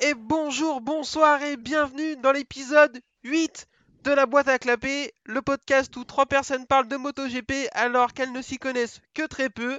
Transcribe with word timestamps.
Et 0.00 0.14
bonjour, 0.14 0.80
bonsoir 0.80 1.42
et 1.42 1.58
bienvenue 1.58 2.16
dans 2.16 2.32
l'épisode 2.32 2.98
8 3.24 3.66
de 4.04 4.12
la 4.12 4.24
boîte 4.24 4.48
à 4.48 4.58
clapper, 4.58 5.12
le 5.24 5.42
podcast 5.42 5.94
où 5.96 6.04
trois 6.04 6.24
personnes 6.24 6.66
parlent 6.66 6.88
de 6.88 6.96
MotoGP 6.96 7.68
alors 7.72 8.14
qu'elles 8.14 8.32
ne 8.32 8.40
s'y 8.40 8.56
connaissent 8.56 9.00
que 9.12 9.26
très 9.26 9.50
peu. 9.50 9.78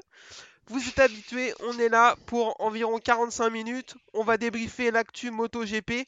Vous 0.67 0.87
êtes 0.87 0.99
habitués, 0.99 1.53
on 1.67 1.77
est 1.79 1.89
là 1.89 2.15
pour 2.27 2.55
environ 2.61 2.99
45 2.99 3.49
minutes. 3.49 3.95
On 4.13 4.23
va 4.23 4.37
débriefer 4.37 4.91
l'actu 4.91 5.31
MotoGP 5.31 6.07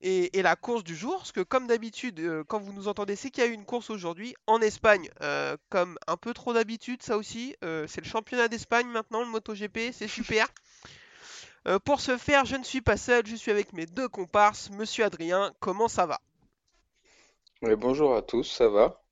et, 0.00 0.38
et 0.38 0.42
la 0.42 0.56
course 0.56 0.84
du 0.84 0.94
jour. 0.94 1.16
Parce 1.18 1.32
que 1.32 1.40
comme 1.40 1.66
d'habitude, 1.66 2.20
euh, 2.20 2.44
quand 2.44 2.60
vous 2.60 2.72
nous 2.72 2.88
entendez, 2.88 3.16
c'est 3.16 3.30
qu'il 3.30 3.44
y 3.44 3.46
a 3.46 3.50
eu 3.50 3.54
une 3.54 3.64
course 3.64 3.90
aujourd'hui 3.90 4.34
en 4.46 4.60
Espagne. 4.60 5.08
Euh, 5.22 5.56
comme 5.68 5.98
un 6.06 6.16
peu 6.16 6.34
trop 6.34 6.52
d'habitude, 6.52 7.02
ça 7.02 7.16
aussi. 7.16 7.56
euh, 7.64 7.86
c'est 7.88 8.00
le 8.00 8.06
championnat 8.08 8.48
d'Espagne 8.48 8.88
maintenant, 8.88 9.20
le 9.20 9.26
MotoGP, 9.26 9.92
c'est 9.92 10.08
super. 10.08 10.48
Euh, 11.66 11.78
pour 11.78 12.00
ce 12.00 12.16
faire, 12.16 12.44
je 12.44 12.56
ne 12.56 12.64
suis 12.64 12.80
pas 12.80 12.96
seul, 12.96 13.26
je 13.26 13.34
suis 13.34 13.50
avec 13.50 13.72
mes 13.72 13.86
deux 13.86 14.08
comparses. 14.08 14.70
Monsieur 14.70 15.04
Adrien, 15.04 15.52
comment 15.60 15.88
ça 15.88 16.06
va? 16.06 16.20
Ouais, 17.62 17.74
bonjour 17.74 18.14
à 18.14 18.22
tous, 18.22 18.44
ça 18.44 18.68
va? 18.68 19.02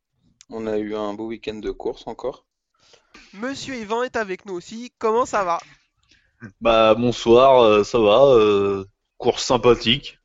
On 0.50 0.66
a 0.66 0.78
eu 0.78 0.94
un 0.94 1.14
beau 1.14 1.26
week-end 1.26 1.54
de 1.54 1.70
course 1.70 2.06
encore. 2.06 2.44
Monsieur 3.32 3.74
Yvan 3.74 4.02
est 4.02 4.16
avec 4.16 4.44
nous 4.46 4.54
aussi, 4.54 4.92
comment 4.98 5.24
ça 5.24 5.42
va? 5.42 5.58
Bah 6.60 6.94
bonsoir, 6.94 7.62
euh, 7.62 7.84
ça 7.84 7.98
va, 7.98 8.24
euh, 8.26 8.84
course 9.16 9.42
sympathique, 9.42 10.18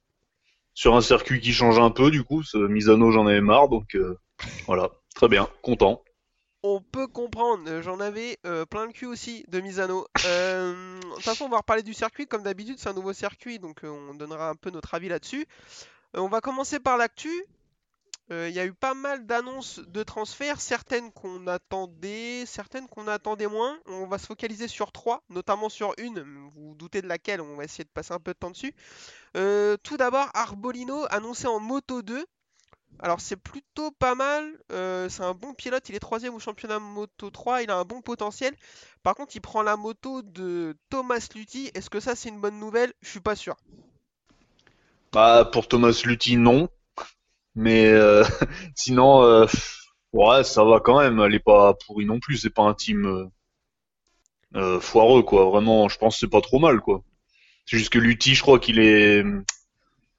sur 0.79 0.95
un 0.95 1.01
circuit 1.01 1.41
qui 1.41 1.51
change 1.51 1.77
un 1.77 1.89
peu 1.89 2.09
du 2.09 2.23
coup, 2.23 2.41
ce 2.41 2.57
Misano 2.57 3.11
j'en 3.11 3.27
avais 3.27 3.41
marre, 3.41 3.67
donc 3.67 3.95
euh, 3.95 4.17
voilà, 4.65 4.91
très 5.13 5.27
bien, 5.27 5.49
content. 5.61 6.01
On 6.63 6.79
peut 6.79 7.05
comprendre, 7.07 7.69
euh, 7.69 7.81
j'en 7.81 7.99
avais 7.99 8.37
euh, 8.45 8.65
plein 8.65 8.85
le 8.85 8.93
cul 8.93 9.05
aussi 9.05 9.43
de 9.49 9.59
Misano. 9.59 10.07
De 10.15 11.15
toute 11.15 11.23
façon, 11.23 11.45
on 11.45 11.49
va 11.49 11.57
reparler 11.57 11.83
du 11.83 11.93
circuit, 11.93 12.27
comme 12.27 12.43
d'habitude, 12.43 12.77
c'est 12.79 12.87
un 12.87 12.93
nouveau 12.93 13.11
circuit, 13.11 13.59
donc 13.59 13.81
on 13.83 14.13
donnera 14.13 14.51
un 14.51 14.55
peu 14.55 14.69
notre 14.69 14.93
avis 14.93 15.09
là-dessus. 15.09 15.45
On 16.13 16.29
va 16.29 16.39
commencer 16.39 16.79
par 16.79 16.95
l'actu. 16.95 17.29
Euh, 18.31 18.47
Il 18.49 18.55
y 18.55 18.59
a 18.59 18.65
eu 18.65 18.73
pas 18.73 18.93
mal 18.93 19.25
d'annonces 19.25 19.79
de 19.79 20.03
transferts, 20.03 20.61
certaines 20.61 21.11
qu'on 21.11 21.47
attendait, 21.47 22.45
certaines 22.45 22.87
qu'on 22.87 23.07
attendait 23.07 23.47
moins. 23.47 23.79
On 23.87 24.05
va 24.05 24.17
se 24.17 24.27
focaliser 24.27 24.67
sur 24.67 24.91
trois, 24.91 25.23
notamment 25.29 25.69
sur 25.69 25.93
une, 25.97 26.19
vous 26.19 26.69
vous 26.69 26.75
doutez 26.75 27.01
de 27.01 27.07
laquelle, 27.07 27.41
on 27.41 27.55
va 27.55 27.63
essayer 27.63 27.83
de 27.83 27.89
passer 27.89 28.13
un 28.13 28.19
peu 28.19 28.33
de 28.33 28.37
temps 28.37 28.51
dessus. 28.51 28.73
Euh, 29.35 29.77
tout 29.81 29.97
d'abord, 29.97 30.29
Arbolino 30.33 31.05
annoncé 31.09 31.47
en 31.47 31.59
Moto 31.59 32.01
2. 32.01 32.25
Alors 33.01 33.21
c'est 33.21 33.37
plutôt 33.37 33.91
pas 33.91 34.13
mal, 34.13 34.59
euh, 34.71 35.07
c'est 35.09 35.23
un 35.23 35.33
bon 35.33 35.53
pilote, 35.53 35.87
il 35.87 35.95
est 35.95 35.99
troisième 35.99 36.33
au 36.33 36.39
championnat 36.39 36.79
Moto 36.79 37.29
3, 37.29 37.61
il 37.61 37.71
a 37.71 37.77
un 37.77 37.85
bon 37.85 38.01
potentiel. 38.01 38.53
Par 39.03 39.15
contre, 39.15 39.35
il 39.35 39.39
prend 39.41 39.61
la 39.61 39.77
moto 39.77 40.21
de 40.21 40.75
Thomas 40.89 41.25
Luthi. 41.33 41.71
Est-ce 41.73 41.89
que 41.89 41.99
ça 41.99 42.15
c'est 42.15 42.29
une 42.29 42.41
bonne 42.41 42.59
nouvelle? 42.59 42.93
Je 43.01 43.09
suis 43.09 43.21
pas 43.21 43.35
sûr. 43.35 43.55
Bah 45.13 45.45
pour 45.45 45.67
Thomas 45.67 46.01
Luthi 46.03 46.35
non, 46.35 46.67
mais 47.59 47.85
euh, 47.87 48.23
sinon 48.75 49.23
euh, 49.23 49.45
ouais 50.13 50.43
ça 50.43 50.63
va 50.63 50.79
quand 50.79 50.99
même, 50.99 51.19
elle 51.19 51.35
est 51.35 51.39
pas 51.39 51.73
pourrie 51.85 52.05
non 52.05 52.19
plus, 52.19 52.37
c'est 52.37 52.49
pas 52.49 52.63
un 52.63 52.73
team 52.73 53.29
euh, 54.55 54.79
foireux 54.79 55.23
quoi, 55.23 55.45
vraiment 55.45 55.89
je 55.89 55.97
pense 55.97 56.15
que 56.15 56.19
c'est 56.21 56.31
pas 56.31 56.41
trop 56.41 56.59
mal 56.59 56.81
quoi. 56.81 57.03
C'est 57.65 57.77
juste 57.77 57.91
que 57.91 57.99
Luthi 57.99 58.35
je 58.35 58.41
crois 58.41 58.59
qu'il 58.59 58.79
est 58.79 59.23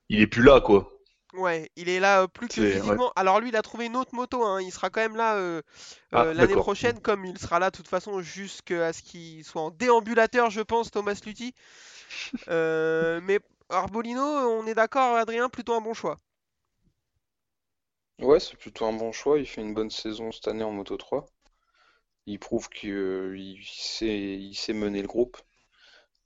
il 0.08 0.20
est 0.20 0.26
plus 0.26 0.42
là 0.42 0.60
quoi. 0.60 0.90
Ouais, 1.32 1.70
il 1.76 1.88
est 1.88 2.00
là 2.00 2.22
euh, 2.22 2.26
plus 2.26 2.48
que 2.48 2.60
ouais. 2.60 2.72
physiquement. 2.72 3.12
Alors 3.14 3.40
lui, 3.40 3.50
il 3.50 3.56
a 3.56 3.62
trouvé 3.62 3.86
une 3.86 3.96
autre 3.96 4.14
moto, 4.14 4.44
hein. 4.44 4.60
Il 4.60 4.72
sera 4.72 4.90
quand 4.90 5.00
même 5.00 5.16
là 5.16 5.36
euh, 5.36 5.62
Ah, 6.12 6.24
euh, 6.24 6.34
l'année 6.34 6.54
prochaine, 6.54 7.00
comme 7.00 7.24
il 7.24 7.38
sera 7.38 7.58
là 7.58 7.70
de 7.70 7.76
toute 7.76 7.88
façon 7.88 8.20
jusqu'à 8.20 8.92
ce 8.92 9.02
qu'il 9.02 9.44
soit 9.44 9.62
en 9.62 9.70
déambulateur, 9.70 10.50
je 10.50 10.60
pense, 10.60 10.90
Thomas 10.90 11.20
Luthi. 11.24 11.54
Euh, 12.48 13.20
mais 13.22 13.38
Arbolino, 13.68 14.22
on 14.22 14.66
est 14.66 14.74
d'accord, 14.74 15.16
Adrien, 15.16 15.48
plutôt 15.48 15.74
un 15.74 15.80
bon 15.80 15.94
choix. 15.94 16.16
Ouais, 18.20 18.38
c'est 18.38 18.56
plutôt 18.56 18.84
un 18.84 18.92
bon 18.92 19.12
choix, 19.12 19.38
il 19.38 19.46
fait 19.46 19.62
une 19.62 19.74
bonne 19.74 19.90
saison 19.90 20.30
cette 20.30 20.48
année 20.48 20.64
en 20.64 20.72
Moto 20.72 20.96
3. 20.96 21.26
Il 22.26 22.38
prouve 22.38 22.68
qu'il 22.68 23.58
sait, 23.64 24.36
il 24.36 24.54
sait 24.54 24.74
mener 24.74 25.00
le 25.00 25.08
groupe. 25.08 25.38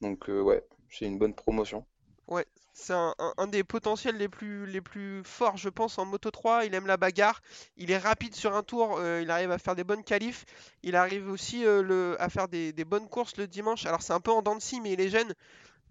Donc 0.00 0.28
euh, 0.28 0.41
ouais, 0.41 0.66
c'est 0.91 1.06
une 1.06 1.19
bonne 1.19 1.34
promotion. 1.34 1.87
Ouais, 2.27 2.47
c'est 2.72 2.94
un, 2.94 3.47
des 3.47 3.62
potentiels 3.62 4.16
les 4.16 4.28
plus, 4.28 4.66
les 4.66 4.81
plus 4.81 5.22
forts, 5.25 5.56
je 5.56 5.69
pense, 5.69 5.99
en 5.99 6.06
Moto 6.06 6.31
3. 6.31 6.65
Il 6.65 6.75
aime 6.75 6.87
la 6.87 6.97
bagarre, 6.97 7.41
il 7.77 7.91
est 7.91 7.99
rapide 7.99 8.34
sur 8.34 8.56
un 8.56 8.62
tour, 8.62 8.97
euh, 8.99 9.21
il 9.22 9.31
arrive 9.31 9.50
à 9.50 9.59
faire 9.59 9.76
des 9.76 9.84
bonnes 9.84 10.03
qualifs, 10.03 10.44
il 10.82 10.97
arrive 10.97 11.28
aussi 11.28 11.65
euh, 11.65 12.16
à 12.19 12.28
faire 12.28 12.49
des, 12.49 12.72
bonnes 12.84 13.09
courses 13.09 13.37
le 13.37 13.47
dimanche. 13.47 13.87
Alors 13.87 14.03
c'est 14.03 14.12
un 14.12 14.21
peu 14.21 14.32
en 14.32 14.43
dents 14.43 14.56
de 14.56 14.62
scie, 14.62 14.81
mais 14.81 14.93
il 14.93 15.00
est 15.00 15.11
jeune. 15.11 15.32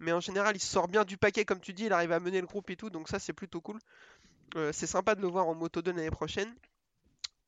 Mais 0.00 0.12
en 0.12 0.20
général, 0.20 0.56
il 0.56 0.60
sort 0.60 0.88
bien 0.88 1.04
du 1.04 1.16
paquet, 1.16 1.44
comme 1.44 1.60
tu 1.60 1.72
dis, 1.72 1.84
il 1.86 1.92
arrive 1.92 2.12
à 2.12 2.20
mener 2.20 2.40
le 2.40 2.46
groupe 2.46 2.68
et 2.68 2.76
tout, 2.76 2.90
donc 2.90 3.08
ça 3.08 3.18
c'est 3.18 3.32
plutôt 3.32 3.60
cool. 3.60 3.78
Euh, 4.56 4.70
c'est 4.72 4.86
sympa 4.86 5.14
de 5.14 5.20
le 5.20 5.28
voir 5.28 5.48
en 5.48 5.54
Moto 5.54 5.82
2 5.82 5.92
l'année 5.92 6.10
prochaine. 6.10 6.54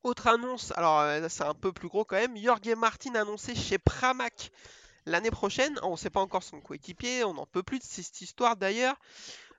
Autre 0.02 0.26
annonce, 0.28 0.72
alors 0.76 1.00
euh, 1.00 1.26
c'est 1.28 1.44
un 1.44 1.54
peu 1.54 1.72
plus 1.72 1.88
gros 1.88 2.04
quand 2.04 2.16
même, 2.16 2.36
Jorge 2.36 2.68
Martin 2.76 3.14
annoncé 3.14 3.54
chez 3.54 3.78
Pramac 3.78 4.50
l'année 5.04 5.30
prochaine. 5.30 5.78
On 5.82 5.92
ne 5.92 5.96
sait 5.96 6.10
pas 6.10 6.20
encore 6.20 6.42
son 6.42 6.60
coéquipier, 6.60 7.24
on 7.24 7.34
n'en 7.34 7.46
peut 7.46 7.62
plus 7.62 7.78
de 7.78 7.84
cette 7.84 8.20
histoire 8.20 8.56
d'ailleurs. 8.56 8.96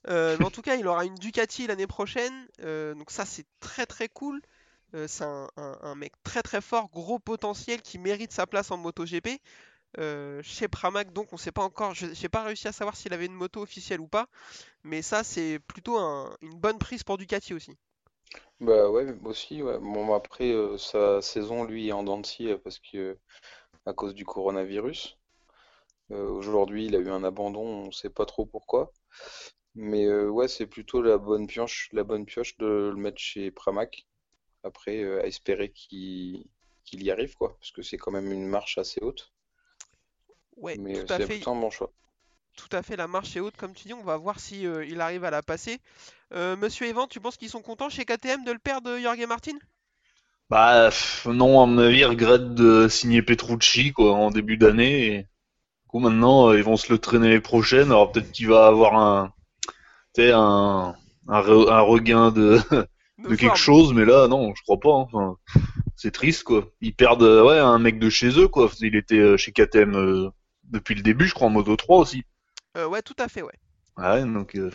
Euh, 0.07 0.37
mais 0.39 0.45
en 0.45 0.51
tout 0.51 0.61
cas, 0.61 0.75
il 0.75 0.87
aura 0.87 1.05
une 1.05 1.15
Ducati 1.15 1.67
l'année 1.67 1.87
prochaine. 1.87 2.47
donc 2.59 3.11
ça, 3.11 3.25
c'est 3.25 3.45
très 3.59 3.85
très 3.85 4.07
cool. 4.07 4.41
C'est 5.07 5.25
un, 5.25 5.49
un- 5.57 5.77
un 5.81 5.95
mec 5.95 6.13
très 6.23 6.41
très 6.41 6.61
fort, 6.61 6.89
gros 6.89 7.19
potentiel 7.19 7.81
qui 7.81 7.97
mérite 7.99 8.31
sa 8.31 8.47
place 8.47 8.71
en 8.71 8.77
MotoGP. 8.77 9.41
Euh, 9.99 10.41
chez 10.43 10.67
Pramac, 10.67 11.13
donc 11.13 11.33
on 11.33 11.37
sait 11.37 11.51
pas 11.51 11.63
encore, 11.63 11.93
je 11.95 12.07
j'ai 12.13 12.29
pas 12.29 12.43
réussi 12.43 12.67
à 12.67 12.71
savoir 12.71 12.95
s'il 12.95 13.13
avait 13.13 13.25
une 13.25 13.33
moto 13.33 13.61
officielle 13.61 13.99
ou 14.01 14.07
pas, 14.07 14.27
mais 14.83 15.01
ça 15.03 15.23
c'est 15.23 15.59
plutôt 15.67 15.97
un- 15.99 16.35
une 16.41 16.59
bonne 16.59 16.79
prise 16.79 17.03
pour 17.03 17.17
Ducati 17.17 17.53
aussi. 17.55 17.77
Bah 18.59 18.89
ouais, 18.89 19.05
aussi, 19.23 19.61
ouais. 19.63 19.77
Bon, 19.79 20.13
après, 20.13 20.51
euh, 20.51 20.77
sa 20.77 21.21
saison, 21.21 21.63
lui, 21.63 21.87
est 21.87 21.91
en 21.91 22.03
dents 22.03 22.21
parce 22.63 22.79
que 22.79 23.17
à 23.85 23.93
cause 23.93 24.15
du 24.15 24.25
coronavirus. 24.25 25.17
Euh, 26.11 26.29
aujourd'hui, 26.29 26.85
il 26.87 26.95
a 26.95 26.99
eu 26.99 27.09
un 27.09 27.23
abandon, 27.23 27.61
on 27.87 27.91
sait 27.91 28.09
pas 28.09 28.25
trop 28.25 28.45
pourquoi. 28.45 28.93
Mais 29.75 30.07
ouais, 30.09 30.47
c'est 30.49 30.67
plutôt 30.67 31.01
la 31.03 31.17
bonne 31.19 31.47
pioche, 31.47 31.89
la 31.93 32.03
bonne 32.03 32.25
pioche 32.25 32.57
de 32.57 32.67
le 32.67 32.97
mettre 32.97 33.19
chez 33.19 33.51
Pramac. 33.51 34.07
Après, 34.63 35.03
à 35.21 35.25
espérer 35.27 35.71
qu'il 35.71 36.45
qu'il 36.85 37.03
y 37.03 37.11
arrive, 37.11 37.35
quoi, 37.35 37.57
parce 37.59 37.71
que 37.71 37.81
c'est 37.83 37.97
quand 37.97 38.11
même 38.11 38.31
une 38.31 38.47
marche 38.47 38.77
assez 38.79 39.01
haute. 39.03 39.33
Ouais, 40.57 40.77
Mais 40.77 40.99
euh, 40.99 41.05
tout 41.05 41.13
à 41.13 41.19
c'est 41.19 41.25
fait. 41.25 41.39
plutôt 41.39 41.51
un 41.51 41.59
bon 41.59 41.69
choix. 41.69 41.91
Tout 42.57 42.67
à 42.75 42.83
fait, 42.83 42.97
la 42.97 43.07
marche 43.07 43.37
est 43.37 43.39
haute, 43.39 43.55
comme 43.55 43.73
tu 43.73 43.87
dis, 43.87 43.93
on 43.93 44.03
va 44.03 44.17
voir 44.17 44.41
si 44.41 44.67
euh, 44.67 44.83
il 44.85 44.99
arrive 44.99 45.23
à 45.23 45.29
la 45.31 45.41
passer. 45.41 45.79
Euh, 46.33 46.57
Monsieur 46.57 46.87
Evan, 46.87 47.07
tu 47.07 47.21
penses 47.21 47.37
qu'ils 47.37 47.49
sont 47.49 47.61
contents 47.61 47.89
chez 47.89 48.03
KTM 48.05 48.43
de 48.43 48.51
le 48.51 48.59
perdre, 48.59 48.97
Jorge 48.99 49.25
Martin? 49.27 49.57
Bah 50.49 50.89
non, 51.25 51.61
à 51.61 51.65
mon 51.65 51.77
avis, 51.79 51.99
ils 51.99 52.05
regrettent 52.05 52.53
de 52.55 52.87
signer 52.87 53.21
Petrucci 53.21 53.91
quoi 53.91 54.13
en 54.13 54.31
début 54.31 54.57
d'année. 54.57 55.05
Et... 55.07 55.17
Du 55.23 55.27
coup 55.89 55.99
maintenant, 55.99 56.53
ils 56.53 56.63
vont 56.63 56.77
se 56.77 56.91
le 56.93 56.99
traîner 56.99 57.29
les 57.29 57.41
prochaines. 57.41 57.87
Alors 57.91 58.11
peut-être 58.11 58.31
qu'il 58.33 58.47
va 58.49 58.67
avoir 58.67 58.95
un, 58.95 59.33
un, 60.19 60.95
un, 61.29 61.41
re- 61.41 61.69
un 61.71 61.81
regain 61.81 62.31
de, 62.31 62.59
de 63.29 63.35
quelque 63.35 63.57
chose, 63.57 63.93
mais 63.93 64.05
là 64.05 64.27
non, 64.27 64.53
je 64.55 64.63
crois 64.63 64.79
pas. 64.79 64.91
hein. 64.91 65.07
Enfin, 65.13 65.37
c'est 65.97 66.11
triste 66.13 66.43
quoi. 66.43 66.65
Ils 66.81 66.95
perdent 66.95 67.23
ouais 67.23 67.59
un 67.59 67.79
mec 67.79 67.99
de 67.99 68.09
chez 68.09 68.39
eux 68.39 68.47
quoi. 68.49 68.69
Il 68.81 68.95
était 68.95 69.37
chez 69.37 69.51
KTM 69.53 69.95
euh, 69.95 70.29
depuis 70.67 70.95
le 70.95 71.01
début, 71.01 71.27
je 71.27 71.33
crois 71.33 71.47
en 71.47 71.51
Moto 71.51 71.75
3 71.75 71.97
aussi. 71.99 72.23
Euh, 72.77 72.87
ouais, 72.87 73.01
tout 73.01 73.15
à 73.19 73.27
fait, 73.27 73.41
ouais. 73.41 73.59
Ouais, 73.97 74.23
donc 74.23 74.55
euh, 74.55 74.71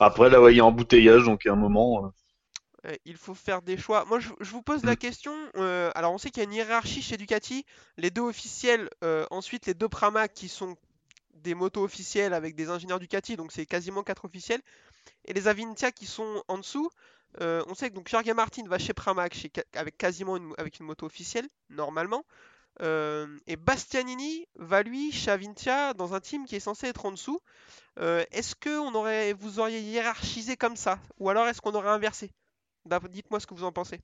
après 0.00 0.30
là, 0.30 0.40
ouais, 0.42 0.54
il 0.54 0.58
y 0.58 0.60
a 0.60 0.64
embouteillage, 0.66 1.24
donc 1.24 1.46
à 1.46 1.52
un 1.52 1.56
moment. 1.56 2.06
euh, 2.06 2.10
Euh, 2.86 2.94
il 3.04 3.16
faut 3.16 3.34
faire 3.34 3.60
des 3.62 3.76
choix. 3.76 4.04
Moi, 4.06 4.20
je, 4.20 4.30
je 4.40 4.50
vous 4.52 4.62
pose 4.62 4.84
la 4.84 4.92
Mm. 4.92 4.96
question. 4.96 5.34
alors, 5.94 6.12
on 6.12 6.18
sait 6.18 6.30
qu'il 6.30 6.42
y 6.42 6.46
a 6.46 6.48
une 6.48 6.54
hiérarchie 6.54 7.02
chez 7.02 7.16
Ducati. 7.16 7.64
Les 7.96 8.10
deux 8.10 8.22
officiels, 8.22 8.88
ensuite 9.30 9.66
les 9.66 9.74
deux 9.74 9.88
Pramac 9.88 10.32
qui 10.32 10.48
sont 10.48 10.76
des 11.34 11.54
motos 11.54 11.84
officielles 11.84 12.34
avec 12.34 12.54
des 12.56 12.70
ingénieurs 12.70 13.00
Ducati, 13.00 13.36
donc 13.36 13.52
c'est 13.52 13.66
quasiment 13.66 14.02
quatre 14.02 14.24
officiels. 14.26 14.60
Et 15.26 15.34
les 15.34 15.48
Avintia 15.48 15.92
qui 15.92 16.06
sont 16.06 16.42
en 16.48 16.58
dessous. 16.58 16.90
On 17.40 17.74
sait 17.74 17.90
que 17.90 17.94
donc 17.96 18.08
Jorge 18.08 18.30
Martin 18.32 18.64
va 18.68 18.78
chez 18.78 18.94
Pramac 18.94 19.34
chez, 19.34 19.52
avec 19.74 19.98
quasiment 19.98 20.36
une, 20.36 20.54
avec 20.58 20.80
une 20.80 20.86
moto 20.86 21.06
officielle, 21.06 21.48
normalement. 21.70 22.24
Euh, 22.80 23.26
et 23.46 23.56
Bastianini 23.56 24.46
va 24.56 24.82
lui 24.82 25.12
chez 25.12 25.30
Avintia 25.30 25.92
dans 25.94 26.14
un 26.14 26.20
team 26.20 26.46
qui 26.46 26.56
est 26.56 26.60
censé 26.60 26.86
être 26.86 27.04
en 27.04 27.12
dessous. 27.12 27.40
Euh, 27.98 28.24
est-ce 28.30 28.54
que 28.54 28.78
on 28.78 28.94
aurait, 28.94 29.34
vous 29.34 29.60
auriez 29.60 29.80
hiérarchisé 29.80 30.56
comme 30.56 30.76
ça? 30.76 30.98
Ou 31.18 31.28
alors 31.28 31.46
est-ce 31.46 31.60
qu'on 31.60 31.74
aurait 31.74 31.90
inversé? 31.90 32.30
Dites-moi 33.10 33.40
ce 33.40 33.46
que 33.46 33.54
vous 33.54 33.64
en 33.64 33.72
pensez. 33.72 34.00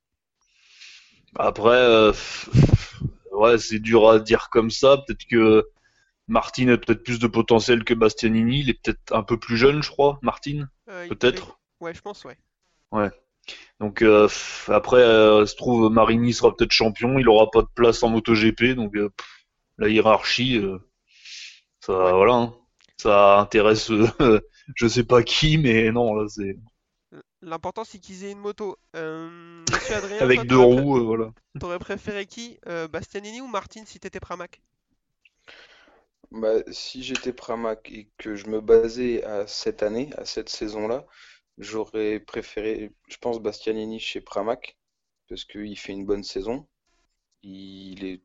Après, 1.37 1.71
euh, 1.71 2.13
ouais, 3.33 3.59
c'est 3.59 3.79
dur 3.79 4.09
à 4.09 4.19
dire 4.19 4.49
comme 4.51 4.71
ça. 4.71 4.99
Peut-être 4.99 5.27
que 5.27 5.67
Martin 6.29 6.69
a 6.69 6.77
peut-être 6.77 7.03
plus 7.03 7.19
de 7.19 7.27
potentiel 7.27 7.85
que 7.85 7.95
Bastianini. 7.95 8.61
Il 8.61 8.71
est 8.71 8.83
peut-être 8.83 9.13
un 9.15 9.23
peu 9.23 9.39
plus 9.39 9.57
jeune, 9.57 9.83
je 9.83 9.91
crois, 9.91 10.19
Martin, 10.23 10.69
il- 10.89 11.09
peut-être. 11.09 11.59
Ouais, 11.81 11.95
je 11.95 12.01
pense, 12.01 12.25
ouais. 12.25 12.37
Donc 13.81 14.03
euh, 14.03 14.29
après, 14.69 15.03
euh, 15.03 15.47
se 15.47 15.55
trouve 15.55 15.91
Marini 15.91 16.33
sera 16.33 16.55
peut-être 16.55 16.73
champion, 16.73 17.19
il 17.19 17.29
aura 17.29 17.51
pas 17.51 17.63
de 17.63 17.69
place 17.75 18.03
en 18.03 18.09
MotoGP, 18.09 18.75
donc 18.75 18.97
euh, 18.97 19.11
pff, 19.11 19.27
la 19.79 19.89
hiérarchie, 19.89 20.57
euh, 20.57 20.79
ça 21.81 22.13
voilà, 22.13 22.35
hein. 22.35 22.55
ça 22.97 23.39
intéresse 23.39 23.91
euh, 23.91 24.41
je 24.75 24.87
sais 24.87 25.05
pas 25.05 25.23
qui, 25.23 25.59
mais 25.59 25.93
non 25.93 26.15
là 26.15 26.27
c'est 26.29 26.57
L'important 27.43 27.85
c'est 27.85 27.99
qu'ils 27.99 28.25
aient 28.25 28.33
une 28.33 28.39
moto. 28.39 28.79
Euh, 28.97 29.65
Adrien, 29.95 30.19
avec 30.19 30.39
toi, 30.39 30.47
deux 30.47 30.59
roues, 30.59 30.97
euh, 30.97 31.03
voilà. 31.03 31.33
T'aurais 31.61 31.79
préféré 31.79 32.27
qui? 32.27 32.59
Euh, 32.67 32.89
Bastianini 32.89 33.41
ou 33.41 33.47
Martin 33.47 33.85
si 33.85 34.01
t'étais 34.01 34.21
Pramac? 34.21 34.61
Bah, 36.33 36.55
si 36.73 37.03
j'étais 37.05 37.33
Pramac 37.33 37.89
et 37.93 38.09
que 38.19 38.35
je 38.35 38.49
me 38.49 38.61
basais 38.61 39.23
à 39.23 39.47
cette 39.47 39.83
année, 39.83 40.11
à 40.17 40.25
cette 40.25 40.49
saison-là, 40.49 41.07
j'aurais 41.59 42.21
préféré, 42.21 42.93
je 43.09 43.17
pense, 43.19 43.41
Bastianini 43.41 44.01
chez 44.01 44.21
Pramac, 44.21 44.77
parce 45.29 45.45
qu'il 45.45 45.79
fait 45.79 45.93
une 45.93 46.07
bonne 46.07 46.25
saison. 46.25 46.67
Il 47.43 48.05
est, 48.05 48.23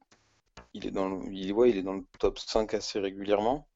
il 0.74 0.88
est 0.88 0.92
dans 0.92 1.10
le, 1.10 1.33
il, 1.33 1.54
ouais, 1.54 1.72
il 1.72 1.78
est 1.78 1.83
dans 1.83 1.95
le 1.95 2.06
top 2.19 2.39
5 2.39 2.74
assez 2.75 3.00
régulièrement. 3.00 3.68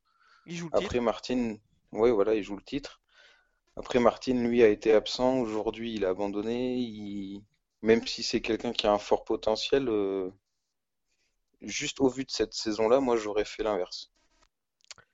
Il 0.47 0.55
joue 0.55 0.69
le 0.69 0.73
titre. 0.73 0.95
Après, 0.95 0.99
Martin, 1.01 1.57
ouais, 1.93 2.11
voilà, 2.11 2.35
il 2.35 2.43
joue 2.43 2.55
le 2.57 2.63
titre. 2.63 3.01
Après, 3.77 3.99
Martin, 3.99 4.33
lui, 4.35 4.63
a 4.63 4.69
été 4.69 4.93
absent. 4.93 5.39
Aujourd'hui, 5.39 5.95
il 5.95 6.05
a 6.05 6.09
abandonné. 6.09 6.77
Il- 6.77 7.43
Même 7.83 8.05
si 8.07 8.23
c'est 8.23 8.41
quelqu'un 8.41 8.73
qui 8.73 8.87
a 8.87 8.93
un 8.93 8.99
fort 8.99 9.23
potentiel, 9.25 9.89
euh, 9.89 10.31
juste 11.63 11.99
au 11.99 12.07
vu 12.07 12.23
de 12.23 12.31
cette 12.31 12.53
saison-là, 12.53 13.01
moi, 13.01 13.17
j'aurais 13.17 13.43
fait 13.43 13.61
l'inverse. 13.63 14.09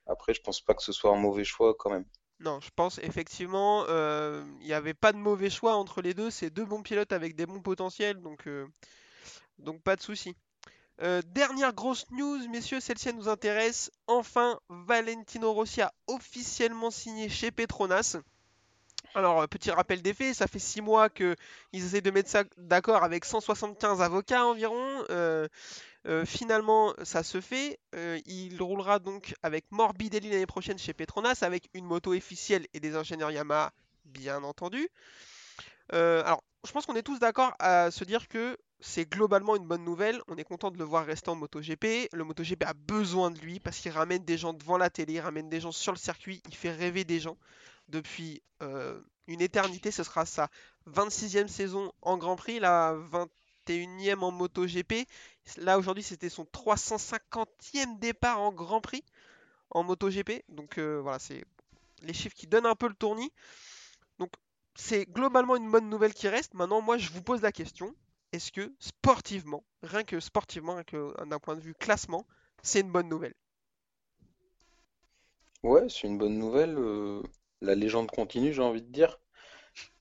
Après, 0.06 0.36
je 0.36 0.42
pense 0.42 0.62
pas 0.62 0.76
que 0.76 0.84
ce 0.84 0.92
soit 0.92 1.10
un 1.12 1.20
mauvais 1.20 1.44
choix 1.44 1.74
quand 1.74 1.90
même. 1.90 2.06
Non, 2.42 2.60
je 2.60 2.70
pense 2.76 2.98
effectivement, 3.04 3.86
euh, 3.88 4.44
il 4.62 4.66
n'y 4.66 4.74
avait 4.74 4.96
pas 4.96 5.12
de 5.12 5.18
mauvais 5.18 5.52
choix 5.52 5.76
entre 5.76 6.02
les 6.02 6.16
deux. 6.16 6.32
C'est 6.32 6.50
deux 6.50 6.66
bons 6.66 6.82
pilotes 6.82 7.14
avec 7.14 7.36
des 7.36 7.46
bons 7.46 7.62
potentiels, 7.62 8.20
donc, 8.20 8.48
euh, 8.48 8.68
donc 9.60 9.82
pas 9.84 9.96
de 9.96 10.02
souci. 10.02 10.36
Euh, 11.04 11.22
dernière 11.28 11.74
grosse 11.74 12.10
news, 12.12 12.48
messieurs, 12.50 12.80
celle-ci 12.80 13.10
elle 13.10 13.16
nous 13.16 13.30
intéresse. 13.30 13.92
Enfin, 14.08 14.60
Valentino 14.70 15.54
Rossi 15.54 15.82
a 15.82 15.94
officiellement 16.08 16.90
signé 16.90 17.30
chez 17.30 17.52
Petronas. 17.52 18.18
Alors, 19.14 19.42
euh, 19.42 19.48
petit 19.48 19.72
rappel 19.72 20.02
des 20.02 20.14
faits, 20.14 20.36
ça 20.36 20.48
fait 20.48 20.60
6 20.60 20.82
mois 20.82 21.10
qu'ils 21.10 21.36
essaient 21.74 22.02
de 22.02 22.12
mettre 22.12 22.30
ça 22.30 22.44
d'accord 22.58 23.04
avec 23.04 23.26
175 23.26 24.02
avocats 24.02 24.46
environ. 24.46 25.04
Euh, 25.10 25.48
euh, 26.08 26.26
finalement, 26.26 26.94
ça 27.04 27.24
se 27.24 27.42
fait. 27.42 27.80
Euh, 27.96 28.20
il 28.26 28.62
roulera 28.62 29.00
donc 29.00 29.36
avec 29.44 29.66
Morbidelli 29.72 30.30
l'année 30.30 30.46
prochaine 30.46 30.78
chez 30.78 30.94
Petronas 30.94 31.40
avec 31.42 31.70
une 31.74 31.86
moto 31.86 32.14
officielle 32.14 32.66
et 32.74 32.80
des 32.80 32.96
ingénieurs 32.96 33.32
Yamaha, 33.32 33.72
bien 34.06 34.44
entendu. 34.44 34.90
Euh, 35.94 36.24
alors, 36.24 36.44
je 36.66 36.72
pense 36.72 36.86
qu'on 36.86 36.96
est 36.96 37.04
tous 37.04 37.20
d'accord 37.20 37.54
à 37.60 37.92
se 37.92 38.04
dire 38.04 38.28
que 38.28 38.58
c'est 38.80 39.06
globalement 39.06 39.56
une 39.56 39.68
bonne 39.68 39.84
nouvelle. 39.84 40.22
On 40.28 40.38
est 40.38 40.44
content 40.44 40.72
de 40.72 40.78
le 40.78 40.86
voir 40.86 41.06
rester 41.06 41.30
en 41.30 41.36
MotoGP. 41.36 42.10
Le 42.14 42.24
MotoGP 42.24 42.64
a 42.64 42.74
besoin 42.74 43.30
de 43.30 43.40
lui 43.40 43.60
parce 43.60 43.78
qu'il 43.78 43.92
ramène 43.92 44.26
des 44.26 44.40
gens 44.40 44.54
devant 44.54 44.78
la 44.78 44.90
télé, 44.90 45.14
il 45.14 45.20
ramène 45.20 45.50
des 45.50 45.62
gens 45.62 45.72
sur 45.72 45.92
le 45.92 46.00
circuit, 46.00 46.42
il 46.48 46.56
fait 46.56 46.72
rêver 46.72 47.04
des 47.04 47.20
gens 47.20 47.38
depuis 47.90 48.42
une 49.28 49.42
éternité. 49.42 49.92
Ce 49.92 50.04
sera 50.04 50.26
sa 50.26 50.50
26e 50.90 51.48
saison 51.48 51.92
en 52.02 52.18
Grand 52.18 52.36
Prix, 52.36 52.60
la 52.60 52.96
21e 53.66 54.24
en 54.24 54.32
MotoGP. 54.32 55.08
Là 55.58 55.78
aujourd'hui 55.80 56.04
c'était 56.04 56.30
son 56.30 56.46
350e 56.46 58.00
départ 58.00 58.40
en 58.40 58.52
Grand 58.54 58.82
Prix 58.82 59.04
en 59.72 59.84
MotoGP. 59.84 60.44
Donc 60.50 60.78
euh, 60.78 61.00
voilà, 61.02 61.20
c'est 61.20 61.44
les 62.04 62.14
chiffres 62.14 62.36
qui 62.36 62.48
donnent 62.48 62.66
un 62.68 62.76
peu 62.76 62.88
le 62.88 62.96
tournis. 62.96 63.32
Donc 64.20 64.32
c'est 64.76 65.06
globalement 65.06 65.56
une 65.58 65.72
bonne 65.72 65.90
nouvelle 65.90 66.14
qui 66.14 66.28
reste. 66.30 66.54
Maintenant 66.54 66.82
moi 66.82 66.98
je 66.98 67.12
vous 67.12 67.24
pose 67.24 67.42
la 67.42 67.52
question, 67.52 67.96
est-ce 68.34 68.52
que 68.52 68.74
sportivement, 68.80 69.64
rien 69.84 70.04
que 70.04 70.20
sportivement, 70.20 70.76
rien 70.76 70.84
que 70.84 71.26
d'un 71.26 71.40
point 71.40 71.56
de 71.56 71.62
vue 71.62 71.76
classement, 71.76 72.26
c'est 72.64 72.82
une 72.82 72.92
bonne 72.92 73.10
nouvelle? 73.10 73.36
Ouais, 75.64 75.90
c'est 75.90 76.08
une 76.08 76.18
bonne 76.20 76.38
nouvelle. 76.38 76.78
euh, 76.78 77.22
la 77.62 77.74
légende 77.76 78.12
continue, 78.12 78.54
j'ai 78.54 78.62
envie 78.62 78.82
de 78.84 78.92
dire. 78.92 79.20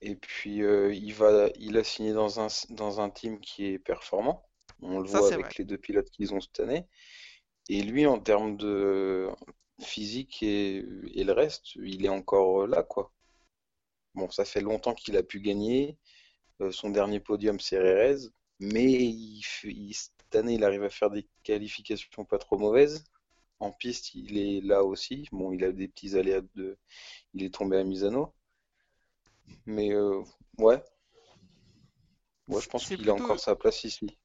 Et 0.01 0.15
puis, 0.15 0.63
euh, 0.63 0.93
il 0.93 1.13
va, 1.13 1.49
il 1.59 1.77
a 1.77 1.83
signé 1.83 2.13
dans 2.13 2.39
un, 2.39 2.47
dans 2.69 3.01
un 3.01 3.09
team 3.09 3.39
qui 3.39 3.65
est 3.65 3.79
performant. 3.79 4.45
On 4.81 4.99
le 4.99 5.07
Ça 5.07 5.19
voit 5.19 5.33
avec 5.33 5.45
vrai. 5.45 5.55
les 5.59 5.65
deux 5.65 5.77
pilotes 5.77 6.09
qu'ils 6.09 6.33
ont 6.33 6.41
cette 6.41 6.59
année. 6.59 6.87
Et 7.69 7.81
lui, 7.83 8.05
en 8.05 8.19
termes 8.19 8.57
de 8.57 9.29
physique 9.81 10.43
et, 10.43 10.77
et 11.13 11.23
le 11.23 11.33
reste, 11.33 11.75
il 11.75 12.05
est 12.05 12.09
encore 12.09 12.67
là, 12.67 12.83
quoi. 12.83 13.11
Bon, 14.15 14.29
ça 14.29 14.45
fait 14.45 14.61
longtemps 14.61 14.93
qu'il 14.93 15.17
a 15.17 15.23
pu 15.23 15.39
gagner. 15.39 15.97
Euh, 16.61 16.71
son 16.71 16.89
dernier 16.89 17.19
podium, 17.19 17.59
c'est 17.59 17.79
Rérez. 17.79 18.27
Mais 18.59 18.91
il 18.91 19.41
fait- 19.43 19.69
il- 19.71 19.93
cette 19.93 20.35
année, 20.35 20.55
il 20.55 20.63
arrive 20.63 20.83
à 20.83 20.89
faire 20.89 21.09
des 21.09 21.27
qualifications 21.43 22.25
pas 22.25 22.37
trop 22.37 22.57
mauvaises. 22.57 23.03
En 23.59 23.71
piste, 23.71 24.13
il 24.15 24.37
est 24.37 24.61
là 24.61 24.83
aussi. 24.83 25.27
Bon, 25.31 25.51
il 25.53 25.63
a 25.63 25.71
des 25.71 25.87
petits 25.87 26.17
aléas 26.17 26.41
de... 26.55 26.77
Il 27.33 27.43
est 27.43 27.53
tombé 27.53 27.77
à 27.77 27.83
Misano. 27.83 28.33
Mais 29.65 29.91
euh, 29.91 30.21
ouais, 30.57 30.83
ouais, 32.47 32.61
je 32.61 32.69
pense 32.69 32.85
qu'il 32.85 33.09
a 33.09 33.13
encore 33.13 33.39
sa 33.39 33.55
place 33.55 33.83
ici. 33.83 34.17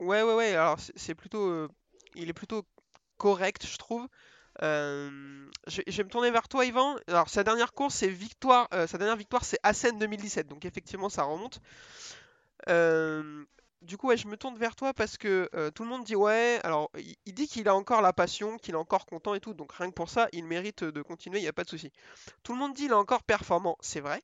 Ouais, 0.00 0.22
ouais, 0.22 0.34
ouais. 0.34 0.54
Alors, 0.54 0.78
c'est 0.94 1.14
plutôt, 1.14 1.48
euh, 1.48 1.68
il 2.14 2.28
est 2.28 2.34
plutôt 2.34 2.64
correct, 3.18 3.66
je 3.66 3.76
trouve. 3.76 4.06
Euh, 4.62 5.48
je, 5.66 5.82
je 5.86 5.96
vais 5.96 6.04
me 6.04 6.08
tourner 6.08 6.30
vers 6.30 6.48
toi, 6.48 6.64
Yvan. 6.64 6.96
Alors, 7.08 7.28
sa 7.28 7.44
dernière 7.44 7.72
course, 7.72 7.96
c'est 7.96 8.08
victoire. 8.08 8.68
sa 8.70 8.98
dernière 8.98 9.16
victoire, 9.16 9.44
c'est 9.44 9.58
Assen 9.62 9.98
2017. 9.98 10.46
Donc, 10.48 10.64
effectivement, 10.64 11.08
ça 11.08 11.24
remonte. 11.24 11.60
Du 13.82 13.98
coup, 13.98 14.08
ouais, 14.08 14.16
je 14.16 14.26
me 14.26 14.36
tourne 14.36 14.56
vers 14.56 14.74
toi 14.74 14.94
parce 14.94 15.16
que 15.16 15.48
tout 15.74 15.82
le 15.82 15.88
monde 15.88 16.04
dit 16.04 16.16
ouais. 16.16 16.60
Alors, 16.64 16.90
il, 16.98 17.16
il 17.26 17.34
dit 17.34 17.48
qu'il 17.48 17.68
a 17.68 17.74
encore 17.74 18.02
la 18.02 18.12
passion, 18.12 18.56
qu'il 18.58 18.74
est 18.74 18.78
encore 18.78 19.06
content 19.06 19.34
et 19.34 19.40
tout. 19.40 19.54
Donc, 19.54 19.72
rien 19.72 19.88
que 19.88 19.94
pour 19.94 20.08
ça, 20.10 20.28
il 20.32 20.44
mérite 20.44 20.84
de 20.84 21.02
continuer. 21.02 21.38
Il 21.38 21.42
n'y 21.42 21.48
a 21.48 21.52
pas 21.52 21.64
de 21.64 21.70
souci. 21.70 21.92
Tout 22.42 22.52
le 22.52 22.58
monde 22.58 22.74
dit 22.74 22.84
il 22.84 22.90
est 22.90 22.94
encore 22.94 23.22
performant. 23.22 23.76
C'est 23.80 24.00
vrai. 24.00 24.22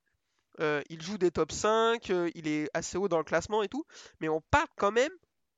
Euh, 0.60 0.82
il 0.90 1.00
joue 1.02 1.18
des 1.18 1.30
top 1.30 1.50
5, 1.52 2.10
euh, 2.10 2.30
il 2.34 2.46
est 2.46 2.68
assez 2.74 2.98
haut 2.98 3.08
dans 3.08 3.18
le 3.18 3.24
classement 3.24 3.62
et 3.62 3.68
tout, 3.68 3.84
mais 4.20 4.28
on 4.28 4.40
parle 4.50 4.68
quand 4.76 4.92
même 4.92 5.12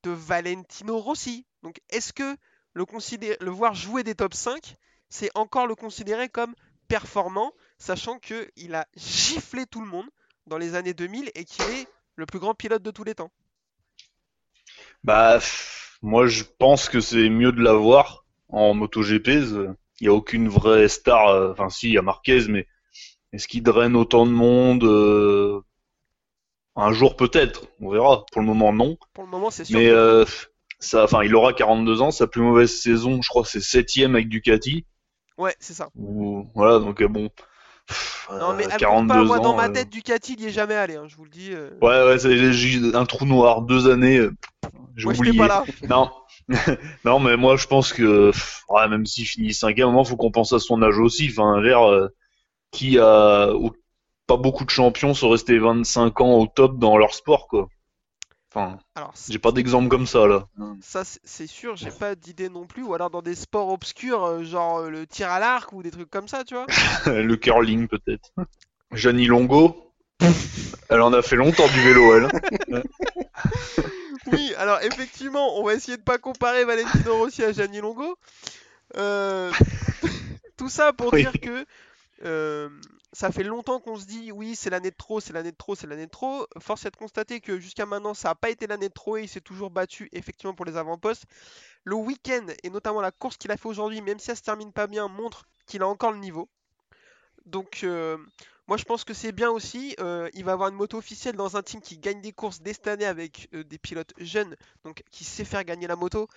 de 0.04 0.10
Valentino 0.10 0.98
Rossi. 0.98 1.46
Donc 1.62 1.80
est-ce 1.90 2.12
que 2.12 2.36
le, 2.74 3.50
voir 3.50 3.74
jouer 3.74 4.04
des 4.04 4.14
top 4.14 4.34
5, 4.34 4.76
c'est 5.08 5.30
encore 5.34 5.66
le 5.66 5.74
considérer 5.74 6.28
comme 6.28 6.54
performant, 6.88 7.52
sachant 7.78 8.18
qu'il 8.18 8.74
a 8.74 8.86
giflé 8.96 9.66
tout 9.66 9.80
le 9.80 9.86
monde 9.86 10.08
dans 10.46 10.58
les 10.58 10.74
années 10.74 10.94
2000 10.94 11.30
et 11.34 11.44
qu'il 11.44 11.64
est 11.70 11.88
le 12.16 12.26
plus 12.26 12.38
grand 12.38 12.54
pilote 12.54 12.82
de 12.82 12.90
tous 12.90 13.04
les 13.04 13.14
temps? 13.14 13.30
Bah, 15.04 15.38
moi 16.02 16.26
je 16.26 16.44
pense 16.58 16.88
que 16.88 17.00
c'est 17.00 17.28
mieux 17.28 17.52
de 17.52 17.60
l'avoir 17.62 18.24
en 18.48 18.74
MotoGP. 18.74 19.28
Il 19.28 19.74
n'y 20.02 20.08
a 20.08 20.12
aucune 20.12 20.48
vraie 20.48 20.88
star. 20.88 21.28
euh, 21.28 21.52
Enfin, 21.52 21.68
si, 21.70 21.88
il 21.88 21.92
y 21.94 21.98
a 21.98 22.02
Marquez, 22.02 22.46
mais 22.48 22.66
est-ce 23.34 23.48
qu'il 23.48 23.62
draine 23.62 23.96
autant 23.96 24.26
de 24.26 24.30
monde 24.32 24.84
euh, 24.84 25.60
Un 26.76 26.92
jour 26.92 27.16
peut-être, 27.16 27.66
on 27.80 27.90
verra. 27.90 28.24
Pour 28.32 28.40
le 28.40 28.46
moment, 28.46 28.72
non. 28.72 28.96
Pour 29.12 29.24
le 29.24 29.30
moment, 29.30 29.50
c'est 29.50 29.64
sûr 29.64 29.78
Mais 29.78 29.88
euh, 29.88 30.24
ça, 30.80 31.04
enfin, 31.04 31.22
il 31.24 31.34
aura 31.34 31.52
42 31.52 32.00
ans. 32.00 32.10
Sa 32.10 32.26
plus 32.26 32.42
mauvaise 32.42 32.72
saison, 32.72 33.20
je 33.22 33.28
crois, 33.28 33.44
c'est 33.44 33.60
septième 33.60 34.14
avec 34.14 34.28
Ducati. 34.28 34.84
Ouais, 35.38 35.54
c'est 35.58 35.74
ça. 35.74 35.88
Voilà, 36.54 36.78
donc 36.78 37.02
euh, 37.02 37.08
bon, 37.08 37.28
pff, 37.88 38.28
Non, 38.30 38.54
mais 38.54 38.64
euh, 38.64 38.68
abuse 38.68 38.76
42 38.78 39.14
pas, 39.14 39.24
moi 39.24 39.38
dans 39.40 39.50
ans. 39.52 39.56
ma 39.56 39.68
tête, 39.68 39.90
Ducati, 39.90 40.34
il 40.34 40.40
y 40.42 40.46
est 40.46 40.50
jamais 40.50 40.74
allé, 40.74 40.94
hein, 40.94 41.06
je 41.08 41.16
vous 41.16 41.24
le 41.24 41.30
dis. 41.30 41.50
euh. 41.52 41.70
Ouais, 41.82 42.04
ouais, 42.06 42.18
c'est- 42.20 42.94
un 42.94 43.04
trou 43.04 43.24
noir, 43.26 43.62
deux 43.62 43.90
années. 43.90 44.20
J'ai 44.96 45.08
oublié. 45.08 45.36
pas 45.38 45.48
là. 45.48 45.64
Non, 45.88 46.10
non, 47.04 47.18
mais 47.18 47.36
moi 47.36 47.56
je 47.56 47.66
pense 47.66 47.92
que 47.92 48.30
pff, 48.30 48.62
ouais, 48.68 48.86
même 48.88 49.06
s'il 49.06 49.26
finit 49.26 49.52
cinquième, 49.54 49.86
moment 49.88 50.04
faut 50.04 50.16
qu'on 50.16 50.30
pense 50.30 50.52
à 50.52 50.60
son 50.60 50.80
âge 50.82 50.98
aussi. 51.00 51.28
Enfin, 51.30 51.60
l'air 51.60 51.80
qui 52.74 52.98
a 52.98 53.50
pas 54.26 54.36
beaucoup 54.36 54.64
de 54.64 54.70
champions 54.70 55.14
sont 55.14 55.28
restés 55.30 55.58
25 55.58 56.20
ans 56.20 56.38
au 56.38 56.46
top 56.46 56.78
dans 56.78 56.96
leur 56.96 57.14
sport, 57.14 57.46
quoi. 57.48 57.68
Enfin, 58.54 58.78
j'ai 59.28 59.40
pas 59.40 59.50
d'exemple 59.50 59.88
comme 59.88 60.06
ça 60.06 60.26
là. 60.28 60.46
Ça, 60.80 61.02
c'est 61.04 61.48
sûr, 61.48 61.74
j'ai 61.74 61.90
pas 61.90 62.14
d'idée 62.14 62.48
non 62.48 62.66
plus. 62.66 62.84
Ou 62.84 62.94
alors 62.94 63.10
dans 63.10 63.22
des 63.22 63.34
sports 63.34 63.68
obscurs, 63.70 64.24
euh, 64.24 64.44
genre 64.44 64.78
euh, 64.78 64.90
le 64.90 65.06
tir 65.08 65.28
à 65.28 65.40
l'arc 65.40 65.72
ou 65.72 65.82
des 65.82 65.90
trucs 65.90 66.08
comme 66.08 66.28
ça, 66.28 66.44
tu 66.44 66.54
vois. 66.54 66.66
Le 67.06 67.34
curling 67.34 67.88
peut-être. 67.88 68.30
Janie 68.92 69.26
Longo, 69.26 69.92
elle 70.88 71.00
en 71.00 71.12
a 71.12 71.20
fait 71.22 71.34
longtemps 71.34 71.66
du 71.66 71.80
vélo, 71.82 72.14
elle. 72.14 72.82
Oui, 74.32 74.54
alors 74.56 74.80
effectivement, 74.82 75.58
on 75.58 75.64
va 75.64 75.74
essayer 75.74 75.96
de 75.96 76.02
pas 76.02 76.18
comparer 76.18 76.64
Valentino 76.64 77.16
Rossi 77.16 77.42
à 77.42 77.50
Gianni 77.52 77.80
Longo. 77.80 78.16
Euh, 78.96 79.50
tout 80.56 80.68
ça 80.68 80.92
pour 80.92 81.12
Oui. 81.12 81.22
dire 81.22 81.32
que 81.40 81.66
euh, 82.24 82.68
ça 83.12 83.30
fait 83.32 83.42
longtemps 83.44 83.80
qu'on 83.80 83.96
se 83.98 84.06
dit 84.06 84.32
oui, 84.32 84.56
c'est 84.56 84.70
l'année 84.70 84.90
de 84.90 84.96
trop, 84.96 85.20
c'est 85.20 85.32
l'année 85.32 85.52
de 85.52 85.56
trop, 85.56 85.74
c'est 85.74 85.86
l'année 85.86 86.06
de 86.06 86.10
trop. 86.10 86.46
Force 86.58 86.84
est 86.86 86.90
de 86.90 86.96
constater 86.96 87.40
que 87.40 87.58
jusqu'à 87.60 87.86
maintenant, 87.86 88.14
ça 88.14 88.28
n'a 88.30 88.34
pas 88.34 88.50
été 88.50 88.66
l'année 88.66 88.88
de 88.88 88.94
trop 88.94 89.16
et 89.16 89.22
il 89.22 89.28
s'est 89.28 89.40
toujours 89.40 89.70
battu 89.70 90.08
effectivement 90.12 90.54
pour 90.54 90.64
les 90.66 90.76
avant-postes. 90.76 91.24
Le 91.84 91.96
week-end 91.96 92.46
et 92.62 92.70
notamment 92.70 93.00
la 93.00 93.12
course 93.12 93.36
qu'il 93.36 93.50
a 93.52 93.56
fait 93.56 93.68
aujourd'hui, 93.68 94.00
même 94.02 94.18
si 94.18 94.30
elle 94.30 94.36
se 94.36 94.42
termine 94.42 94.72
pas 94.72 94.86
bien, 94.86 95.08
montre 95.08 95.46
qu'il 95.66 95.82
a 95.82 95.88
encore 95.88 96.12
le 96.12 96.18
niveau. 96.18 96.48
Donc 97.46 97.80
euh, 97.84 98.16
Moi, 98.68 98.76
je 98.78 98.84
pense 98.84 99.04
que 99.04 99.14
c'est 99.14 99.32
bien 99.32 99.50
aussi. 99.50 99.94
euh, 100.00 100.28
il 100.34 100.44
va 100.44 100.52
avoir 100.52 100.68
une 100.70 100.76
moto 100.76 100.98
officielle 100.98 101.36
dans 101.36 101.56
un 101.56 101.62
team 101.62 101.80
qui 101.80 101.98
gagne 101.98 102.20
des 102.20 102.32
courses 102.32 102.60
dès 102.62 102.72
cette 102.72 102.88
année 102.88 103.04
avec 103.06 103.48
des 103.52 103.78
pilotes 103.78 104.14
jeunes, 104.18 104.56
donc 104.84 105.02
qui 105.10 105.24
sait 105.24 105.44
faire 105.44 105.64
gagner 105.64 105.86
la 105.86 105.96
moto. 105.96 106.28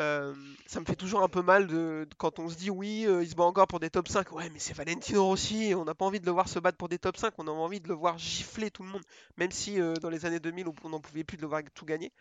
Euh, 0.00 0.34
ça 0.66 0.80
me 0.80 0.84
fait 0.84 0.96
toujours 0.96 1.22
un 1.22 1.28
peu 1.28 1.40
mal 1.42 1.66
de, 1.66 2.06
de- 2.08 2.14
quand 2.18 2.38
on 2.38 2.48
se 2.50 2.56
dit 2.56 2.70
oui, 2.70 3.06
euh, 3.06 3.22
il 3.22 3.30
se 3.30 3.34
bat 3.34 3.44
encore 3.44 3.66
pour 3.66 3.80
des 3.80 3.88
top 3.90 4.08
5. 4.08 4.32
Ouais, 4.32 4.50
mais 4.50 4.58
c'est 4.58 4.74
Valentino 4.74 5.24
Rossi, 5.24 5.72
on 5.74 5.84
n'a 5.84 5.94
pas 5.94 6.04
envie 6.04 6.20
de 6.20 6.26
le 6.26 6.32
voir 6.32 6.48
se 6.48 6.58
battre 6.58 6.76
pour 6.76 6.88
des 6.90 6.98
top 6.98 7.16
5, 7.16 7.32
on 7.38 7.48
a 7.48 7.50
envie 7.50 7.80
de 7.80 7.88
le 7.88 7.94
voir 7.94 8.18
gifler 8.18 8.70
tout 8.70 8.82
le 8.82 8.90
monde, 8.90 9.02
même 9.38 9.50
si 9.50 9.80
euh, 9.80 9.94
dans 9.94 10.10
les 10.10 10.26
années 10.26 10.40
2000 10.40 10.66
on 10.84 10.88
n'en 10.90 11.00
pouvait 11.00 11.24
plus 11.24 11.36
de 11.38 11.42
le 11.42 11.48
voir 11.48 11.62
tout 11.74 11.86
gagner. 11.86 12.12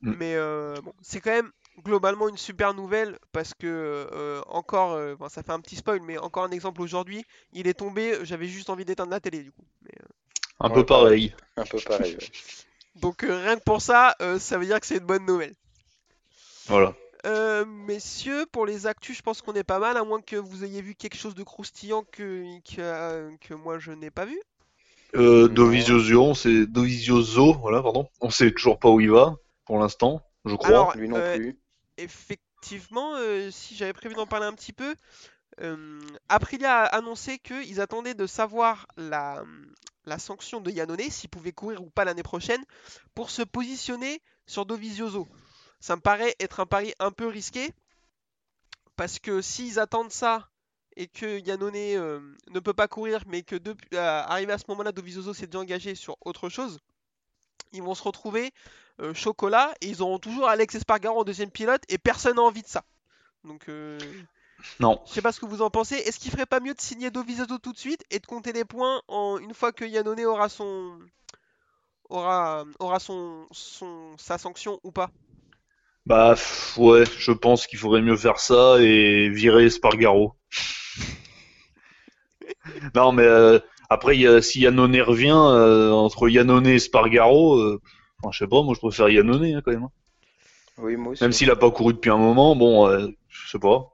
Mm. 0.00 0.14
Mais 0.18 0.34
euh, 0.36 0.80
bon, 0.82 0.92
c'est 1.02 1.20
quand 1.20 1.30
même 1.30 1.52
globalement 1.84 2.28
une 2.28 2.36
super 2.38 2.74
nouvelle 2.74 3.18
parce 3.32 3.54
que 3.54 3.66
euh, 3.66 4.42
encore, 4.48 4.92
euh, 4.92 5.14
bon, 5.16 5.28
ça 5.28 5.42
fait 5.42 5.52
un 5.52 5.60
petit 5.60 5.76
spoil, 5.76 6.00
mais 6.02 6.18
encore 6.18 6.44
un 6.44 6.50
exemple 6.50 6.80
aujourd'hui, 6.82 7.24
il 7.52 7.66
est 7.66 7.74
tombé, 7.74 8.18
j'avais 8.24 8.46
juste 8.48 8.70
envie 8.70 8.84
d'éteindre 8.84 9.10
la 9.12 9.20
télé 9.20 9.42
du 9.42 9.52
coup. 9.52 9.64
Mais, 9.82 9.92
euh, 10.02 10.06
Un 10.60 10.70
peu 10.70 10.84
pareil. 10.86 11.34
Un 11.56 11.66
peu 11.66 11.80
pareil. 11.80 12.16
ouais. 12.16 12.30
donc 12.96 13.24
euh, 13.24 13.36
rien 13.42 13.56
que 13.58 13.64
pour 13.64 13.82
ça, 13.82 14.16
euh, 14.22 14.38
ça 14.38 14.58
veut 14.58 14.66
dire 14.66 14.80
que 14.80 14.86
c'est 14.86 14.98
une 14.98 15.06
bonne 15.06 15.26
nouvelle. 15.26 15.54
Voilà. 16.66 16.94
Euh, 17.24 17.64
messieurs, 17.64 18.46
pour 18.50 18.66
les 18.66 18.86
actus, 18.86 19.16
je 19.16 19.22
pense 19.22 19.42
qu'on 19.42 19.54
est 19.54 19.64
pas 19.64 19.78
mal, 19.78 19.96
à 19.96 20.04
moins 20.04 20.20
que 20.20 20.36
vous 20.36 20.64
ayez 20.64 20.82
vu 20.82 20.94
quelque 20.94 21.16
chose 21.16 21.34
de 21.34 21.44
croustillant 21.44 22.02
que, 22.10 22.44
que, 22.62 22.80
euh, 22.80 23.30
que 23.40 23.54
moi 23.54 23.78
je 23.78 23.92
n'ai 23.92 24.10
pas 24.10 24.24
vu. 24.24 24.40
Euh. 25.14 25.48
Dovizioso, 25.48 26.22
on 26.22 26.34
sait 26.34 26.66
Dovizioso, 26.66 27.54
voilà, 27.54 27.82
pardon. 27.82 28.08
On 28.20 28.30
sait 28.30 28.50
toujours 28.50 28.78
pas 28.78 28.90
où 28.90 29.00
il 29.00 29.10
va 29.10 29.36
pour 29.64 29.78
l'instant, 29.78 30.22
je 30.44 30.54
crois. 30.56 30.68
Alors, 30.68 30.96
Lui 30.96 31.08
non 31.08 31.16
euh, 31.16 31.36
plus. 31.36 31.58
Effectivement, 31.98 33.14
euh, 33.16 33.50
si 33.50 33.76
j'avais 33.76 33.92
prévu 33.92 34.14
d'en 34.14 34.26
parler 34.26 34.46
un 34.46 34.54
petit 34.54 34.72
peu, 34.72 34.96
euh, 35.60 36.00
Aprilia 36.28 36.80
a 36.80 36.96
annoncé 36.96 37.38
qu'ils 37.38 37.80
attendaient 37.80 38.14
de 38.14 38.26
savoir 38.26 38.86
la, 38.96 39.44
la 40.06 40.18
sanction 40.18 40.60
de 40.60 40.70
Yannone, 40.70 41.10
s'il 41.10 41.30
pouvait 41.30 41.52
courir 41.52 41.82
ou 41.82 41.90
pas 41.90 42.04
l'année 42.04 42.22
prochaine, 42.22 42.64
pour 43.14 43.30
se 43.30 43.42
positionner 43.42 44.20
sur 44.46 44.66
Dovizioso. 44.66 45.28
Ça 45.82 45.96
me 45.96 46.00
paraît 46.00 46.36
être 46.38 46.60
un 46.60 46.66
pari 46.66 46.94
un 47.00 47.10
peu 47.10 47.26
risqué, 47.26 47.72
parce 48.94 49.18
que 49.18 49.42
s'ils 49.42 49.80
attendent 49.80 50.12
ça 50.12 50.48
et 50.94 51.08
que 51.08 51.40
Yannone 51.40 51.74
euh, 51.74 52.20
ne 52.50 52.60
peut 52.60 52.72
pas 52.72 52.86
courir, 52.86 53.24
mais 53.26 53.42
que 53.42 53.56
depuis, 53.56 53.88
euh, 53.94 54.22
arrivé 54.22 54.52
à 54.52 54.58
ce 54.58 54.64
moment-là, 54.68 54.92
Dovizioso 54.92 55.34
s'est 55.34 55.48
déjà 55.48 55.58
engagé 55.58 55.96
sur 55.96 56.16
autre 56.20 56.48
chose, 56.48 56.78
ils 57.72 57.82
vont 57.82 57.96
se 57.96 58.02
retrouver 58.04 58.52
euh, 59.00 59.12
chocolat 59.12 59.74
et 59.80 59.88
ils 59.88 60.02
auront 60.02 60.20
toujours 60.20 60.48
Alex 60.48 60.76
Espargaro 60.76 61.18
en 61.18 61.24
deuxième 61.24 61.50
pilote 61.50 61.82
et 61.88 61.98
personne 61.98 62.36
n'a 62.36 62.42
envie 62.42 62.62
de 62.62 62.68
ça. 62.68 62.84
Donc, 63.42 63.68
Non. 64.78 65.02
je 65.04 65.12
sais 65.14 65.20
pas 65.20 65.32
ce 65.32 65.40
que 65.40 65.46
vous 65.46 65.62
en 65.62 65.70
pensez. 65.70 65.96
Est-ce 65.96 66.20
qu'il 66.20 66.30
ferait 66.30 66.46
pas 66.46 66.60
mieux 66.60 66.74
de 66.74 66.80
signer 66.80 67.10
Dovizioso 67.10 67.58
tout 67.58 67.72
de 67.72 67.78
suite 67.78 68.04
et 68.10 68.20
de 68.20 68.26
compter 68.26 68.52
les 68.52 68.64
points 68.64 69.02
en 69.08 69.36
une 69.38 69.52
fois 69.52 69.72
que 69.72 69.84
Yannone 69.84 70.24
aura 70.26 70.48
son 70.48 71.00
aura 72.08 72.66
aura 72.78 73.00
son, 73.00 73.48
son 73.50 74.16
sa 74.16 74.38
sanction 74.38 74.78
ou 74.84 74.92
pas? 74.92 75.10
Bah 76.06 76.34
ouais, 76.78 77.04
je 77.18 77.32
pense 77.32 77.66
qu'il 77.66 77.78
faudrait 77.78 78.02
mieux 78.02 78.16
faire 78.16 78.38
ça 78.40 78.76
et 78.80 79.28
virer 79.28 79.68
Spargaro. 79.70 80.34
non 82.94 83.12
mais 83.12 83.24
euh, 83.24 83.58
après 83.88 84.16
y 84.18 84.26
a- 84.26 84.42
si 84.42 84.60
Yannone 84.60 85.00
revient 85.00 85.30
euh, 85.36 85.90
entre 85.92 86.28
Yannone 86.28 86.66
et 86.66 86.78
Spargaro, 86.78 87.58
euh, 87.58 87.80
enfin, 88.22 88.32
je 88.32 88.38
sais 88.38 88.46
pas, 88.48 88.62
moi 88.62 88.74
je 88.74 88.80
préfère 88.80 89.08
Yannone 89.08 89.44
hein, 89.44 89.62
quand 89.64 89.72
même. 89.72 89.84
hein. 89.84 89.90
Oui, 90.78 90.96
moi 90.96 91.12
aussi. 91.12 91.22
Même 91.22 91.32
s'il 91.32 91.50
a 91.50 91.56
pas 91.56 91.70
couru 91.70 91.92
depuis 91.92 92.10
un 92.10 92.16
moment, 92.16 92.56
bon, 92.56 92.88
euh, 92.88 93.08
je 93.28 93.50
sais 93.50 93.58
pas, 93.58 93.92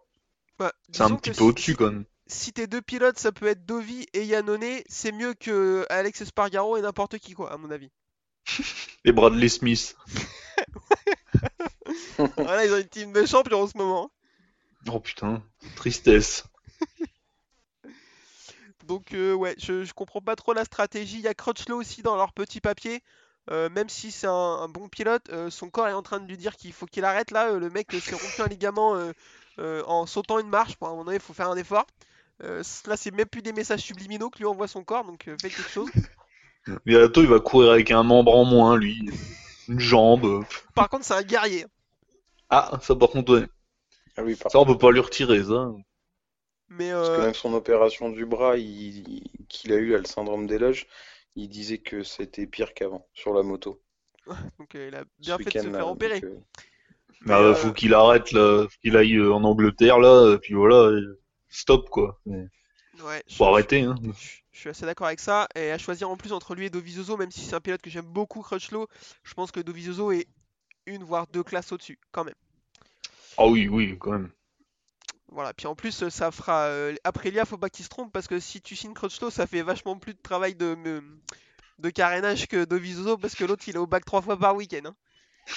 Bah, 0.58 0.72
c'est 0.92 1.02
un 1.02 1.14
petit 1.16 1.30
peu 1.30 1.36
si- 1.36 1.42
au-dessus 1.42 1.76
quand 1.76 1.90
même. 1.92 2.04
Si 2.30 2.52
tes 2.52 2.66
deux 2.66 2.82
pilotes, 2.82 3.18
ça 3.18 3.32
peut 3.32 3.46
être 3.46 3.64
Dovi 3.66 4.06
et 4.12 4.22
Yannone, 4.24 4.80
c'est 4.88 5.12
mieux 5.12 5.34
que 5.34 5.86
Alex 5.90 6.20
Espargaro 6.20 6.76
et 6.76 6.82
n'importe 6.82 7.18
qui 7.18 7.32
quoi, 7.32 7.52
à 7.52 7.56
mon 7.56 7.70
avis. 7.70 7.90
Et 9.04 9.12
Bradley 9.12 9.48
Smith. 9.48 9.96
voilà, 12.36 12.64
ils 12.64 12.72
ont 12.72 12.78
une 12.78 12.88
team 12.88 13.12
de 13.12 13.26
champions 13.26 13.62
en 13.62 13.66
ce 13.66 13.76
moment. 13.76 14.10
Oh 14.90 15.00
putain, 15.00 15.42
tristesse. 15.76 16.44
Donc 18.86 19.12
euh, 19.12 19.34
ouais, 19.34 19.54
je, 19.58 19.84
je 19.84 19.92
comprends 19.92 20.20
pas 20.20 20.36
trop 20.36 20.54
la 20.54 20.64
stratégie. 20.64 21.18
Il 21.18 21.22
y 21.22 21.28
a 21.28 21.34
Crutchlow 21.34 21.76
aussi 21.76 22.02
dans 22.02 22.16
leur 22.16 22.32
petit 22.32 22.60
papier. 22.60 23.02
Euh, 23.50 23.70
même 23.70 23.88
si 23.88 24.10
c'est 24.10 24.26
un, 24.26 24.32
un 24.32 24.68
bon 24.68 24.88
pilote, 24.88 25.30
euh, 25.30 25.50
son 25.50 25.70
corps 25.70 25.88
est 25.88 25.94
en 25.94 26.02
train 26.02 26.20
de 26.20 26.26
lui 26.26 26.36
dire 26.36 26.56
qu'il 26.56 26.72
faut 26.72 26.86
qu'il 26.86 27.04
arrête 27.04 27.30
là. 27.30 27.52
Le 27.52 27.70
mec 27.70 27.90
s'est 27.92 28.14
rompu 28.14 28.42
un 28.42 28.48
ligament 28.48 28.96
en 29.58 30.06
sautant 30.06 30.38
une 30.38 30.48
marche. 30.48 30.74
À 30.80 30.86
un 30.86 30.90
moment 30.90 31.04
donné, 31.04 31.16
il 31.16 31.22
faut 31.22 31.34
faire 31.34 31.50
un 31.50 31.56
effort. 31.56 31.86
Là, 32.40 32.96
c'est 32.96 33.10
même 33.10 33.26
plus 33.26 33.42
des 33.42 33.52
messages 33.52 33.80
subliminaux 33.80 34.30
que 34.30 34.38
lui 34.38 34.46
envoie 34.46 34.68
son 34.68 34.84
corps, 34.84 35.04
donc 35.04 35.24
faites 35.24 35.54
quelque 35.54 35.70
chose. 35.70 35.90
Bientôt 36.84 37.22
il 37.22 37.28
va 37.28 37.40
courir 37.40 37.72
avec 37.72 37.90
un 37.90 38.02
membre 38.02 38.34
en 38.34 38.44
moins 38.44 38.76
lui, 38.76 39.10
une 39.68 39.80
jambe. 39.80 40.44
Par 40.74 40.88
contre, 40.88 41.04
c'est 41.04 41.14
un 41.14 41.22
guerrier. 41.22 41.66
Ah, 42.50 42.78
ça 42.82 42.94
par 42.94 43.08
contre, 43.08 43.32
ouais. 43.40 43.46
Ah 44.16 44.22
oui, 44.22 44.36
par 44.36 44.52
ça 44.52 44.58
on 44.60 44.66
peut 44.66 44.78
pas 44.78 44.90
lui 44.92 45.00
retirer 45.00 45.44
ça. 45.44 45.70
Mais 46.68 46.92
Parce 47.00 47.10
que 47.10 47.20
euh, 47.20 47.22
même 47.22 47.34
son 47.34 47.54
opération 47.54 48.08
du 48.08 48.24
bras 48.24 48.56
il- 48.56 49.08
il- 49.08 49.46
qu'il 49.48 49.72
a 49.72 49.76
eu, 49.78 49.88
là, 49.90 49.98
le 49.98 50.04
syndrome 50.04 50.46
des 50.46 50.58
loges, 50.58 50.86
il 51.34 51.48
disait 51.48 51.78
que 51.78 52.04
c'était 52.04 52.46
pire 52.46 52.72
qu'avant 52.72 53.08
sur 53.14 53.34
la 53.34 53.42
moto. 53.42 53.82
donc, 54.58 54.74
euh, 54.74 54.88
il 54.88 54.94
a 54.94 55.04
ce 55.20 55.36
bien 55.36 55.38
fait 55.38 55.52
de 55.52 55.58
se 55.58 55.70
faire 55.70 55.88
donc, 55.88 55.88
opérer. 55.88 56.24
euh, 56.24 56.36
Mais, 57.22 57.34
Ah, 57.34 57.54
euh, 57.54 57.54
faut 57.54 57.72
qu'il 57.72 57.94
arrête 57.94 58.32
là, 58.32 58.64
faut 58.64 58.78
qu'il 58.82 58.96
aille 58.96 59.16
euh, 59.16 59.34
en 59.34 59.44
Angleterre 59.44 59.98
là, 60.00 60.34
et 60.34 60.38
puis 60.38 60.54
voilà, 60.54 60.90
stop 61.48 61.88
quoi. 61.90 62.20
Mais 62.26 62.46
ouais, 63.00 63.22
je- 63.28 63.36
Faut 63.36 63.46
arrêter 63.46 63.82
hein. 63.82 63.96
Je 64.12 64.38
je 64.52 64.60
suis 64.60 64.70
assez 64.70 64.86
d'accord 64.86 65.06
avec 65.08 65.20
ça. 65.20 65.48
Et 65.54 65.70
à 65.72 65.78
choisir 65.78 66.10
en 66.10 66.16
plus 66.16 66.32
entre 66.32 66.54
lui 66.54 66.66
et 66.66 66.70
Dovizioso, 66.70 67.16
même 67.16 67.30
si 67.30 67.40
c'est 67.42 67.54
un 67.54 67.60
pilote 67.60 67.82
que 67.82 67.90
j'aime 67.90 68.06
beaucoup, 68.06 68.42
Crutchlow, 68.42 68.88
je 69.24 69.34
pense 69.34 69.52
que 69.52 69.60
Dovizioso 69.60 70.12
est 70.12 70.28
une 70.88 71.04
voire 71.04 71.26
deux 71.28 71.42
classes 71.42 71.72
au-dessus, 71.72 71.98
quand 72.12 72.24
même. 72.24 72.34
Ah 73.36 73.46
oui, 73.46 73.68
oui, 73.68 73.96
quand 73.98 74.12
même. 74.12 74.30
Voilà. 75.30 75.52
Puis 75.54 75.66
en 75.66 75.74
plus, 75.74 76.02
euh, 76.02 76.10
ça 76.10 76.30
fera. 76.30 76.64
euh, 76.64 76.94
Aprilia, 77.04 77.44
faut 77.44 77.58
pas 77.58 77.70
qu'il 77.70 77.84
se 77.84 77.90
trompe, 77.90 78.12
parce 78.12 78.26
que 78.26 78.40
si 78.40 78.60
tu 78.60 78.76
signes 78.76 78.94
Crutchlow, 78.94 79.30
ça 79.30 79.46
fait 79.46 79.62
vachement 79.62 79.98
plus 79.98 80.14
de 80.14 80.20
travail 80.22 80.54
de, 80.54 80.76
de 81.78 81.90
carénage 81.90 82.48
que 82.48 82.64
Dovizioso, 82.64 83.16
parce 83.18 83.34
que 83.34 83.44
l'autre 83.44 83.64
il 83.68 83.76
est 83.76 83.78
au 83.78 83.86
bac 83.86 84.04
trois 84.04 84.22
fois 84.22 84.38
par 84.38 84.56
week-end. 84.56 84.86
hein. 84.86 84.94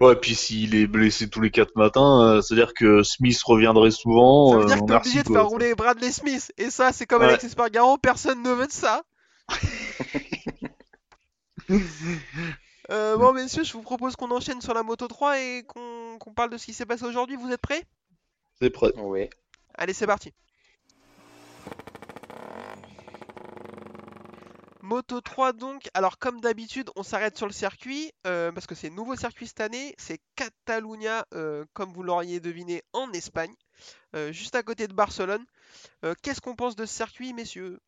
Ouais, 0.00 0.16
puis 0.16 0.34
s'il 0.34 0.74
est 0.76 0.86
blessé 0.86 1.28
tous 1.28 1.40
les 1.42 1.50
quatre 1.50 1.74
matins, 1.76 2.22
euh, 2.22 2.40
c'est-à-dire 2.40 2.72
que 2.72 3.02
Smith 3.02 3.38
reviendrait 3.42 3.90
souvent. 3.90 4.52
Ça 4.52 4.56
veut 4.58 4.62
euh, 4.62 4.66
dire 4.66 4.76
que 4.76 4.80
non, 4.80 4.86
t'es 4.86 4.94
obligé 4.94 5.22
de 5.22 5.28
quoi. 5.28 5.40
faire 5.40 5.48
rouler 5.48 5.74
Bradley 5.74 6.10
Smith. 6.12 6.52
Et 6.56 6.70
ça, 6.70 6.92
c'est 6.92 7.06
comme 7.06 7.20
Ouais. 7.22 7.28
Alex 7.28 7.44
Espargaro, 7.44 7.98
personne 7.98 8.42
ne 8.42 8.50
veut 8.50 8.66
de 8.66 8.72
ça. 8.72 9.02
Euh, 12.90 13.16
bon, 13.16 13.32
messieurs, 13.32 13.64
je 13.64 13.72
vous 13.72 13.82
propose 13.82 14.16
qu'on 14.16 14.30
enchaîne 14.30 14.60
sur 14.60 14.72
la 14.72 14.82
Moto 14.82 15.08
3 15.08 15.40
et 15.40 15.64
qu'on 15.66 16.32
parle 16.34 16.50
de 16.50 16.56
ce 16.56 16.64
qui 16.66 16.72
s'est 16.72 16.86
passé 16.86 17.04
aujourd'hui. 17.04 17.36
Vous 17.36 17.50
êtes 17.50 17.60
prêts? 17.60 17.84
C'est 18.60 18.70
prêt. 18.70 18.92
Ouais. 18.96 19.28
Allez, 19.74 19.92
c'est 19.92 20.06
parti. 20.06 20.32
Moto 24.88 25.20
3 25.20 25.52
donc, 25.52 25.86
alors 25.92 26.18
comme 26.18 26.40
d'habitude 26.40 26.88
on 26.96 27.02
s'arrête 27.02 27.36
sur 27.36 27.46
le 27.46 27.52
circuit 27.52 28.10
euh, 28.26 28.50
parce 28.52 28.66
que 28.66 28.74
c'est 28.74 28.88
nouveau 28.88 29.16
circuit 29.16 29.46
cette 29.46 29.60
année, 29.60 29.94
c'est 29.98 30.18
Catalunya 30.34 31.26
euh, 31.34 31.66
comme 31.74 31.92
vous 31.92 32.02
l'auriez 32.02 32.40
deviné 32.40 32.82
en 32.94 33.12
Espagne, 33.12 33.54
euh, 34.16 34.32
juste 34.32 34.54
à 34.54 34.62
côté 34.62 34.88
de 34.88 34.94
Barcelone. 34.94 35.44
Euh, 36.06 36.14
Qu'est-ce 36.22 36.40
qu'on 36.40 36.56
pense 36.56 36.74
de 36.74 36.86
ce 36.86 36.94
circuit 36.94 37.34
messieurs? 37.34 37.80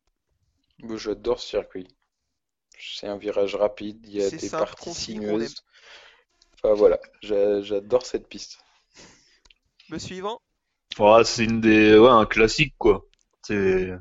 Moi, 0.77 0.97
J'adore 0.97 1.39
ce 1.39 1.47
circuit. 1.49 1.87
C'est 2.81 3.07
un 3.07 3.17
virage 3.17 3.55
rapide, 3.55 3.99
il 4.07 4.17
y 4.17 4.21
a 4.23 4.29
des 4.29 4.37
simple, 4.39 4.65
parties 4.65 4.93
sinueuses. 4.93 5.55
Enfin 6.55 6.73
voilà, 6.73 6.99
j'a- 7.21 7.61
j'adore 7.61 8.05
cette 8.05 8.27
piste. 8.27 8.57
Le 9.89 9.99
suivant? 9.99 10.41
Ouais, 10.99 11.23
c'est 11.23 11.45
une 11.45 11.61
des, 11.61 11.97
ouais, 11.97 12.09
un 12.09 12.25
classique 12.25 12.75
quoi. 12.77 13.05
C'est, 13.43 13.91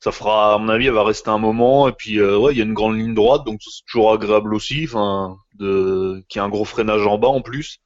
ça 0.00 0.12
fera, 0.12 0.54
à 0.54 0.58
mon 0.58 0.68
avis, 0.70 0.86
elle 0.88 0.94
va 0.94 1.04
rester 1.04 1.30
un 1.30 1.38
moment 1.38 1.88
et 1.88 1.92
puis 1.92 2.18
euh, 2.20 2.38
ouais, 2.38 2.54
il 2.54 2.58
y 2.58 2.62
a 2.62 2.64
une 2.64 2.74
grande 2.74 2.98
ligne 2.98 3.14
droite, 3.14 3.44
donc 3.46 3.60
c'est 3.62 3.84
toujours 3.86 4.12
agréable 4.12 4.54
aussi. 4.54 4.84
Enfin, 4.86 5.38
de, 5.56 6.24
qui 6.28 6.38
a 6.40 6.44
un 6.44 6.48
gros 6.50 6.64
freinage 6.66 7.06
en 7.06 7.18
bas 7.18 7.28
en 7.28 7.42
plus. 7.42 7.78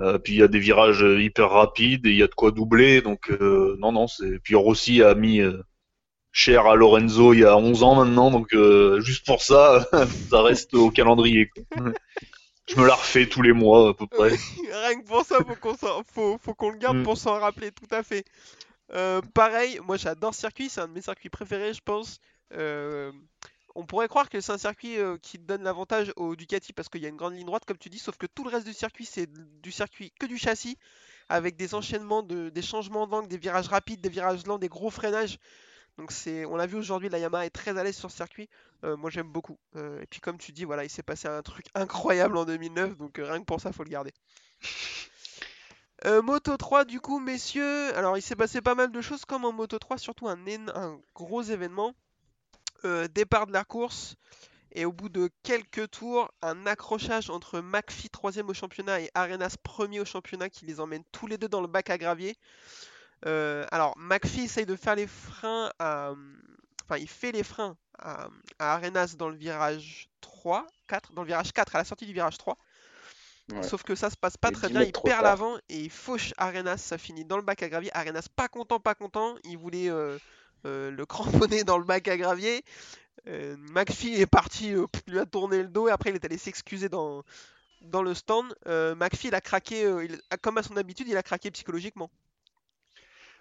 Euh, 0.00 0.18
puis 0.18 0.34
il 0.34 0.38
y 0.40 0.42
a 0.42 0.48
des 0.48 0.60
virages 0.60 1.02
hyper 1.02 1.50
rapides 1.50 2.06
et 2.06 2.10
il 2.10 2.16
y 2.18 2.22
a 2.22 2.28
de 2.28 2.34
quoi 2.34 2.50
doubler, 2.52 3.02
donc 3.02 3.30
euh, 3.30 3.76
non 3.80 3.92
non, 3.92 4.08
c'est. 4.08 4.40
Puis 4.40 4.54
Rossi 4.56 5.02
a 5.02 5.14
mis 5.14 5.40
euh, 5.40 5.62
cher 6.36 6.66
à 6.66 6.76
Lorenzo 6.76 7.32
il 7.32 7.40
y 7.40 7.44
a 7.44 7.56
11 7.56 7.82
ans 7.82 7.94
maintenant, 7.94 8.30
donc 8.30 8.52
euh, 8.52 9.00
juste 9.00 9.24
pour 9.24 9.42
ça, 9.42 9.88
ça 10.30 10.42
reste 10.42 10.74
au 10.74 10.90
calendrier. 10.90 11.48
Quoi. 11.48 11.92
Je 12.68 12.78
me 12.78 12.86
la 12.86 12.94
refais 12.94 13.26
tous 13.26 13.40
les 13.40 13.54
mois 13.54 13.88
à 13.88 13.94
peu 13.94 14.06
près. 14.06 14.28
Rien 14.70 15.00
que 15.00 15.06
pour 15.06 15.24
ça, 15.24 15.38
faut 15.38 15.54
qu'on 15.54 15.74
faut, 15.74 16.38
faut 16.38 16.54
qu'on 16.54 16.70
le 16.70 16.76
garde 16.76 16.98
Mm. 16.98 17.04
pour 17.04 17.16
s'en 17.16 17.40
rappeler, 17.40 17.72
tout 17.72 17.88
à 17.90 18.02
fait. 18.02 18.24
Euh, 18.92 19.22
pareil, 19.32 19.80
moi 19.82 19.96
j'adore 19.96 20.34
ce 20.34 20.40
circuit, 20.40 20.68
c'est 20.68 20.82
un 20.82 20.88
de 20.88 20.92
mes 20.92 21.00
circuits 21.00 21.30
préférés, 21.30 21.72
je 21.72 21.80
pense. 21.82 22.20
Euh, 22.52 23.10
on 23.74 23.86
pourrait 23.86 24.08
croire 24.08 24.28
que 24.28 24.40
c'est 24.40 24.52
un 24.52 24.58
circuit 24.58 24.98
euh, 24.98 25.16
qui 25.16 25.38
donne 25.38 25.62
l'avantage 25.62 26.12
au 26.16 26.36
Ducati 26.36 26.74
parce 26.74 26.90
qu'il 26.90 27.02
y 27.02 27.06
a 27.06 27.08
une 27.08 27.16
grande 27.16 27.34
ligne 27.34 27.46
droite, 27.46 27.64
comme 27.66 27.78
tu 27.78 27.88
dis, 27.88 27.98
sauf 27.98 28.18
que 28.18 28.26
tout 28.26 28.44
le 28.44 28.50
reste 28.50 28.66
du 28.66 28.74
circuit, 28.74 29.06
c'est 29.06 29.28
du 29.62 29.72
circuit 29.72 30.12
que 30.20 30.26
du 30.26 30.36
châssis, 30.36 30.76
avec 31.30 31.56
des 31.56 31.74
enchaînements, 31.74 32.22
de, 32.22 32.50
des 32.50 32.62
changements 32.62 33.06
d'angle, 33.06 33.28
des 33.28 33.38
virages 33.38 33.68
rapides, 33.68 34.02
des 34.02 34.10
virages 34.10 34.44
lents, 34.46 34.58
des 34.58 34.68
gros 34.68 34.90
freinages. 34.90 35.38
Donc 35.98 36.12
c'est, 36.12 36.44
on 36.44 36.56
l'a 36.56 36.66
vu 36.66 36.76
aujourd'hui, 36.76 37.08
la 37.08 37.18
Yamaha 37.18 37.46
est 37.46 37.50
très 37.50 37.78
à 37.78 37.84
l'aise 37.84 37.96
sur 37.96 38.10
ce 38.10 38.16
circuit. 38.16 38.48
Euh, 38.84 38.96
moi 38.96 39.10
j'aime 39.10 39.30
beaucoup. 39.30 39.58
Euh, 39.76 40.02
et 40.02 40.06
puis 40.06 40.20
comme 40.20 40.38
tu 40.38 40.52
dis, 40.52 40.64
voilà, 40.64 40.84
il 40.84 40.90
s'est 40.90 41.02
passé 41.02 41.28
un 41.28 41.42
truc 41.42 41.66
incroyable 41.74 42.36
en 42.36 42.44
2009, 42.44 42.96
donc 42.96 43.18
euh, 43.18 43.24
rien 43.24 43.40
que 43.40 43.44
pour 43.44 43.60
ça, 43.60 43.72
faut 43.72 43.84
le 43.84 43.90
garder. 43.90 44.12
Euh, 46.04 46.20
Moto 46.20 46.54
3, 46.54 46.84
du 46.84 47.00
coup, 47.00 47.18
messieurs, 47.20 47.96
alors 47.96 48.18
il 48.18 48.22
s'est 48.22 48.36
passé 48.36 48.60
pas 48.60 48.74
mal 48.74 48.92
de 48.92 49.00
choses 49.00 49.24
comme 49.24 49.46
en 49.46 49.50
Moto 49.50 49.78
3, 49.78 49.96
surtout 49.96 50.28
un, 50.28 51.00
gros 51.14 51.42
événement. 51.42 51.94
Départ 53.14 53.46
de 53.46 53.52
la 53.52 53.64
course, 53.64 54.14
et 54.72 54.84
au 54.84 54.92
bout 54.92 55.08
de 55.08 55.30
quelques 55.42 55.90
tours, 55.90 56.30
un 56.42 56.66
accrochage 56.66 57.30
entre 57.30 57.60
McPhee 57.60 58.10
3 58.10 58.38
au 58.46 58.54
championnat 58.54 59.00
et 59.00 59.10
Arenas 59.14 59.56
1 59.66 60.00
au 60.00 60.04
championnat 60.04 60.50
qui 60.50 60.66
les 60.66 60.80
emmène 60.80 61.02
tous 61.12 61.26
les 61.26 61.38
deux 61.38 61.48
dans 61.48 61.62
le 61.62 61.66
bac 61.66 61.88
à 61.88 61.96
gravier. 61.96 62.36
Euh, 63.24 63.64
alors, 63.70 63.96
McPhee 63.96 64.42
essaye 64.44 64.66
de 64.66 64.76
faire 64.76 64.94
les 64.94 65.06
freins 65.06 65.70
à. 65.78 66.12
Enfin, 66.84 66.98
il 66.98 67.08
fait 67.08 67.32
les 67.32 67.42
freins 67.42 67.76
à, 67.98 68.28
à 68.58 68.74
Arenas 68.74 69.14
dans 69.18 69.28
le 69.28 69.36
virage 69.36 70.08
3, 70.20 70.66
4, 70.86 71.12
dans 71.12 71.22
le 71.22 71.26
virage 71.28 71.52
4, 71.52 71.74
à 71.74 71.78
la 71.78 71.84
sortie 71.84 72.06
du 72.06 72.12
virage 72.12 72.38
3. 72.38 72.56
Ouais. 73.52 73.62
Sauf 73.62 73.82
que 73.84 73.94
ça 73.94 74.10
se 74.10 74.16
passe 74.16 74.36
pas 74.36 74.50
Et 74.50 74.52
très 74.52 74.68
10 74.68 74.72
bien, 74.72 74.82
il 74.82 74.92
perd 74.92 75.22
l'avant 75.22 75.56
et 75.68 75.80
il 75.80 75.90
fauche 75.90 76.32
Arenas, 76.36 76.78
ça 76.78 76.98
finit 76.98 77.24
dans 77.24 77.36
le 77.36 77.42
bac 77.42 77.62
à 77.62 77.68
gravier. 77.68 77.90
Arenas 77.96 78.26
pas 78.34 78.48
content, 78.48 78.80
pas 78.80 78.94
content, 78.94 79.36
il 79.44 79.56
voulait 79.56 79.88
euh, 79.88 80.18
euh, 80.64 80.90
le 80.90 81.06
cramponner 81.06 81.64
dans 81.64 81.78
le 81.78 81.84
bac 81.84 82.06
à 82.08 82.16
gravier. 82.16 82.64
Euh, 83.28 83.56
McPhee 83.58 84.20
est 84.20 84.26
parti, 84.26 84.74
lui 85.06 85.18
a 85.18 85.26
tourné 85.26 85.62
le 85.62 85.68
dos 85.68 85.88
et 85.88 85.90
après 85.92 86.10
il 86.10 86.16
est 86.16 86.24
allé 86.24 86.38
s'excuser 86.38 86.88
dans, 86.88 87.24
dans 87.82 88.02
le 88.02 88.14
stand. 88.14 88.54
McPhee 88.66 89.28
il 89.28 89.34
a 89.34 89.40
craqué, 89.40 89.82
il- 90.04 90.20
comme 90.42 90.58
à 90.58 90.62
son 90.62 90.76
habitude, 90.76 91.08
il 91.08 91.16
a 91.16 91.22
craqué 91.22 91.50
psychologiquement. 91.50 92.10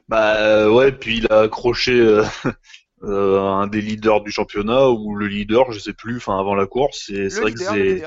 Bah 0.08 0.36
euh, 0.38 0.70
ouais, 0.72 0.92
puis 0.92 1.18
il 1.18 1.28
a 1.32 1.42
accroché 1.42 1.94
euh, 1.94 2.24
euh, 3.04 3.42
un 3.42 3.68
des 3.68 3.82
leaders 3.82 4.22
du 4.22 4.32
championnat 4.32 4.90
ou 4.90 5.16
le 5.16 5.28
leader, 5.28 5.72
je 5.72 5.80
sais 5.80 5.94
plus, 5.94 6.18
enfin 6.18 6.40
avant 6.40 6.56
la 6.56 6.68
course. 6.68 7.10
Et 7.10 7.30
c'est 7.30 7.42
vrai 7.42 7.52
leader, 7.52 7.54
que 7.54 7.60
c'est 7.60 8.04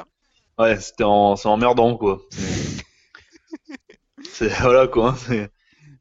ouais, 0.59 0.81
c'était 0.81 1.05
en... 1.05 1.37
c'est 1.37 1.49
emmerdant 1.49 1.97
quoi. 1.97 2.21
C'est 4.31 4.49
voilà 4.61 4.87
quoi. 4.89 5.17
c'est- 5.17 5.51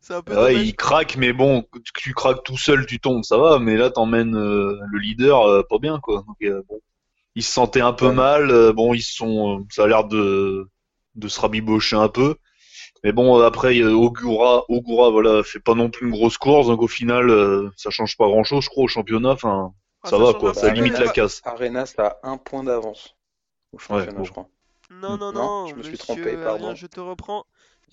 C'est 0.01 0.13
un 0.13 0.21
peu 0.23 0.35
Ouais, 0.35 0.37
dommage. 0.37 0.67
il 0.67 0.75
craque, 0.75 1.15
mais 1.17 1.33
bon, 1.33 1.65
tu 1.95 2.13
craques 2.13 2.43
tout 2.43 2.57
seul, 2.57 2.85
tu 2.85 2.99
tombes, 2.99 3.23
ça 3.23 3.37
va. 3.37 3.59
Mais 3.59 3.77
là, 3.77 3.89
t'emmènes 3.91 4.35
euh, 4.35 4.77
le 4.91 4.99
leader, 4.99 5.43
euh, 5.47 5.63
pas 5.69 5.79
bien 5.79 5.99
quoi. 6.01 6.23
Donc, 6.27 6.37
euh, 6.43 6.61
bon, 6.69 6.79
ils 7.35 7.43
se 7.43 7.51
sentaient 7.53 7.81
un 7.81 7.93
peu 7.93 8.09
Ouais. 8.09 8.13
mal. 8.13 8.51
euh, 8.51 8.73
bon, 8.73 8.93
ils 8.93 9.03
sont, 9.03 9.61
euh, 9.61 9.63
ça 9.71 9.85
a 9.85 9.87
l'air 9.87 10.05
de 10.05 10.67
de 11.15 11.27
se 11.29 11.39
rabibocher 11.41 11.97
un 11.97 12.09
peu. 12.09 12.35
Mais 13.03 13.11
bon, 13.11 13.39
après, 13.41 13.81
Ogura, 13.83 14.63
Ogura, 14.69 15.09
voilà, 15.09 15.43
fait 15.43 15.59
pas 15.59 15.75
non 15.75 15.89
plus 15.89 16.07
une 16.07 16.11
grosse 16.13 16.37
course, 16.37 16.67
donc 16.67 16.81
au 16.81 16.87
final, 16.87 17.29
euh, 17.29 17.69
ça 17.77 17.89
change 17.89 18.17
pas 18.17 18.27
grand-chose, 18.27 18.63
je 18.65 18.69
crois, 18.69 18.83
au 18.85 18.87
championnat. 18.87 19.31
Enfin, 19.31 19.73
Ah, 20.01 20.09
ça 20.09 20.17
va 20.17 20.33
quoi, 20.33 20.53
ça 20.53 20.69
limite 20.73 20.97
la 20.97 21.09
casse. 21.09 21.41
Arenas 21.43 21.93
a 21.99 22.17
un 22.23 22.37
point 22.37 22.63
d'avance 22.63 23.15
au 23.73 23.77
championnat, 23.77 24.11
bon. 24.19 24.23
je 24.23 24.31
crois. 24.31 24.47
Non, 24.89 25.17
non, 25.17 25.33
Non, 25.33 25.33
non, 25.33 25.67
je 25.67 25.75
me 25.75 25.83
suis 25.83 25.97
monsieur 25.97 25.97
trompé, 25.97 26.37
pardon. 26.37 26.73
je 26.75 26.87
te 26.87 26.99
reprends. 26.99 27.45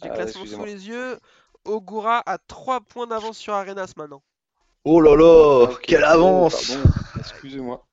J'ai 0.02 0.08
Ah, 0.08 0.14
classement 0.14 0.46
sous 0.46 0.64
les 0.64 0.88
yeux. 0.88 1.20
Ogura 1.64 2.22
a 2.26 2.38
3 2.38 2.80
points 2.82 3.06
d'avance 3.06 3.38
sur 3.38 3.54
Arenas 3.54 3.94
maintenant. 3.96 4.22
Oh 4.84 5.00
là 5.00 5.14
là, 5.16 5.68
Ok, 5.70 5.84
quelle 5.86 6.04
avance! 6.04 6.76
excusez-moi. 7.18 7.84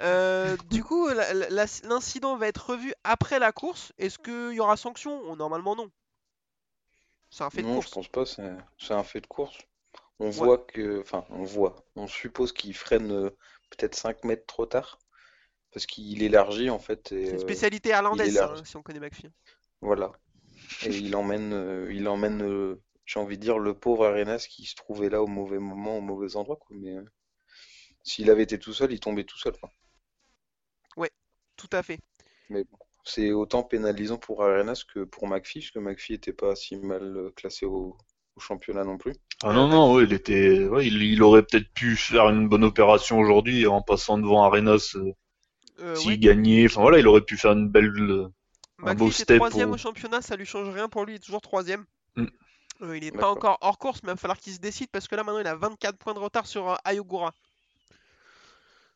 Euh, 0.00 0.56
du 0.70 0.82
coup, 0.84 1.08
la- 1.08 1.32
la- 1.34 1.48
la- 1.50 1.66
l'incident 1.84 2.36
va 2.36 2.46
être 2.48 2.70
revu 2.70 2.94
après 3.04 3.38
la 3.38 3.52
course. 3.52 3.92
Est-ce 3.98 4.18
qu'il 4.18 4.54
y 4.54 4.60
aura 4.60 4.76
sanction? 4.76 5.34
Normalement, 5.36 5.76
non. 5.76 5.90
C'est 7.36 7.44
un 7.44 7.50
fait 7.50 7.60
de 7.60 7.66
Non, 7.66 7.82
je 7.82 7.90
course. 7.90 7.90
pense 7.90 8.08
pas, 8.08 8.24
c'est 8.24 8.94
un 8.94 9.02
fait 9.02 9.20
de 9.20 9.26
course. 9.26 9.58
On 10.20 10.30
voit 10.30 10.56
que, 10.56 11.02
enfin, 11.02 11.26
on 11.28 11.44
voit, 11.44 11.76
on 11.94 12.06
suppose 12.06 12.50
qu'il 12.50 12.74
freine 12.74 13.12
euh, 13.12 13.30
peut-être 13.68 13.94
5 13.94 14.24
mètres 14.24 14.46
trop 14.46 14.64
tard, 14.64 14.98
parce 15.70 15.84
qu'il 15.84 16.22
élargit 16.22 16.70
en 16.70 16.78
fait, 16.78 17.08
C'est 17.10 17.28
une 17.28 17.34
euh, 17.34 17.38
spécialité 17.38 17.90
irlandaise, 17.90 18.38
hein, 18.38 18.54
si 18.64 18.74
on 18.78 18.82
connaît 18.82 19.00
McPhee. 19.00 19.28
voilà. 19.82 20.12
Et 20.86 20.96
il 20.96 21.14
emmène, 21.14 21.52
euh, 21.52 21.92
il 21.92 22.08
emmène, 22.08 22.40
euh, 22.42 22.80
j'ai 23.04 23.20
envie 23.20 23.36
de 23.36 23.42
dire, 23.42 23.58
le 23.58 23.78
pauvre 23.78 24.06
Arenas 24.06 24.46
qui 24.48 24.64
se 24.64 24.74
trouvait 24.74 25.10
là 25.10 25.22
au 25.22 25.26
mauvais 25.26 25.58
moment, 25.58 25.98
au 25.98 26.00
mauvais 26.00 26.36
endroit, 26.36 26.56
quoi. 26.56 26.74
Mais 26.80 26.96
s'il 28.02 28.30
avait 28.30 28.44
été 28.44 28.58
tout 28.58 28.72
seul, 28.72 28.94
il 28.94 29.00
tombait 29.00 29.24
tout 29.24 29.38
seul, 29.38 29.52
quoi. 29.60 29.70
Tout 31.56 31.70
à 31.72 31.82
fait. 31.82 31.98
Mais 32.50 32.64
bon, 32.64 32.78
c'est 33.06 33.32
autant 33.32 33.62
pénalisant 33.62 34.18
pour 34.18 34.44
Arenas 34.44 34.84
que 34.92 35.04
pour 35.04 35.28
McPhee, 35.28 35.60
parce 35.60 35.70
que 35.70 35.78
McPhee 35.78 36.14
était 36.14 36.34
pas 36.34 36.54
si 36.56 36.76
mal 36.76 37.02
euh, 37.04 37.30
classé 37.36 37.66
au, 37.66 37.96
au 38.36 38.40
championnat 38.40 38.84
non 38.84 38.98
plus. 38.98 39.14
Ah 39.42 39.52
non, 39.54 39.68
non, 39.68 39.94
ouais, 39.94 40.04
il 40.04 40.12
était, 40.12 40.66
ouais, 40.66 40.86
il, 40.86 41.02
il 41.02 41.22
aurait 41.22 41.42
peut-être 41.42 41.70
pu 41.72 41.96
faire 41.96 42.28
une 42.28 42.48
bonne 42.48 42.64
opération 42.64 43.18
aujourd'hui 43.18 43.66
en 43.66 43.80
passant 43.82 44.18
devant 44.18 44.44
Arenas 44.44 44.92
euh, 44.96 45.12
Euh, 45.80 45.94
s'il 45.94 46.20
gagnait. 46.20 46.66
Enfin 46.66 46.82
voilà, 46.82 46.98
il 46.98 47.06
aurait 47.08 47.22
pu 47.22 47.36
faire 47.36 47.52
une 47.52 47.68
belle. 47.68 47.92
euh, 47.98 48.28
un 48.82 48.94
beau 48.94 49.10
step 49.10 49.38
troisième 49.38 49.70
au- 49.70 49.74
au 49.74 49.76
championnat, 49.76 50.22
ça 50.22 50.34
lui 50.36 50.46
change 50.46 50.68
rien 50.70 50.88
pour 50.88 51.04
lui, 51.04 51.12
il 51.14 51.16
est 51.16 51.20
toujours 51.20 51.42
troisième. 51.42 51.84
Mm. 52.16 52.26
Euh, 52.82 52.96
il 52.96 53.04
est 53.04 53.12
pas 53.12 53.30
encore 53.30 53.58
hors 53.60 53.78
course, 53.78 54.02
mais 54.02 54.08
il 54.10 54.12
va 54.12 54.16
falloir 54.16 54.38
qu'il 54.38 54.54
se 54.54 54.60
décide 54.60 54.90
parce 54.90 55.08
que 55.08 55.14
là 55.16 55.24
maintenant 55.24 55.40
il 55.40 55.46
a 55.46 55.54
24 55.56 55.98
points 55.98 56.14
de 56.14 56.18
retard 56.20 56.46
sur 56.46 56.70
euh, 56.70 56.76
Ayogura. 56.84 57.34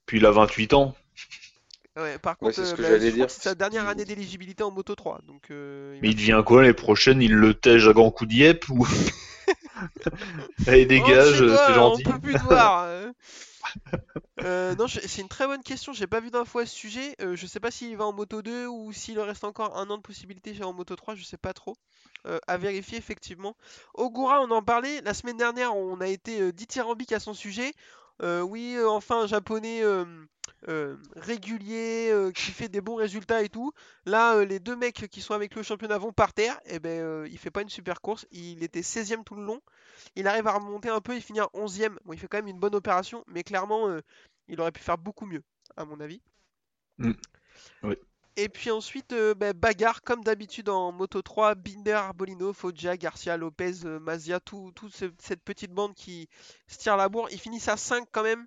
Puis 0.05 0.19
il 0.19 0.27
a 0.27 0.31
28 0.31 0.75
ans. 0.75 0.95
Ouais, 1.97 2.19
par 2.19 2.39
Ouais, 2.43 2.53
contre, 2.53 2.55
c'est 2.55 2.65
ce 2.65 2.75
que 2.75 2.83
bah, 2.83 2.89
j'allais 2.89 3.11
je 3.11 3.13
crois 3.15 3.27
dire, 3.27 3.27
que 3.27 3.33
c'est 3.33 3.43
sa 3.43 3.55
dernière 3.55 3.87
année 3.89 4.05
d'éligibilité 4.05 4.63
en 4.63 4.71
Moto 4.71 4.95
3. 4.95 5.21
Donc, 5.27 5.51
euh, 5.51 5.95
il 5.99 6.03
Mais 6.03 6.11
il 6.11 6.15
devient 6.17 6.43
quoi 6.45 6.61
l'année 6.63 6.75
prochaine? 6.75 7.23
Il 7.23 7.33
le 7.35 7.55
tège 7.55 7.89
à 7.89 7.93
grands 7.93 8.11
coups 8.11 8.29
d'yep 8.29 8.69
ou. 8.69 8.87
Allez, 10.67 10.87
dégage, 10.87 11.29
Oh, 11.33 11.35
chez 11.35 11.43
toi, 11.45 11.57
c'est 11.57 11.73
gentil. 11.75 12.03
On 12.07 12.13
peut 12.13 12.21
plus 12.21 12.37
te 12.37 12.43
voir. 12.43 12.85
hein. 12.89 13.13
Euh, 14.43 14.75
non, 14.77 14.87
je- 14.87 15.01
c'est 15.07 15.21
une 15.21 15.29
très 15.29 15.47
bonne 15.47 15.63
question. 15.63 15.93
J'ai 15.93 16.07
pas 16.07 16.21
vu 16.21 16.31
d'infos 16.31 16.61
à 16.61 16.67
ce 16.67 16.75
sujet. 16.75 17.15
Euh, 17.21 17.37
je 17.37 17.47
sais 17.47 17.61
pas 17.61 17.71
s'il 17.71 17.97
va 17.97 18.07
en 18.07 18.13
Moto 18.13 18.41
2 18.43 18.67
ou 18.67 18.93
s'il 18.93 19.19
reste 19.21 19.45
encore 19.45 19.77
un 19.77 19.89
an 19.91 19.99
de 19.99 20.03
possibilité 20.03 20.63
en 20.63 20.73
Moto 20.73 20.97
3. 20.97 21.15
Je 21.15 21.25
sais 21.25 21.37
pas 21.37 21.53
trop. 21.53 21.77
Euh, 22.27 22.39
à 22.47 22.57
vérifier 22.57 22.97
effectivement. 22.99 23.57
Ogura, 23.95 24.41
on 24.41 24.51
en 24.51 24.63
parlait 24.63 25.01
la 25.03 25.13
semaine 25.15 25.37
dernière. 25.37 25.77
On 25.77 26.01
a 26.01 26.07
été 26.09 26.53
dithyrambique 26.53 27.13
à 27.13 27.21
son 27.21 27.35
sujet. 27.35 27.73
Euh, 28.23 28.41
oui, 28.41 28.75
euh, 28.77 28.89
enfin 28.89 29.23
un 29.23 29.27
japonais 29.27 29.83
euh, 30.69 30.97
régulier 31.17 32.11
euh, 32.11 32.31
qui 32.33 32.51
fait 32.51 32.69
des 32.69 32.81
bons 32.81 32.97
résultats 32.97 33.43
et 33.43 33.49
tout. 33.49 33.73
Là, 34.05 34.37
euh, 34.37 34.45
les 34.45 34.59
deux 34.61 34.77
mecs 34.77 35.09
qui 35.11 35.21
sont 35.21 35.35
avec 35.35 35.55
le 35.55 35.63
championnat 35.63 35.99
vont 35.99 36.13
par 36.13 36.33
terre. 36.33 36.61
Et 36.67 36.79
ben, 36.79 37.01
euh, 37.01 37.29
il 37.31 37.39
fait 37.39 37.51
pas 37.51 37.63
une 37.63 37.69
super 37.69 38.01
course. 38.01 38.27
Il 38.31 38.63
était 38.63 38.83
16ème 38.83 39.25
tout 39.25 39.35
le 39.35 39.45
long. 39.45 39.61
Il 40.17 40.27
arrive 40.29 40.47
à 40.47 40.53
remonter 40.53 40.89
un 40.89 41.01
peu, 41.01 41.15
il 41.15 41.23
finit 41.23 41.41
à 41.41 41.49
11ème. 41.55 41.97
Bon, 42.05 42.13
il 42.13 42.19
fait 42.19 42.29
quand 42.29 42.39
même 42.39 42.49
une 42.49 42.59
bonne 42.59 42.75
opération, 42.75 43.25
mais 43.27 43.43
clairement, 43.43 43.89
il 44.49 44.61
aurait 44.61 44.73
pu 44.73 44.83
faire 44.83 44.99
beaucoup 44.99 45.27
mieux, 45.27 45.43
à 45.77 45.85
mon 45.85 46.01
avis. 46.01 46.21
Mm. 46.99 47.13
Oui. 47.83 47.97
Et 48.37 48.49
puis 48.49 48.71
ensuite, 48.71 49.15
bah, 49.37 49.53
bagarre 49.53 50.03
comme 50.03 50.25
d'habitude 50.25 50.69
en 50.69 50.93
Moto 50.93 51.21
3, 51.21 51.55
Binder, 51.57 51.93
Arbolino, 51.93 52.53
Foggia, 52.53 52.97
Garcia, 52.97 53.37
Lopez, 53.37 53.85
Mazia, 54.01 54.41
tout, 54.41 54.73
tout 54.75 54.89
ce- 54.89 55.13
cette 55.19 55.43
petite 55.43 55.73
bande 55.73 55.95
qui 55.95 56.29
se 56.67 56.79
tire 56.79 56.97
la 56.97 57.09
bourre. 57.09 57.29
Ils 57.33 57.41
finissent 57.41 57.69
à 57.69 57.77
5 57.77 58.07
quand 58.13 58.23
même 58.23 58.47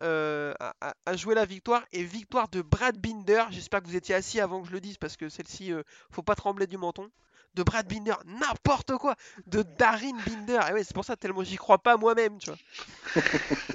euh, 0.00 0.54
à, 0.80 1.16
jouer 1.16 1.34
la 1.34 1.44
victoire. 1.44 1.84
Et 1.92 2.02
victoire 2.02 2.48
de 2.48 2.62
Brad 2.62 2.96
Binder. 2.98 3.44
J'espère 3.50 3.82
que 3.82 3.86
vous 3.86 3.96
étiez 3.96 4.14
assis 4.14 4.40
avant 4.40 4.62
que 4.62 4.68
je 4.68 4.72
le 4.72 4.80
dise 4.80 4.96
parce 4.96 5.16
que 5.16 5.28
celle-ci, 5.28 5.72
euh, 5.72 5.82
faut 6.10 6.22
pas 6.22 6.34
trembler 6.34 6.66
du 6.66 6.78
menton. 6.78 7.10
De 7.54 7.62
Brad 7.62 7.86
Binder, 7.86 8.14
n'importe 8.24 8.96
quoi. 8.96 9.14
De 9.46 9.62
Darin 9.62 10.16
Binder. 10.26 10.60
Et 10.70 10.72
ouais, 10.72 10.84
c'est 10.84 10.94
pour 10.94 11.04
ça 11.04 11.16
tellement 11.16 11.44
j'y 11.44 11.56
crois 11.56 11.78
pas 11.78 11.98
moi-même, 11.98 12.38
tu 12.38 12.50
vois. 12.50 13.22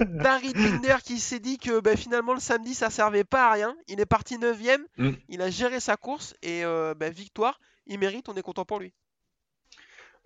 Darin 0.00 0.50
Binder 0.50 0.96
qui 1.04 1.20
s'est 1.20 1.38
dit 1.38 1.58
que 1.58 1.78
bah, 1.78 1.96
finalement 1.96 2.34
le 2.34 2.40
samedi 2.40 2.74
ça 2.74 2.90
servait 2.90 3.24
pas 3.24 3.48
à 3.48 3.52
rien. 3.52 3.76
Il 3.86 4.00
est 4.00 4.06
parti 4.06 4.36
9ème. 4.36 4.82
Mm. 4.96 5.10
Il 5.28 5.42
a 5.42 5.50
géré 5.50 5.78
sa 5.78 5.96
course 5.96 6.34
et 6.42 6.64
euh, 6.64 6.94
bah, 6.94 7.10
victoire. 7.10 7.60
Il 7.86 8.00
mérite, 8.00 8.28
on 8.28 8.34
est 8.34 8.42
content 8.42 8.64
pour 8.64 8.80
lui. 8.80 8.92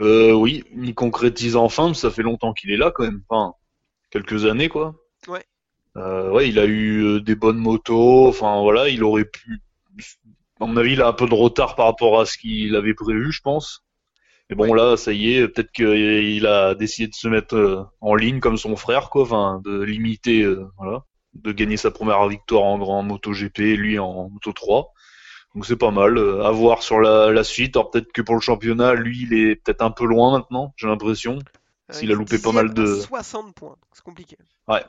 Oui, 0.01 0.65
il 0.75 0.95
concrétise 0.97 1.55
enfin, 1.55 1.95
ça 1.95 2.11
fait 2.11 2.23
longtemps 2.23 2.55
qu'il 2.55 2.73
est 2.73 2.77
là 2.77 2.91
quand 2.91 3.05
même. 3.05 3.23
Enfin, 3.29 3.55
quelques 4.11 4.47
années 4.47 4.69
quoi. 4.69 4.97
Ouais. 5.29 5.45
Euh, 5.97 6.31
ouais, 6.31 6.49
il 6.49 6.59
a 6.59 6.65
eu 6.65 7.03
euh, 7.05 7.21
des 7.21 7.35
bonnes 7.35 7.59
motos. 7.59 8.29
Enfin 8.29 8.61
voilà, 8.63 8.89
il 8.89 9.03
aurait 9.05 9.25
pu. 9.27 9.61
À 10.61 10.67
mon 10.67 10.77
avis, 10.77 10.93
il 10.93 11.03
a 11.03 11.09
un 11.09 11.13
peu 11.13 11.27
de 11.27 11.35
retard 11.35 11.75
par 11.77 11.87
rapport 11.87 12.21
à 12.21 12.27
ce 12.27 12.39
qu'il 12.39 12.75
avait 12.77 12.95
prévu, 12.95 13.33
je 13.33 13.41
pense. 13.43 13.85
Mais 14.49 14.57
bon, 14.57 14.71
Ouais. 14.71 14.77
là, 14.79 14.97
ça 14.97 15.13
y 15.13 15.35
est, 15.35 15.49
peut-être 15.49 15.73
qu'il 15.73 16.47
a 16.47 16.75
décidé 16.75 17.09
de 17.09 17.15
se 17.15 17.29
mettre 17.29 17.57
euh, 17.57 17.83
en 18.01 18.15
ligne 18.15 18.41
comme 18.41 18.57
son 18.57 18.77
frère, 18.77 19.11
quoi. 19.11 19.23
Enfin, 19.23 19.61
de 19.65 19.83
limiter, 19.83 20.43
euh, 20.43 20.67
voilà, 20.79 21.05
de 21.35 21.53
gagner 21.53 21.77
sa 21.77 21.91
première 21.91 22.27
victoire 22.29 22.63
en 22.65 22.79
grand 22.79 23.03
moto 23.03 23.33
GP, 23.33 23.59
lui 23.77 23.99
en 23.99 24.29
moto 24.31 24.53
3. 24.53 24.93
Donc 25.55 25.67
c'est 25.67 25.77
pas 25.77 25.91
mal. 25.91 26.17
Euh, 26.17 26.45
à 26.45 26.51
voir 26.51 26.83
sur 26.83 27.01
la, 27.01 27.31
la 27.31 27.45
suite. 27.45 27.77
Alors 27.77 27.91
peut-être 27.91 28.13
que 28.13 28.23
pour 28.23 28.35
le 28.35 28.41
championnat, 28.41 28.95
lui, 28.95 29.23
il 29.23 29.35
est 29.35 29.57
peut-être 29.57 29.83
un 29.83 29.91
peu 29.91 30.07
loin 30.07 30.33
maintenant, 30.39 30.73
j'ai 30.77 30.87
l'impression. 30.87 31.39
Euh, 31.91 31.93
S'il 31.95 32.09
il 32.09 32.13
a 32.13 32.15
loupé 32.15 32.39
pas 32.39 32.53
mal 32.53 32.69
10e 32.73 32.75
de- 32.85 33.01
à 33.01 33.03
60 33.03 33.55
points, 33.55 33.77
c'est 33.93 34.03
compliqué. 34.05 34.37
Ouais, 34.69 34.83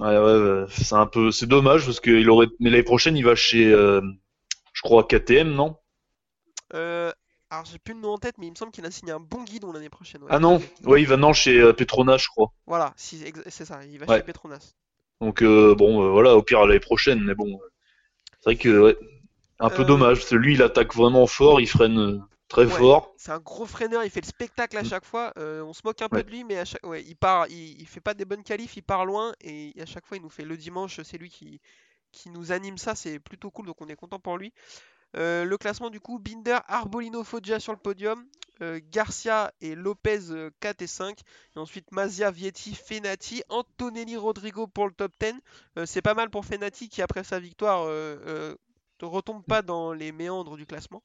ouais, 0.00 0.18
ouais, 0.18 0.64
c'est 0.70 0.94
un 0.94 1.06
peu, 1.06 1.30
c'est 1.30 1.46
dommage 1.46 1.84
parce 1.86 2.00
aurait, 2.28 2.46
mais 2.60 2.70
l'année 2.70 2.82
prochaine, 2.82 3.16
il 3.16 3.24
va 3.24 3.34
chez, 3.34 3.72
euh, 3.72 4.00
je 4.72 4.82
crois 4.82 5.04
KTM, 5.04 5.54
non? 5.54 5.76
Euh, 6.74 7.12
Alors 7.50 7.64
j'ai 7.64 7.78
plus 7.78 7.94
le 7.94 8.00
nom 8.00 8.14
en 8.14 8.18
tête, 8.18 8.36
mais 8.38 8.46
il 8.46 8.50
me 8.50 8.56
semble 8.56 8.72
qu'il 8.72 8.84
a 8.86 8.90
signé 8.90 9.12
un 9.12 9.20
bon 9.20 9.42
guidon 9.44 9.72
l'année 9.72 9.90
prochaine. 9.90 10.22
ouais. 10.22 10.30
Ah 10.30 10.38
non, 10.40 10.60
ouais, 10.84 11.00
il 11.02 11.06
va 11.06 11.16
non 11.16 11.32
chez 11.32 11.60
euh, 11.60 11.72
Petronas, 11.72 12.18
je 12.18 12.26
crois. 12.28 12.52
Voilà, 12.66 12.92
si, 12.96 13.22
c'est 13.48 13.64
ça, 13.64 13.84
il 13.84 13.98
va 14.00 14.06
Ouais. 14.08 14.16
chez 14.16 14.24
Petronas. 14.24 14.74
Donc 15.20 15.42
bon, 15.42 16.10
voilà, 16.12 16.34
au 16.36 16.42
pire 16.42 16.66
l'année 16.66 16.80
prochaine, 16.80 17.22
mais 17.24 17.34
bon, 17.34 17.60
c'est 18.40 18.44
vrai 18.50 18.56
que 18.56 18.80
ouais, 18.80 18.96
un 19.60 19.70
peu 19.70 19.84
dommage. 19.84 20.18
Parce 20.18 20.30
que 20.30 20.36
lui, 20.36 20.54
il 20.54 20.62
attaque 20.62 20.94
vraiment 20.94 21.26
fort, 21.26 21.60
il 21.60 21.68
freine 21.68 22.22
très 22.52 22.66
Ouais. 22.66 22.68
fort. 22.78 23.14
C'est 23.16 23.32
un 23.32 23.38
gros 23.40 23.66
freineur, 23.66 24.04
il 24.04 24.10
fait 24.10 24.20
le 24.20 24.26
spectacle 24.26 24.76
à 24.76 24.82
Mm. 24.82 24.84
chaque 24.84 25.04
fois. 25.04 25.32
euh, 25.38 25.62
on 25.62 25.72
se 25.72 25.82
moque 25.84 26.02
un 26.02 26.08
peu 26.08 26.22
de 26.22 26.30
lui, 26.30 26.44
mais 26.44 26.58
à 26.58 26.64
chaque... 26.64 26.84
ouais, 26.86 27.02
il 27.04 27.16
part, 27.16 27.46
il, 27.48 27.80
il 27.80 27.86
fait 27.88 28.00
pas 28.00 28.14
des 28.14 28.24
bonnes 28.24 28.42
qualifs, 28.44 28.76
il 28.76 28.82
part 28.82 29.04
loin 29.06 29.34
et 29.40 29.72
à 29.80 29.86
chaque 29.86 30.06
fois 30.06 30.16
il 30.16 30.22
nous 30.22 30.30
fait 30.30 30.44
le 30.44 30.56
dimanche, 30.56 31.00
c'est 31.02 31.18
lui 31.18 31.30
qui, 31.30 31.60
qui 32.12 32.30
nous 32.30 32.52
anime 32.52 32.78
ça, 32.78 32.94
c'est 32.94 33.18
plutôt 33.20 33.50
cool, 33.50 33.66
donc 33.66 33.80
on 33.80 33.88
est 33.88 33.96
content 33.96 34.18
pour 34.20 34.38
lui. 34.38 34.52
Euh, 35.16 35.44
le 35.44 35.58
classement 35.58 35.90
du 35.90 36.00
coup, 36.00 36.18
Binder, 36.18 36.58
Arbolino, 36.68 37.24
Foggia 37.24 37.60
sur 37.60 37.72
le 37.72 37.78
podium, 37.78 38.24
euh, 38.62 38.80
Garcia 38.90 39.52
et 39.60 39.74
Lopez 39.74 40.30
euh, 40.30 40.50
4 40.60 40.82
et 40.82 40.86
5, 40.86 41.20
et 41.56 41.58
ensuite 41.58 41.92
Mazia, 41.92 42.30
Vietti, 42.30 42.74
Fenati, 42.74 43.42
Antonelli, 43.50 44.16
Rodrigo 44.16 44.66
pour 44.66 44.86
le 44.86 44.92
top 44.94 45.12
10. 45.20 45.34
Euh, 45.78 45.86
c'est 45.86 46.02
pas 46.02 46.14
mal 46.14 46.30
pour 46.30 46.44
Fenati 46.46 46.88
qui 46.88 47.02
après 47.02 47.24
sa 47.24 47.40
victoire 47.40 47.86
ne 47.88 48.56
retombe 49.02 49.44
pas 49.44 49.62
dans 49.62 49.92
les 49.92 50.12
méandres 50.12 50.56
du 50.56 50.66
classement. 50.66 51.02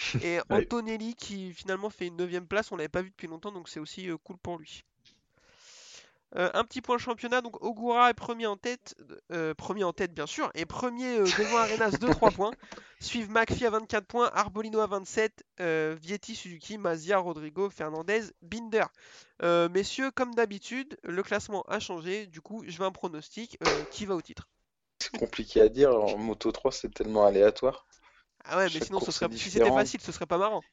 Et. 0.22 0.40
Antonelli 0.48 1.14
qui 1.14 1.52
finalement 1.52 1.90
fait 1.90 2.06
une 2.06 2.16
9 2.16 2.46
place, 2.46 2.72
on 2.72 2.76
l'avait 2.76 2.88
pas 2.88 3.02
vu 3.02 3.10
depuis 3.10 3.26
longtemps, 3.26 3.52
donc 3.52 3.68
c'est 3.68 3.80
aussi 3.80 4.08
euh, 4.08 4.16
cool 4.18 4.36
pour 4.38 4.58
lui. 4.58 4.84
Euh, 6.36 6.48
un 6.54 6.62
petit 6.62 6.80
point 6.80 6.96
championnat, 6.96 7.40
donc 7.40 7.60
Ogura 7.60 8.08
est 8.10 8.14
premier 8.14 8.46
en 8.46 8.56
tête, 8.56 8.94
euh, 9.32 9.52
premier 9.52 9.82
en 9.82 9.92
tête 9.92 10.14
bien 10.14 10.26
sûr, 10.26 10.48
et 10.54 10.64
premier 10.64 11.16
euh, 11.16 11.24
devant 11.24 11.56
Arenas 11.56 11.90
de 11.90 12.06
3 12.06 12.30
points. 12.30 12.52
Suivent 13.00 13.30
McPhee 13.30 13.66
à 13.66 13.70
24 13.70 14.06
points, 14.06 14.30
Arbolino 14.32 14.78
à 14.78 14.86
27, 14.86 15.42
euh, 15.60 15.96
Vietti, 16.00 16.36
Suzuki, 16.36 16.78
Mazia, 16.78 17.18
Rodrigo, 17.18 17.68
Fernandez, 17.70 18.24
Binder. 18.42 18.84
Euh, 19.42 19.68
messieurs, 19.70 20.10
comme 20.12 20.34
d'habitude, 20.34 20.98
le 21.02 21.22
classement 21.22 21.62
a 21.62 21.80
changé, 21.80 22.26
du 22.26 22.40
coup 22.40 22.62
je 22.64 22.78
veux 22.78 22.84
un 22.84 22.92
pronostic, 22.92 23.58
euh, 23.64 23.84
qui 23.90 24.06
va 24.06 24.14
au 24.14 24.22
titre? 24.22 24.48
C'est 25.00 25.18
compliqué 25.18 25.62
à 25.62 25.68
dire. 25.68 25.92
En 25.96 26.18
Moto 26.18 26.52
3, 26.52 26.70
c'est 26.70 26.94
tellement 26.94 27.24
aléatoire. 27.24 27.86
Ah 28.44 28.58
ouais, 28.58 28.68
mais 28.70 28.80
Chaque 28.80 28.82
sinon 28.82 29.00
ce 29.00 29.12
serait, 29.12 29.28
si 29.34 29.50
c'était 29.50 29.70
facile, 29.72 30.00
ce 30.02 30.12
serait 30.12 30.26
pas 30.26 30.36
marrant. 30.38 30.64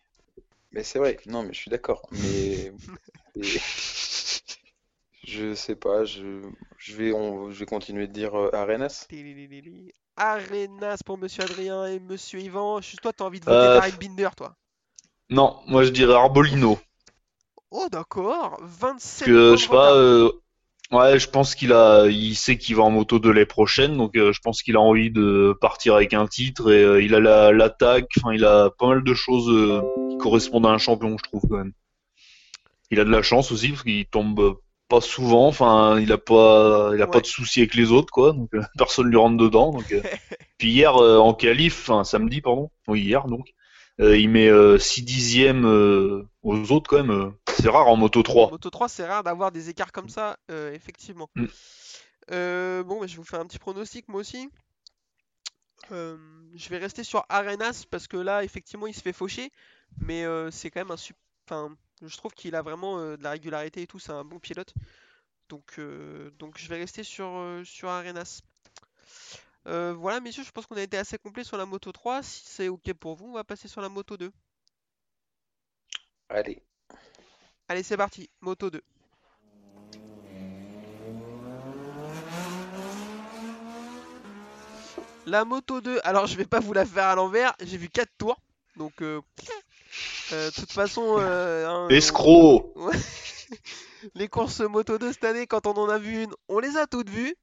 Mais 0.72 0.84
c'est 0.84 1.00
vrai. 1.00 1.20
Non, 1.26 1.44
mais 1.44 1.52
je 1.54 1.60
suis 1.60 1.70
d'accord. 1.70 2.08
Mais 2.12 2.72
et- 3.36 3.62
je 5.24 5.54
sais 5.54 5.76
pas. 5.76 6.06
Je, 6.06 6.50
je 6.78 6.96
vais, 6.96 7.12
on, 7.14 7.52
je 7.52 7.60
vais 7.60 7.66
continuer 7.68 8.08
de 8.08 8.14
dire 8.14 8.36
euh, 8.36 8.50
Arenas. 8.56 9.10
Arenas 10.16 11.00
pour 11.04 11.18
Monsieur 11.18 11.44
Adrien 11.46 11.86
et 11.88 12.00
Monsieur 12.00 12.40
Yvan. 12.40 12.82
Juste 12.82 13.02
toi, 13.02 13.14
t'as 13.14 13.24
envie 13.26 13.40
de 13.40 13.46
voter 13.48 13.68
Euh, 13.68 13.70
Darren 13.70 13.98
Binder, 13.98 14.30
toi? 14.38 14.56
Non, 15.30 15.62
moi 15.68 15.84
je 15.84 15.92
dirais 15.92 16.16
Arbolino. 16.16 16.78
Oh 17.72 17.88
d'accord, 17.90 18.58
27 18.62 19.38
que 19.40 19.40
points 19.40 19.58
je 19.58 19.64
sais 19.64 19.70
pas, 19.70 19.94
euh, 19.96 20.32
ouais, 20.92 21.20
je 21.20 21.30
pense 21.30 21.56
qu'il 21.56 21.74
a, 21.74 22.06
il 22.08 22.36
sait 22.36 22.58
qu'il 22.58 22.76
va 22.76 22.84
en 22.84 22.92
moto 22.92 23.20
de 23.20 23.30
l'année 23.30 23.46
prochaine, 23.46 23.98
donc 23.98 24.16
euh, 24.16 24.32
je 24.34 24.40
pense 24.42 24.62
qu'il 24.62 24.76
a 24.76 24.82
envie 24.82 25.12
de 25.12 25.56
partir 25.60 25.96
avec 25.96 26.14
un 26.14 26.28
titre 26.28 26.72
et 26.72 26.84
euh, 26.84 27.02
il 27.02 27.16
a 27.16 27.20
la- 27.20 27.52
l'attaque, 27.52 28.08
enfin 28.18 28.34
il 28.34 28.46
a 28.46 28.70
pas 28.78 28.88
mal 28.88 29.04
de 29.04 29.14
choses 29.14 29.50
euh, 29.50 29.82
qui 30.10 30.18
correspondent 30.18 30.66
à 30.66 30.70
un 30.70 30.78
champion, 30.78 31.18
je 31.18 31.24
trouve 31.24 31.44
quand 31.50 31.58
même. 31.58 31.74
Il 32.92 33.00
a 33.00 33.04
de 33.06 33.10
la 33.10 33.22
chance 33.22 33.52
aussi 33.52 33.70
parce 33.70 33.84
qu'il 33.84 34.06
tombe 34.06 34.58
pas 34.88 35.02
souvent, 35.02 35.48
enfin 35.48 36.00
il 36.00 36.12
a 36.12 36.18
pas, 36.18 36.92
il 36.96 37.02
a 37.02 37.08
pas 37.08 37.20
de 37.20 37.26
soucis 37.26 37.60
avec 37.60 37.76
les 37.76 37.92
autres 37.92 38.12
quoi, 38.12 38.32
donc 38.32 38.50
euh, 38.54 38.62
personne 38.78 39.08
lui 39.08 39.18
rentre 39.18 39.38
dedans. 39.38 39.72
Donc, 39.72 39.92
euh. 39.92 40.02
puis 40.58 40.72
hier 40.72 40.96
euh, 40.98 41.18
en 41.18 41.34
qualif, 41.34 41.90
enfin 41.90 42.04
samedi 42.04 42.42
pardon, 42.42 42.70
oui 42.88 43.02
hier 43.02 43.28
donc, 43.28 43.50
euh, 44.00 44.18
il 44.18 44.30
met 44.30 44.50
6 44.80 45.04
dixièmes 45.04 45.66
euh, 45.66 46.24
aux 46.48 46.72
autres 46.72 46.90
quand 46.90 46.98
même. 46.98 47.12
euh, 47.12 47.32
c'est 47.60 47.70
rare 47.70 47.88
en 47.88 47.96
moto 47.96 48.22
3. 48.24 48.50
Moto 48.52 48.70
3, 48.70 48.88
c'est 48.90 49.06
rare 49.06 49.24
d'avoir 49.24 49.52
des 49.52 49.70
écarts 49.70 49.92
comme 49.92 50.10
ça, 50.10 50.38
euh, 50.52 50.72
effectivement. 50.74 51.30
Mm. 51.36 51.46
Euh, 52.32 52.84
bon, 52.84 53.00
bah, 53.00 53.08
je 53.08 53.16
vous 53.18 53.24
faire 53.24 53.40
un 53.40 53.46
petit 53.48 53.60
pronostic, 53.60 54.08
moi 54.08 54.22
aussi. 54.22 54.50
Euh, 55.92 56.18
je 56.56 56.70
vais 56.70 56.78
rester 56.78 57.04
sur 57.04 57.26
Arenas 57.30 57.86
parce 57.90 58.08
que 58.08 58.18
là, 58.18 58.44
effectivement, 58.44 58.88
il 58.88 58.94
se 58.94 59.02
fait 59.02 59.14
faucher, 59.14 59.52
mais 60.02 60.26
euh, 60.26 60.52
c'est 60.52 60.70
quand 60.70 60.82
même 60.82 60.92
un 60.92 60.98
sup- 60.98 61.16
Enfin, 61.50 61.74
je 62.02 62.18
trouve 62.18 62.34
qu'il 62.34 62.56
a 62.56 62.62
vraiment 62.62 63.00
euh, 63.00 63.16
de 63.16 63.24
la 63.24 63.32
régularité 63.32 63.82
et 63.84 63.88
tout, 63.88 64.00
c'est 64.00 64.12
un 64.12 64.26
bon 64.26 64.38
pilote. 64.40 64.74
Donc, 65.48 65.80
donc 66.40 66.58
je 66.58 66.68
vais 66.68 66.76
rester 66.78 67.04
sur, 67.04 67.32
sur 67.64 67.88
Arenas. 67.88 68.42
Voilà, 69.66 70.20
messieurs, 70.20 70.44
je 70.44 70.52
pense 70.52 70.66
qu'on 70.66 70.76
a 70.76 70.82
été 70.82 70.98
assez 70.98 71.18
complet 71.18 71.46
sur 71.46 71.56
la 71.58 71.66
moto 71.66 71.92
3. 71.94 72.22
Si 72.22 72.44
c'est 72.46 72.68
ok 72.68 72.92
pour 72.94 73.16
vous, 73.16 73.28
on 73.28 73.34
va 73.34 73.46
passer 73.46 73.70
sur 73.70 73.80
la 73.82 73.88
moto 73.90 74.18
2. 74.18 74.30
Allez. 76.30 76.62
Allez, 77.70 77.84
c'est 77.84 77.98
parti, 77.98 78.30
moto 78.42 78.70
2. 78.70 78.82
La 85.26 85.44
moto 85.44 85.82
2, 85.82 86.00
alors 86.04 86.26
je 86.26 86.38
vais 86.38 86.46
pas 86.46 86.62
vous 86.62 86.72
la 86.72 86.86
faire 86.86 87.06
à 87.06 87.16
l'envers, 87.16 87.54
j'ai 87.62 87.78
vu 87.78 87.90
4 87.90 88.10
tours. 88.18 88.38
Donc, 88.78 89.02
euh, 89.02 89.20
euh, 90.32 90.50
de 90.50 90.56
toute 90.56 90.72
façon, 90.72 91.18
euh, 91.20 91.68
hein, 91.68 91.88
Escroc 91.90 92.74
les 94.16 94.28
courses 94.30 94.62
moto 94.62 94.98
2 94.98 95.12
cette 95.12 95.24
année, 95.26 95.48
quand 95.48 95.68
on 95.68 95.74
en 95.74 95.90
a 95.90 95.98
vu 95.98 96.24
une, 96.24 96.34
on 96.48 96.60
les 96.60 96.78
a 96.78 96.88
toutes 96.88 97.10
vues. 97.10 97.36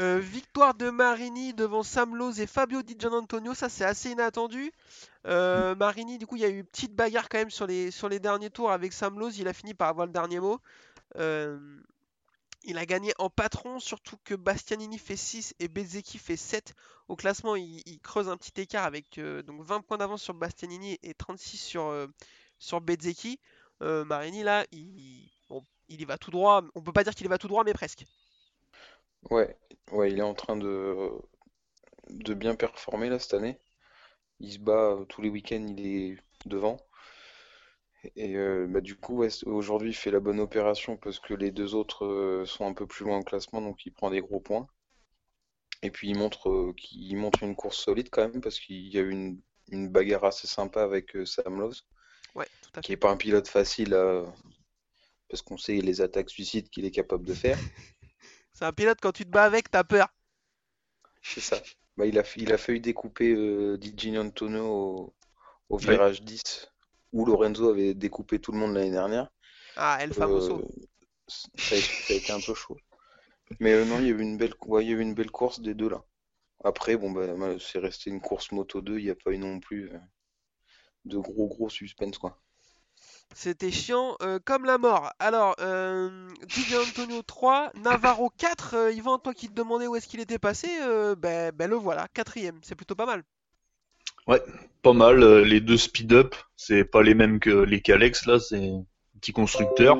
Euh, 0.00 0.18
victoire 0.18 0.74
de 0.74 0.90
Marini 0.90 1.54
devant 1.54 1.84
Sam 1.84 2.16
Lowe 2.16 2.40
et 2.40 2.48
Fabio 2.48 2.82
Di 2.82 2.96
Gianantonio, 2.98 3.54
ça 3.54 3.68
c'est 3.68 3.84
assez 3.84 4.10
inattendu. 4.10 4.72
Euh, 5.26 5.76
Marini, 5.76 6.18
du 6.18 6.26
coup, 6.26 6.34
il 6.34 6.42
y 6.42 6.44
a 6.44 6.48
eu 6.48 6.58
une 6.58 6.66
petite 6.66 6.94
bagarre 6.94 7.28
quand 7.28 7.38
même 7.38 7.50
sur 7.50 7.66
les, 7.66 7.92
sur 7.92 8.08
les 8.08 8.18
derniers 8.18 8.50
tours 8.50 8.72
avec 8.72 8.92
Sam 8.92 9.18
Lowe, 9.18 9.30
il 9.38 9.46
a 9.46 9.52
fini 9.52 9.72
par 9.72 9.88
avoir 9.88 10.06
le 10.06 10.12
dernier 10.12 10.40
mot. 10.40 10.60
Euh, 11.16 11.80
il 12.64 12.76
a 12.78 12.86
gagné 12.86 13.12
en 13.18 13.30
patron, 13.30 13.78
surtout 13.78 14.16
que 14.24 14.34
Bastianini 14.34 14.98
fait 14.98 15.16
6 15.16 15.54
et 15.60 15.68
Bezzecchi 15.68 16.18
fait 16.18 16.36
7. 16.36 16.74
Au 17.06 17.14
classement, 17.14 17.54
il, 17.54 17.82
il 17.86 18.00
creuse 18.00 18.28
un 18.28 18.36
petit 18.36 18.60
écart 18.60 18.84
avec 18.84 19.20
donc 19.20 19.62
20 19.62 19.82
points 19.82 19.98
d'avance 19.98 20.22
sur 20.22 20.34
Bastianini 20.34 20.98
et 21.02 21.14
36 21.14 21.58
sur, 21.58 22.08
sur 22.58 22.80
Bezzecchi. 22.80 23.38
Marini, 23.80 24.42
là, 24.42 24.64
il, 24.72 25.30
bon, 25.50 25.62
il 25.88 26.00
y 26.00 26.04
va 26.06 26.16
tout 26.16 26.30
droit. 26.30 26.62
On 26.74 26.80
peut 26.82 26.92
pas 26.92 27.04
dire 27.04 27.14
qu'il 27.14 27.26
y 27.26 27.28
va 27.28 27.38
tout 27.38 27.48
droit, 27.48 27.64
mais 27.64 27.74
presque. 27.74 28.06
Ouais, 29.30 29.54
ouais, 29.92 30.10
il 30.12 30.18
est 30.18 30.22
en 30.22 30.32
train 30.34 30.56
de, 30.56 31.10
de 32.08 32.32
bien 32.32 32.54
performer 32.54 33.10
là 33.10 33.18
cette 33.18 33.34
année. 33.34 33.58
Il 34.40 34.52
se 34.52 34.58
bat 34.60 34.92
euh, 34.92 35.04
tous 35.06 35.22
les 35.22 35.30
week-ends, 35.30 35.66
il 35.78 35.86
est 35.86 36.18
devant. 36.46 36.78
Et 38.16 38.34
euh, 38.36 38.66
bah, 38.66 38.80
du 38.80 38.96
coup, 38.96 39.16
ouais, 39.18 39.28
c- 39.28 39.44
aujourd'hui, 39.46 39.90
il 39.90 39.94
fait 39.94 40.10
la 40.10 40.18
bonne 40.18 40.40
opération 40.40 40.96
parce 40.96 41.20
que 41.20 41.34
les 41.34 41.50
deux 41.50 41.74
autres 41.74 42.06
euh, 42.06 42.46
sont 42.46 42.66
un 42.66 42.72
peu 42.72 42.86
plus 42.86 43.04
loin 43.04 43.18
au 43.18 43.22
classement, 43.22 43.60
donc 43.60 43.84
il 43.84 43.92
prend 43.92 44.10
des 44.10 44.20
gros 44.22 44.40
points. 44.40 44.66
Et 45.82 45.90
puis 45.92 46.08
il 46.08 46.16
montre, 46.16 46.48
euh, 46.50 46.72
qu'il 46.76 47.16
montre 47.16 47.44
une 47.44 47.54
course 47.54 47.78
solide 47.78 48.08
quand 48.10 48.28
même 48.28 48.40
parce 48.40 48.58
qu'il 48.58 48.88
y 48.92 48.98
a 48.98 49.02
eu 49.02 49.10
une, 49.10 49.40
une 49.70 49.88
bagarre 49.88 50.24
assez 50.24 50.48
sympa 50.48 50.82
avec 50.82 51.14
euh, 51.14 51.24
Sam 51.24 51.60
Lowe, 51.60 51.74
Ouais, 52.34 52.48
tout 52.60 52.70
à 52.78 52.82
qui 52.82 52.92
fait. 52.92 52.92
est 52.92 52.96
pas 52.96 53.10
un 53.10 53.16
pilote 53.16 53.48
facile 53.48 53.94
parce 55.28 55.42
qu'on 55.42 55.58
sait 55.58 55.82
les 55.82 56.00
attaques 56.00 56.30
suicides 56.30 56.70
qu'il 56.70 56.86
est 56.86 56.90
capable 56.90 57.26
de 57.26 57.34
faire. 57.34 57.58
C'est 58.54 58.64
un 58.64 58.72
pilote, 58.72 59.00
quand 59.02 59.12
tu 59.12 59.26
te 59.26 59.30
bats 59.30 59.44
avec, 59.44 59.70
t'as 59.70 59.84
peur. 59.84 60.08
C'est 61.22 61.40
ça. 61.40 61.62
Bah, 61.96 62.06
il 62.06 62.18
a, 62.18 62.22
il 62.36 62.52
a 62.52 62.58
failli 62.58 62.80
découper 62.80 63.34
euh, 63.34 63.76
Di 63.78 63.94
au, 64.58 65.14
au 65.70 65.78
Ouais. 65.82 66.00
virage 66.00 66.22
10, 66.22 66.72
où 67.12 67.26
Lorenzo 67.26 67.70
avait 67.70 67.94
découpé 67.94 68.40
tout 68.40 68.52
le 68.52 68.58
monde 68.58 68.74
l'année 68.74 68.90
dernière. 68.92 69.30
Ah, 69.76 69.98
El 70.02 70.12
Famoso. 70.12 70.60
Euh, 70.60 70.68
ça, 71.28 71.76
a, 71.76 71.80
ça 71.80 72.14
a 72.14 72.16
été 72.16 72.32
un 72.32 72.40
peu 72.40 72.54
chaud. 72.54 72.78
Mais 73.60 73.74
euh, 73.74 73.84
non, 73.84 74.00
il 74.00 74.06
y 74.06 74.10
a 74.10 74.12
eu 74.12 74.20
une 74.22 74.38
belle, 74.38 74.54
ouais, 74.66 74.84
il 74.84 74.90
y 74.90 74.94
a 74.94 74.96
eu 74.96 75.00
une 75.00 75.14
belle 75.14 75.30
course 75.32 75.60
des 75.60 75.74
deux 75.74 75.90
là. 75.90 76.04
Après, 76.64 76.96
bon, 76.96 77.12
bah, 77.12 77.26
c'est 77.60 77.80
resté 77.80 78.10
une 78.10 78.20
course 78.22 78.52
moto 78.52 78.82
2, 78.82 78.98
il 79.00 79.04
n'y 79.06 79.10
a 79.10 79.16
pas 79.16 79.32
eu 79.32 79.38
non 79.38 79.60
plus 79.60 79.90
euh, 79.92 79.98
de 81.06 81.16
gros 81.16 81.48
gros 81.48 81.70
suspense 81.70 82.18
quoi. 82.18 82.42
C'était 83.34 83.70
chiant 83.70 84.16
euh, 84.22 84.38
comme 84.44 84.64
la 84.64 84.78
mort. 84.78 85.10
Alors, 85.18 85.56
euh, 85.60 86.28
Di 86.46 86.62
Gianantonio 86.62 87.22
3, 87.22 87.72
Navarro 87.82 88.30
4. 88.38 88.74
euh, 88.74 88.92
Yvan, 88.92 89.18
toi 89.18 89.34
qui 89.34 89.48
te 89.48 89.54
demandais 89.54 89.86
où 89.86 89.96
est-ce 89.96 90.06
qu'il 90.06 90.20
était 90.20 90.38
passé, 90.38 90.68
euh, 90.82 91.16
ben, 91.16 91.52
ben 91.54 91.68
le 91.68 91.76
voilà, 91.76 92.06
quatrième. 92.14 92.58
C'est 92.62 92.76
plutôt 92.76 92.94
pas 92.94 93.06
mal. 93.06 93.22
pas 94.82 94.92
mal. 94.92 95.42
Les 95.42 95.60
deux 95.60 95.76
speed-up, 95.76 96.34
c'est 96.56 96.84
pas 96.84 97.02
les 97.02 97.14
mêmes 97.14 97.40
que 97.40 97.50
les 97.50 97.80
Calex, 97.80 98.26
là, 98.26 98.38
c'est 98.38 98.70
petit 99.20 99.32
constructeur. 99.32 99.96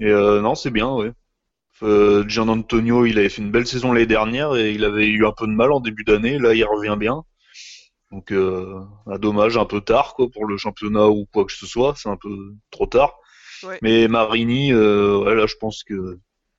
Et 0.00 0.12
non, 0.12 0.54
c'est 0.54 0.70
bien, 0.70 0.92
ouais. 0.92 1.12
Gian 2.28 2.48
Antonio, 2.48 3.06
il 3.06 3.18
avait 3.18 3.28
fait 3.28 3.42
une 3.42 3.50
belle 3.50 3.66
saison 3.66 3.92
l'année 3.92 4.06
dernière 4.06 4.54
et 4.54 4.72
il 4.72 4.84
avait 4.84 5.08
eu 5.08 5.26
un 5.26 5.32
peu 5.32 5.46
de 5.46 5.52
mal 5.52 5.72
en 5.72 5.80
début 5.80 6.04
d'année. 6.04 6.38
Là, 6.38 6.54
il 6.54 6.64
revient 6.64 6.96
bien. 6.98 7.24
Donc, 8.12 8.30
euh, 8.30 8.78
un 9.06 9.18
dommage 9.18 9.56
un 9.56 9.64
peu 9.64 9.80
tard, 9.80 10.14
quoi, 10.14 10.28
pour 10.30 10.46
le 10.46 10.56
championnat 10.58 11.08
ou 11.08 11.26
quoi 11.32 11.44
que 11.44 11.52
ce 11.52 11.66
soit. 11.66 11.94
C'est 11.96 12.08
un 12.10 12.16
peu 12.18 12.54
trop 12.70 12.86
tard. 12.86 13.14
Ouais. 13.64 13.78
Mais 13.82 14.06
Marini, 14.06 14.72
euh, 14.72 15.18
ouais, 15.24 15.34
là, 15.34 15.46
je 15.46 15.56
pense 15.56 15.82
que 15.82 16.18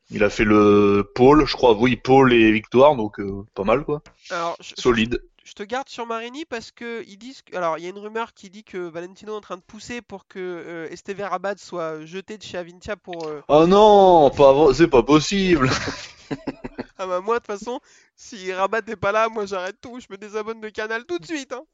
il 0.10 0.24
a 0.24 0.30
fait 0.30 0.44
le 0.46 1.10
pôle, 1.16 1.46
je 1.46 1.54
crois. 1.56 1.74
Oui, 1.76 1.96
pôle 1.96 2.34
et 2.34 2.52
victoire, 2.52 2.96
donc 2.96 3.20
euh, 3.20 3.44
pas 3.56 3.64
mal, 3.64 3.84
quoi. 3.84 4.02
Alors, 4.32 4.56
je, 4.62 4.74
Solide. 4.78 5.22
je 5.44 5.54
te 5.54 5.64
garde 5.64 5.90
sur 5.90 6.06
Marini 6.06 6.46
parce 6.46 6.72
que 6.72 7.04
ils 7.08 7.18
disent. 7.18 7.42
Alors, 7.54 7.78
il 7.78 7.84
y 7.84 7.88
a 7.88 7.90
une 7.90 8.00
rumeur 8.00 8.34
qui 8.34 8.50
dit 8.50 8.64
que 8.64 8.78
Valentino 8.78 9.34
est 9.34 9.38
en 9.38 9.42
train 9.42 9.58
de 9.58 9.62
pousser 9.62 10.02
pour 10.02 10.28
que 10.28 10.40
euh, 10.40 10.90
Esteve 10.90 11.22
Rabat 11.22 11.56
soit 11.58 12.04
jeté 12.06 12.38
de 12.38 12.44
chez 12.44 12.58
Avintia 12.58 12.96
pour. 12.96 13.28
euh, 13.28 13.42
Oh 13.48 13.68
non, 13.68 14.32
pas 14.32 14.74
c'est 14.74 14.88
pas 14.88 15.04
possible. 15.04 15.70
Ah 16.98 17.08
bah 17.08 17.22
moi 17.22 17.40
de 17.40 17.46
toute 17.46 17.48
façon, 17.48 17.80
si 18.16 18.52
Rabat 18.54 18.82
n'est 18.82 18.96
pas 18.96 19.12
là, 19.12 19.30
moi 19.30 19.46
j'arrête 19.46 19.80
tout, 19.82 20.00
je 20.00 20.08
me 20.10 20.18
désabonne 20.18 20.62
de 20.62 20.70
Canal 20.70 21.06
tout 21.06 21.20
de 21.20 21.26
suite. 21.26 21.54
hein. 21.54 21.66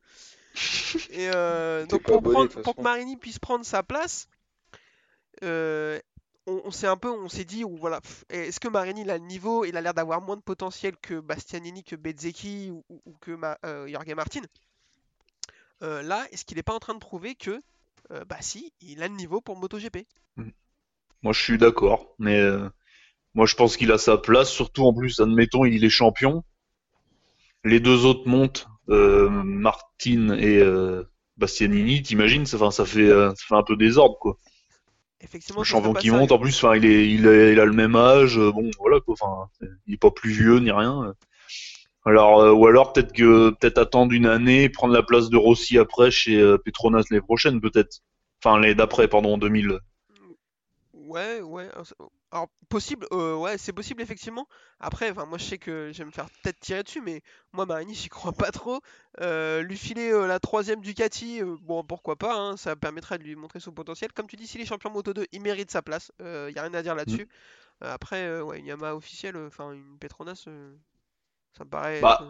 Et 1.10 1.29
euh, 1.29 1.86
donc 1.86 2.03
pour, 2.05 2.17
abonné, 2.17 2.36
prendre- 2.36 2.49
de 2.49 2.53
toute 2.53 2.63
pour 2.63 2.75
que. 2.75 2.82
Marini 2.82 3.17
puisse 3.17 3.39
prendre 3.39 3.65
sa 3.65 3.84
place, 3.84 4.27
euh, 5.43 5.99
on, 6.47 6.62
on 6.65 6.71
s'est 6.71 6.88
un 6.88 6.97
peu, 6.97 7.10
on 7.10 7.29
s'est 7.29 7.45
dit, 7.45 7.63
voilà, 7.63 8.01
est-ce 8.29 8.60
que 8.60 8.67
Marini 8.67 9.01
il 9.01 9.10
a 9.12 9.17
le 9.17 9.25
niveau, 9.25 9.65
il 9.65 9.77
a 9.77 9.82
l'air 9.82 9.93
d'avoir 9.93 10.21
moins 10.21 10.38
de 10.38 10.41
potentiel 10.41 10.95
que 10.97 11.19
Bastianini, 11.19 11.84
que 11.84 11.95
Bezzecchi 11.95 12.69
ou, 12.71 12.84
ou- 12.89 13.01
ou 13.05 13.13
que 13.21 13.32
Ma- 13.32 13.58
euh, 13.65 13.88
Jorge 13.88 14.13
Martin. 14.15 14.41
Euh, 15.82 16.01
là, 16.01 16.25
est-ce 16.32 16.45
qu'il 16.45 16.58
n'est 16.58 16.63
pas 16.63 16.73
en 16.73 16.79
train 16.79 16.93
de 16.93 16.99
prouver 16.99 17.36
que, 17.36 17.62
euh, 18.12 18.25
bah 18.25 18.38
si, 18.41 18.73
il 18.82 19.01
a 19.03 19.08
le 19.08 19.15
niveau 19.15 19.41
pour 19.41 19.58
MotoGP? 19.58 20.05
Moi, 21.21 21.34
je 21.34 21.41
suis 21.41 21.58
d'accord, 21.58 22.15
mais 22.19 22.39
euh, 22.39 22.69
moi, 23.35 23.45
je 23.45 23.55
pense 23.55 23.77
qu'il 23.77 23.91
a 23.91 23.97
sa 23.97 24.17
place. 24.17 24.49
Surtout 24.49 24.85
en 24.85 24.93
plus, 24.93 25.19
admettons, 25.19 25.65
il 25.65 25.83
est 25.85 25.89
champion. 25.89 26.43
Les 27.63 27.79
deux 27.79 28.05
autres 28.05 28.27
montent, 28.27 28.67
euh, 28.89 29.29
Martin 29.29 30.35
et 30.37 30.57
euh, 30.57 31.03
Bastianini. 31.37 32.01
T'imagines, 32.01 32.45
ça, 32.45 32.71
ça 32.71 32.85
fait, 32.85 33.07
euh, 33.09 33.29
ça 33.29 33.43
fait 33.47 33.55
un 33.55 33.63
peu 33.63 33.75
désordre, 33.75 34.17
quoi. 34.19 34.37
Effectivement, 35.21 35.61
Le 35.61 35.65
champion 35.65 35.93
qui 35.93 36.11
monte, 36.11 36.31
en 36.31 36.39
plus, 36.39 36.63
il 36.75 36.85
est, 36.85 37.09
il 37.09 37.27
a, 37.27 37.51
il 37.51 37.59
a 37.59 37.65
le 37.65 37.73
même 37.73 37.95
âge. 37.95 38.37
euh, 38.37 38.51
Bon, 38.51 38.69
voilà, 38.79 38.99
quoi. 39.01 39.15
Enfin, 39.19 39.49
il 39.87 39.95
est 39.95 39.97
pas 39.97 40.11
plus 40.11 40.31
vieux 40.31 40.59
ni 40.59 40.71
rien. 40.71 41.13
Alors, 42.05 42.39
euh, 42.41 42.51
ou 42.51 42.65
alors 42.67 42.93
peut-être 42.93 43.13
que, 43.13 43.49
peut-être 43.51 43.77
attendre 43.77 44.13
une 44.13 44.25
année, 44.25 44.69
prendre 44.69 44.93
la 44.93 45.03
place 45.03 45.29
de 45.29 45.37
Rossi 45.37 45.77
après 45.77 46.11
chez 46.11 46.37
euh, 46.39 46.57
Petronas 46.57 47.03
l'année 47.11 47.21
prochaine, 47.21 47.59
peut-être. 47.61 47.99
Enfin, 48.43 48.57
l'année 48.59 48.75
d'après, 48.75 49.07
pardon, 49.09 49.33
en 49.33 49.37
2000. 49.37 49.79
Ouais, 51.10 51.41
ouais. 51.41 51.67
alors, 52.32 52.48
possible, 52.69 53.08
euh, 53.12 53.36
ouais, 53.36 53.58
c'est 53.58 53.74
possible 53.74 54.02
effectivement. 54.02 54.48
Après, 54.80 55.12
moi 55.13 55.38
je 55.38 55.43
sais 55.43 55.58
que 55.58 55.91
je 55.91 55.98
vais 56.00 56.06
me 56.06 56.12
faire 56.12 56.30
peut-être 56.43 56.60
tirer 56.60 56.84
dessus, 56.84 57.02
mais 57.02 57.22
moi 57.54 57.65
Marini, 57.65 57.95
j'y 57.95 58.10
crois 58.10 58.32
pas 58.34 58.52
trop. 58.52 58.80
Euh, 59.22 59.62
lui 59.63 59.78
filer 59.78 60.12
euh, 60.12 60.28
la 60.28 60.39
troisième 60.39 60.82
Ducati, 60.82 61.41
bon, 61.63 61.84
pourquoi 61.84 62.15
pas, 62.15 62.36
hein, 62.36 62.58
ça 62.58 62.76
permettrait 62.76 63.17
de 63.17 63.24
lui 63.24 63.36
montrer 63.36 63.60
son 63.60 63.72
potentiel. 63.72 64.12
Comme 64.13 64.28
tu 64.28 64.36
dis, 64.36 64.45
s'il 64.48 64.62
est 64.62 64.65
champion 64.65 64.91
Moto 64.91 65.13
2, 65.13 65.26
il 65.32 65.41
mérite 65.41 65.72
sa 65.72 65.82
place. 65.82 66.12
Il 66.19 66.26
a 66.58 66.62
rien 66.62 66.74
à 66.74 66.82
dire 66.84 66.95
là-dessus. 66.95 67.28
Euh, 67.84 67.93
après, 67.93 68.41
ouais, 68.41 68.60
une 68.60 68.67
Yamaha 68.67 68.95
officielle, 68.95 69.38
enfin 69.48 69.72
une 69.72 69.98
Petronas, 70.00 70.45
ça 71.58 71.63
me 71.63 71.69
paraît. 71.69 72.02
Bah, 72.02 72.22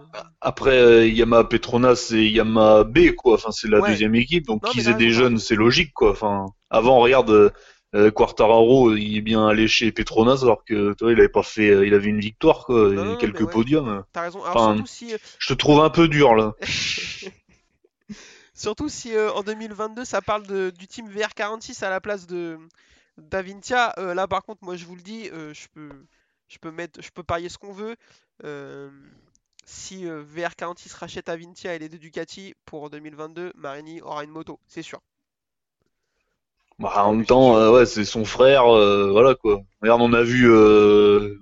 Après, 0.42 1.10
Yamaha 1.10 1.44
Petronas 1.44 2.12
et 2.14 2.30
Yamaha 2.30 2.84
B, 2.86 3.12
quoi. 3.16 3.36
Enfin, 3.36 3.52
c'est 3.52 3.68
la 3.68 3.80
Ouais. 3.80 3.90
deuxième 3.92 4.16
équipe, 4.16 4.46
donc 4.46 4.64
qu'ils 4.66 4.90
aient 4.90 4.94
des 4.96 5.12
jeunes, 5.12 5.38
c'est 5.38 5.56
logique, 5.56 5.94
quoi. 5.94 6.12
Enfin, 6.12 6.46
avant, 6.70 7.00
regarde, 7.00 7.54
euh, 7.96 8.12
Quartararo, 8.12 8.96
il 8.96 9.18
est 9.18 9.22
bien 9.22 9.48
allé 9.48 9.68
chez 9.68 9.92
Petronas, 9.92 10.40
alors 10.44 10.64
que, 10.64 10.94
tu 10.94 11.04
vois, 11.04 11.14
il 11.14 11.20
avait 11.20 11.30
pas 11.30 11.44
fait, 11.44 11.70
euh, 11.70 11.88
il 11.88 11.94
avait 11.94 12.10
une 12.10 12.20
victoire, 12.20 12.66
quoi, 12.66 12.90
Non, 12.92 13.18
quelques 13.18 13.42
ouais. 13.42 13.52
podiums. 13.52 14.04
T'as 14.12 14.22
raison. 14.22 14.44
Alors 14.44 14.58
Enfin, 14.58 14.74
surtout 14.76 14.88
si, 14.88 15.14
euh, 15.14 15.18
Je 15.40 15.48
te 15.48 15.54
trouve 15.58 15.80
un 15.82 15.90
peu 15.90 16.08
dur, 16.08 16.36
là. 16.36 16.54
Surtout 18.54 18.90
si 18.90 19.16
euh, 19.16 19.32
en 19.32 19.42
2022 19.42 20.04
ça 20.04 20.22
parle 20.22 20.46
de, 20.46 20.70
du 20.78 20.86
team 20.86 21.10
VR46 21.10 21.82
à 21.86 21.90
la 21.90 22.02
place 22.02 22.28
de 22.28 22.60
d'Avintia. 23.18 23.94
Euh, 23.98 24.14
là 24.14 24.28
par 24.28 24.44
contre 24.44 24.66
moi 24.66 24.76
je 24.76 24.84
vous 24.84 24.98
le 24.98 25.02
dis, 25.02 25.28
je 25.28 25.68
peux 25.74 25.90
je 26.50 26.58
peux 26.58 26.70
mettre 26.70 27.02
je 27.02 27.10
peux 27.10 27.24
parier 27.24 27.48
ce 27.48 27.58
qu'on 27.58 27.72
veut. 27.72 27.96
Si 29.70 30.08
euh, 30.08 30.24
VR46 30.24 30.96
rachète 30.96 31.30
Avintia 31.30 31.76
et 31.76 31.80
les 31.80 31.90
deux 31.90 32.00
Ducati 32.00 32.56
pour 32.66 32.90
2022, 32.90 33.54
Marini 33.56 34.02
aura 34.02 34.24
une 34.24 34.32
moto, 34.32 34.60
c'est 34.66 34.82
sûr. 34.82 35.00
Bah, 36.80 36.94
en 37.06 37.14
même 37.14 37.26
temps, 37.26 37.58
euh, 37.58 37.72
ouais, 37.72 37.86
c'est 37.86 38.06
son 38.06 38.24
frère, 38.24 38.74
euh, 38.74 39.12
voilà, 39.12 39.36
quoi. 39.36 39.62
Regarde, 39.82 40.02
on 40.02 40.14
a 40.14 40.24
vu, 40.24 40.50
euh, 40.50 41.36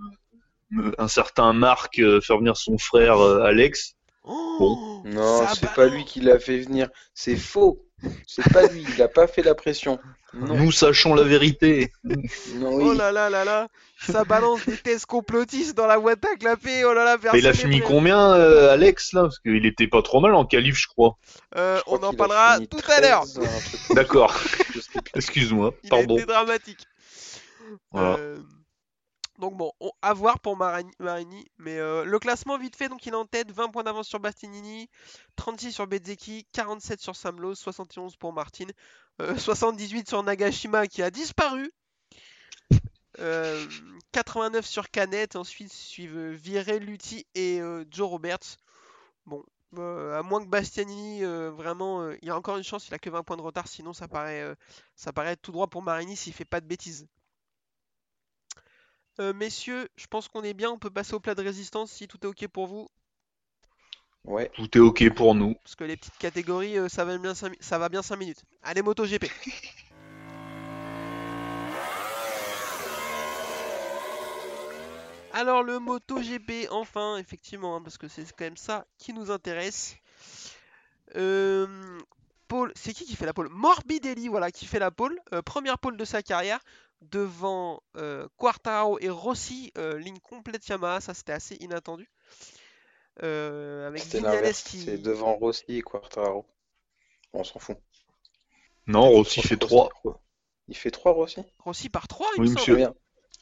un 0.97 1.08
certain 1.08 1.54
Marc 1.54 2.00
euh, 2.00 2.19
faire 2.21 2.38
venir 2.38 2.58
son 2.58 2.78
frère, 2.78 3.19
euh, 3.19 3.43
Alex. 3.43 3.93
Oh, 4.23 5.02
Non, 5.06 5.45
ça 5.45 5.54
c'est 5.56 5.73
pas 5.73 5.88
lui 5.88 6.04
qui 6.04 6.19
l'a 6.19 6.39
fait 6.39 6.60
venir. 6.60 6.89
C'est 7.13 7.38
faux. 7.38 7.86
C'est 8.28 8.52
pas 8.52 8.67
lui. 8.67 8.86
Il 8.93 9.02
a 9.02 9.08
pas 9.08 9.28
fait 9.28 9.41
la 9.41 9.56
pression. 9.56 10.00
Non, 10.33 10.55
Nous 10.55 10.71
sachons 10.71 11.13
la 11.15 11.23
vérité. 11.23 11.91
non, 12.03 12.69
Oh 12.73 12.93
là 12.93 13.11
là 13.11 13.29
là 13.29 13.45
là, 13.45 13.67
ça 13.99 14.25
balance 14.25 14.65
des 14.65 14.75
thèses 14.77 15.05
complotistes 15.05 15.75
dans 15.75 15.87
la 15.87 15.97
boîte 15.99 16.23
à 16.25 16.35
clapper. 16.35 16.83
Oh 16.85 16.93
là 16.93 17.05
là, 17.05 17.17
Mais 17.33 17.39
il 17.39 17.47
a 17.47 17.51
personne 17.51 17.71
fini 17.71 17.81
combien, 17.81 18.33
euh, 18.33 18.73
Alex, 18.73 19.13
là? 19.13 19.21
Parce 19.23 19.39
qu'il 19.39 19.65
était 19.65 19.87
pas 19.87 20.01
trop 20.01 20.19
mal 20.19 20.35
en 20.35 20.45
qualif, 20.45 20.77
je 20.77 20.87
crois. 20.87 21.17
Euh, 21.55 21.77
Je 21.77 21.81
crois 21.83 21.99
on 21.99 22.03
en 22.03 22.13
parlera 22.13 22.59
tout 22.59 22.77
à 22.89 23.01
l'heure. 23.01 23.21
13, 23.23 23.37
un 23.39 23.41
truc 23.41 23.87
comme 23.87 23.95
D'accord. 23.95 24.35
Excuse-moi, 25.15 25.73
Il 25.83 25.89
pardon. 25.89 26.17
été 26.17 26.25
dramatique. 26.25 26.85
Voilà. 27.91 28.17
Euh, 28.19 28.37
donc 29.38 29.56
bon, 29.58 29.71
on- 29.80 29.91
à 30.02 30.13
voir 30.13 30.39
pour 30.39 30.58
Marini. 30.58 31.45
Mais 31.58 31.78
euh, 31.80 32.04
le 32.06 32.19
classement 32.19 32.58
vite 32.58 32.76
fait, 32.76 32.89
donc 32.89 33.06
il 33.06 33.13
est 33.13 33.15
en 33.15 33.26
tête, 33.26 33.52
20 33.52 33.69
points 33.69 33.84
d'avance 33.84 34.08
sur 34.08 34.19
Bastianini, 34.19 34.89
36 35.36 35.71
sur 35.71 35.88
Bezzecchi, 35.88 36.47
47 36.52 37.02
sur 37.02 37.15
Samlos, 37.15 37.56
71 37.56 38.15
pour 38.17 38.34
Martin, 38.34 38.67
euh, 39.21 39.36
78 39.38 40.08
sur 40.10 40.23
Nagashima 40.23 40.88
qui 40.88 41.02
a 41.04 41.12
disparu. 41.12 41.71
euh, 43.19 43.65
89 44.12 44.65
sur 44.65 44.89
Canet, 44.89 45.36
ensuite 45.36 45.71
suivent 45.73 46.17
euh, 46.17 46.32
Viré, 46.32 46.80
Lutti 46.80 47.26
et 47.36 47.60
euh, 47.62 47.84
Joe 47.91 48.10
Roberts. 48.10 48.58
Bon, 49.26 49.43
euh, 49.78 50.17
à 50.19 50.23
moins 50.23 50.43
que 50.43 50.50
Bastianini, 50.50 51.23
euh, 51.26 51.52
vraiment, 51.52 52.02
euh, 52.04 52.17
il 52.23 52.30
y 52.30 52.32
a 52.32 52.38
encore 52.38 52.58
une 52.58 52.63
chance, 52.63 52.88
il 52.89 52.95
a 52.95 53.00
que 53.00 53.10
20 53.12 53.23
points 53.23 53.38
de 53.38 53.43
retard, 53.43 53.67
sinon 53.67 53.93
ça 53.93 54.08
paraît, 54.10 54.41
euh, 54.43 54.56
ça 54.95 55.13
paraît 55.13 55.38
tout 55.38 55.52
droit 55.52 55.67
pour 55.69 55.84
Marini 55.84 56.15
s'il 56.17 56.34
fait 56.34 56.45
pas 56.45 56.62
de 56.62 56.67
bêtises. 56.67 57.08
Euh, 59.19 59.34
messieurs, 59.34 59.89
je 59.95 60.08
pense 60.08 60.27
qu'on 60.27 60.43
est 60.43 60.53
bien, 60.53 60.69
on 60.71 60.77
peut 60.77 60.89
passer 60.89 61.13
au 61.13 61.19
plat 61.19 61.36
de 61.36 61.41
résistance 61.43 61.91
si 61.91 62.08
tout 62.08 62.17
est 62.23 62.27
ok 62.27 62.47
pour 62.47 62.67
vous, 62.67 62.88
Ouais. 64.25 64.51
Tout 64.56 64.77
est 64.77 64.82
ok 64.82 65.10
pour 65.13 65.36
nous. 65.36 65.56
parce 65.63 65.75
que 65.75 65.86
les 65.86 65.95
petites 65.95 66.17
catégories, 66.17 66.77
euh, 66.77 66.89
ça 66.89 67.06
va 67.06 67.17
bien 67.17 67.34
5, 67.34 67.56
ça 67.62 67.77
va 67.80 67.88
bien 67.88 68.01
5 68.01 68.17
minutes. 68.17 68.43
Allez, 68.62 68.82
MotoGP. 68.82 69.25
Alors 75.34 75.63
le 75.63 75.80
MotoGP, 75.80 76.67
enfin, 76.71 77.17
effectivement, 77.17 77.75
hein, 77.75 77.82
parce 77.82 77.97
que 77.97 78.08
c'est 78.08 78.23
quand 78.32 78.45
même 78.45 78.58
ça 78.58 78.86
qui 78.97 79.13
nous 79.13 79.30
intéresse. 79.32 79.95
Euh, 81.15 81.67
pole, 82.47 82.71
c'est 82.75 82.93
qui 82.93 83.06
qui 83.06 83.15
fait 83.15 83.25
la 83.25 83.34
pole? 83.34 83.49
Morbidelli, 83.49 84.27
voilà, 84.30 84.51
qui 84.51 84.65
fait 84.65 84.80
la 84.80 84.91
pole. 84.91 85.17
Euh, 85.34 85.41
première 85.41 85.77
pole 85.80 85.95
de 85.95 86.06
sa 86.06 86.23
carrière, 86.23 86.60
devant 87.01 87.81
euh, 87.95 88.27
Quartararo 88.38 88.97
et 88.99 89.10
Rossi, 89.10 89.71
euh, 89.77 89.97
ligne 89.99 90.19
complète 90.19 90.67
Yamaha, 90.67 91.01
ça 91.01 91.13
c'était 91.13 91.33
assez 91.33 91.55
inattendu. 91.55 92.10
Euh, 93.23 93.88
avec 93.88 94.03
qui... 94.03 94.81
C'est 94.83 95.01
devant 95.01 95.33
Rossi 95.36 95.63
et 95.69 95.81
Quartararo. 95.81 96.45
On 97.33 97.43
s'en 97.43 97.60
fout. 97.60 97.77
Non, 98.86 99.10
Rossi 99.10 99.41
fait 99.41 99.57
3. 99.57 99.89
Il 100.67 100.75
fait 100.75 100.91
3 100.91 101.13
Rossi? 101.13 101.41
Rossi 101.60 101.89
par 101.89 102.07
3, 102.07 102.27
il 102.36 102.41
Oui, 102.41 102.49
me 102.49 102.53
monsieur. 102.53 102.88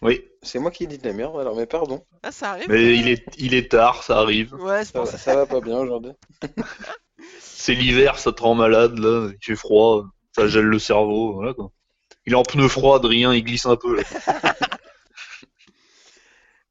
Oui. 0.02 0.24
C'est 0.44 0.60
moi 0.60 0.72
qui 0.72 0.88
dis 0.88 0.98
de 0.98 1.08
la 1.08 1.14
merde 1.14 1.40
alors, 1.40 1.56
mais 1.56 1.66
pardon. 1.66 2.06
Ah, 2.22 2.32
ça 2.32 2.52
arrive 2.52 2.70
Mais 2.70 2.96
il 2.96 3.08
est, 3.08 3.24
il 3.38 3.54
est 3.54 3.72
tard, 3.72 4.04
ça 4.04 4.20
arrive. 4.20 4.54
Ouais, 4.56 4.84
c'est 4.86 4.94
Ça, 4.94 5.00
va- 5.02 5.18
ça. 5.18 5.36
va 5.36 5.46
pas 5.46 5.62
bien 5.62 5.78
aujourd'hui. 5.80 6.12
C'est 7.40 7.74
l'hiver, 7.74 8.20
ça 8.20 8.32
te 8.32 8.42
rend 8.44 8.54
malade, 8.54 9.00
là. 9.00 9.30
Il 9.32 9.44
fait 9.44 9.56
froid, 9.56 10.06
ça 10.36 10.48
gèle 10.48 10.66
le 10.66 10.78
cerveau, 10.78 11.34
voilà, 11.34 11.54
quoi. 11.54 11.72
Il 12.26 12.34
est 12.34 12.36
en 12.36 12.44
pneu 12.44 12.68
froid, 12.68 12.98
Adrien, 12.98 13.34
il 13.34 13.44
glisse 13.44 13.66
un 13.66 13.76
peu, 13.76 13.98
là. 13.98 14.04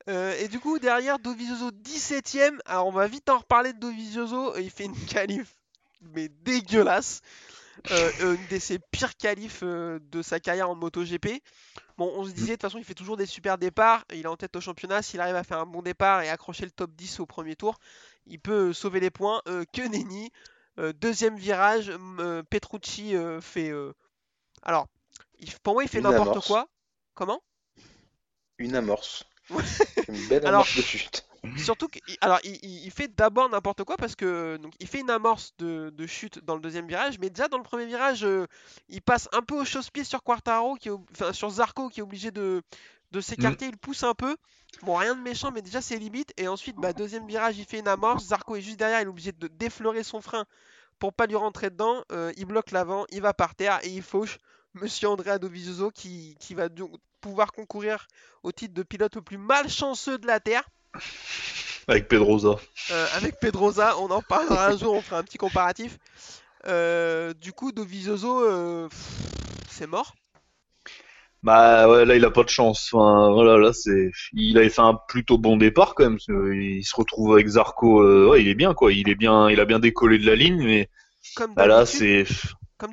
Euh, 0.08 0.34
et 0.38 0.48
du 0.48 0.60
coup, 0.60 0.78
derrière, 0.78 1.18
Dovizioso 1.18 1.70
17ème. 1.70 2.58
Alors, 2.66 2.86
on 2.86 2.92
va 2.92 3.06
vite 3.06 3.28
en 3.30 3.38
reparler 3.38 3.72
de 3.72 3.78
Dovizioso. 3.78 4.54
Il 4.58 4.70
fait 4.70 4.84
une 4.84 5.06
qualif, 5.06 5.56
mais 6.02 6.28
dégueulasse. 6.28 7.22
Euh, 7.90 8.36
une 8.36 8.46
de 8.50 8.58
ses 8.58 8.78
pires 8.78 9.16
qualifs 9.16 9.60
euh, 9.62 9.98
de 10.10 10.22
sa 10.22 10.40
carrière 10.40 10.68
en 10.70 10.74
MotoGP. 10.74 11.42
Bon, 11.96 12.12
on 12.16 12.24
se 12.24 12.32
disait, 12.32 12.48
de 12.48 12.52
toute 12.52 12.62
façon, 12.62 12.76
il 12.76 12.84
fait 12.84 12.94
toujours 12.94 13.16
des 13.16 13.24
super 13.24 13.56
départs. 13.56 14.04
Il 14.12 14.20
est 14.20 14.26
en 14.26 14.36
tête 14.36 14.54
au 14.56 14.60
championnat. 14.60 15.00
S'il 15.00 15.20
arrive 15.20 15.36
à 15.36 15.42
faire 15.42 15.58
un 15.58 15.66
bon 15.66 15.80
départ 15.80 16.20
et 16.20 16.28
accrocher 16.28 16.66
le 16.66 16.70
top 16.70 16.90
10 16.94 17.20
au 17.20 17.26
premier 17.26 17.56
tour, 17.56 17.78
il 18.26 18.38
peut 18.38 18.74
sauver 18.74 19.00
les 19.00 19.10
points. 19.10 19.40
Que 19.46 19.88
nenni. 19.88 20.30
Deuxième 21.00 21.36
virage, 21.36 21.90
Petrucci 22.50 23.14
fait. 23.40 23.72
Alors, 24.62 24.86
il- 25.38 25.52
pour 25.62 25.74
moi, 25.74 25.82
il 25.84 25.88
fait 25.88 25.98
Une 25.98 26.04
n'importe 26.04 26.28
amorce. 26.30 26.46
quoi. 26.46 26.68
Comment? 27.14 27.42
Une 28.58 28.74
amorce. 28.76 29.24
Une 30.08 30.28
belle 30.28 30.46
Alors- 30.46 30.60
amorce 30.62 30.76
de 30.76 30.82
chute. 30.82 31.26
Surtout 31.58 31.88
qu'il 31.88 32.00
alors, 32.22 32.40
il, 32.42 32.90
fait 32.90 33.14
d'abord 33.14 33.50
n'importe 33.50 33.84
quoi 33.84 33.98
parce 33.98 34.16
que 34.16 34.56
donc, 34.56 34.72
il 34.80 34.86
fait 34.88 35.00
une 35.00 35.10
amorce 35.10 35.52
de, 35.58 35.90
de 35.90 36.06
chute 36.06 36.42
dans 36.42 36.54
le 36.54 36.60
deuxième 36.62 36.88
virage, 36.88 37.18
mais 37.18 37.28
déjà 37.28 37.48
dans 37.48 37.58
le 37.58 37.62
premier 37.62 37.84
virage, 37.84 38.24
euh, 38.24 38.46
il 38.88 39.02
passe 39.02 39.28
un 39.32 39.42
peu 39.42 39.54
au 39.60 39.64
chausse-pied 39.66 40.04
sur 40.04 40.22
Quartaro, 40.22 40.76
qui 40.76 40.88
est, 40.88 40.92
enfin 41.12 41.34
sur 41.34 41.50
Zarco 41.50 41.90
qui 41.90 42.00
est 42.00 42.02
obligé 42.02 42.30
de, 42.30 42.62
de 43.10 43.20
s'écarter, 43.20 43.66
il 43.66 43.76
pousse 43.76 44.04
un 44.04 44.14
peu. 44.14 44.38
Bon, 44.84 44.96
rien 44.96 45.14
de 45.14 45.20
méchant, 45.20 45.50
mais 45.52 45.60
déjà 45.60 45.82
c'est 45.82 45.98
limite. 45.98 46.32
Et 46.38 46.48
ensuite, 46.48 46.76
bah, 46.76 46.94
deuxième 46.94 47.26
virage, 47.26 47.58
il 47.58 47.66
fait 47.66 47.80
une 47.80 47.88
amorce. 47.88 48.24
Zarco 48.24 48.56
est 48.56 48.62
juste 48.62 48.78
derrière, 48.78 49.00
il 49.02 49.04
est 49.04 49.08
obligé 49.08 49.32
de 49.32 49.46
défleurer 49.48 50.02
son 50.02 50.22
frein 50.22 50.46
pour 50.98 51.12
pas 51.12 51.26
lui 51.26 51.36
rentrer 51.36 51.68
dedans. 51.68 52.02
Euh, 52.10 52.32
il 52.38 52.46
bloque 52.46 52.70
l'avant, 52.70 53.04
il 53.10 53.20
va 53.20 53.34
par 53.34 53.54
terre 53.54 53.80
et 53.82 53.90
il 53.90 54.02
fauche 54.02 54.38
Monsieur 54.74 55.08
Andrea 55.08 55.38
Dovizioso 55.38 55.90
qui, 55.90 56.36
qui 56.40 56.54
va 56.54 56.68
donc 56.68 56.90
pouvoir 57.20 57.52
concourir 57.52 58.06
au 58.42 58.52
titre 58.52 58.74
de 58.74 58.82
pilote 58.82 59.14
le 59.14 59.22
plus 59.22 59.38
malchanceux 59.38 60.18
de 60.18 60.26
la 60.26 60.40
Terre. 60.40 60.64
Avec 61.86 62.08
Pedrosa. 62.08 62.56
Euh, 62.90 63.06
avec 63.14 63.38
Pedrosa, 63.40 63.98
on 63.98 64.10
en 64.10 64.22
parlera 64.22 64.68
un 64.68 64.76
jour, 64.76 64.94
on 64.94 65.02
fera 65.02 65.18
un 65.18 65.22
petit 65.22 65.38
comparatif. 65.38 65.98
Euh, 66.66 67.34
du 67.34 67.52
coup, 67.52 67.72
Dovizioso, 67.72 68.44
euh, 68.44 68.88
c'est 69.70 69.86
mort. 69.86 70.14
Bah 71.44 71.90
ouais, 71.90 72.06
là 72.06 72.16
il 72.16 72.24
a 72.24 72.30
pas 72.30 72.42
de 72.42 72.48
chance. 72.48 72.88
Enfin, 72.90 73.30
voilà, 73.30 73.58
là 73.58 73.74
c'est, 73.74 74.10
il 74.32 74.56
avait 74.56 74.70
fait 74.70 74.80
un 74.80 74.98
plutôt 75.08 75.36
bon 75.36 75.58
départ 75.58 75.94
quand 75.94 76.04
même. 76.04 76.18
Il 76.54 76.82
se 76.82 76.96
retrouve 76.96 77.34
avec 77.34 77.46
Zarco, 77.46 78.00
euh, 78.00 78.30
ouais, 78.30 78.40
il 78.40 78.48
est 78.48 78.54
bien 78.54 78.72
quoi. 78.72 78.92
Il 78.94 79.10
est 79.10 79.14
bien, 79.14 79.50
il 79.50 79.60
a 79.60 79.66
bien 79.66 79.78
décollé 79.78 80.18
de 80.18 80.24
la 80.26 80.36
ligne, 80.36 80.64
mais 80.64 80.88
Comme 81.36 81.52
bah, 81.52 81.66
là 81.66 81.84
c'est. 81.84 82.24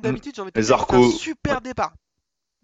d'habitude, 0.00 0.34
j'ai 0.34 0.42
envie 0.42 0.52
de 0.52 0.60
dire, 0.60 0.64
Zarco- 0.64 0.96
un 0.96 1.10
super 1.10 1.60
départ. 1.60 1.94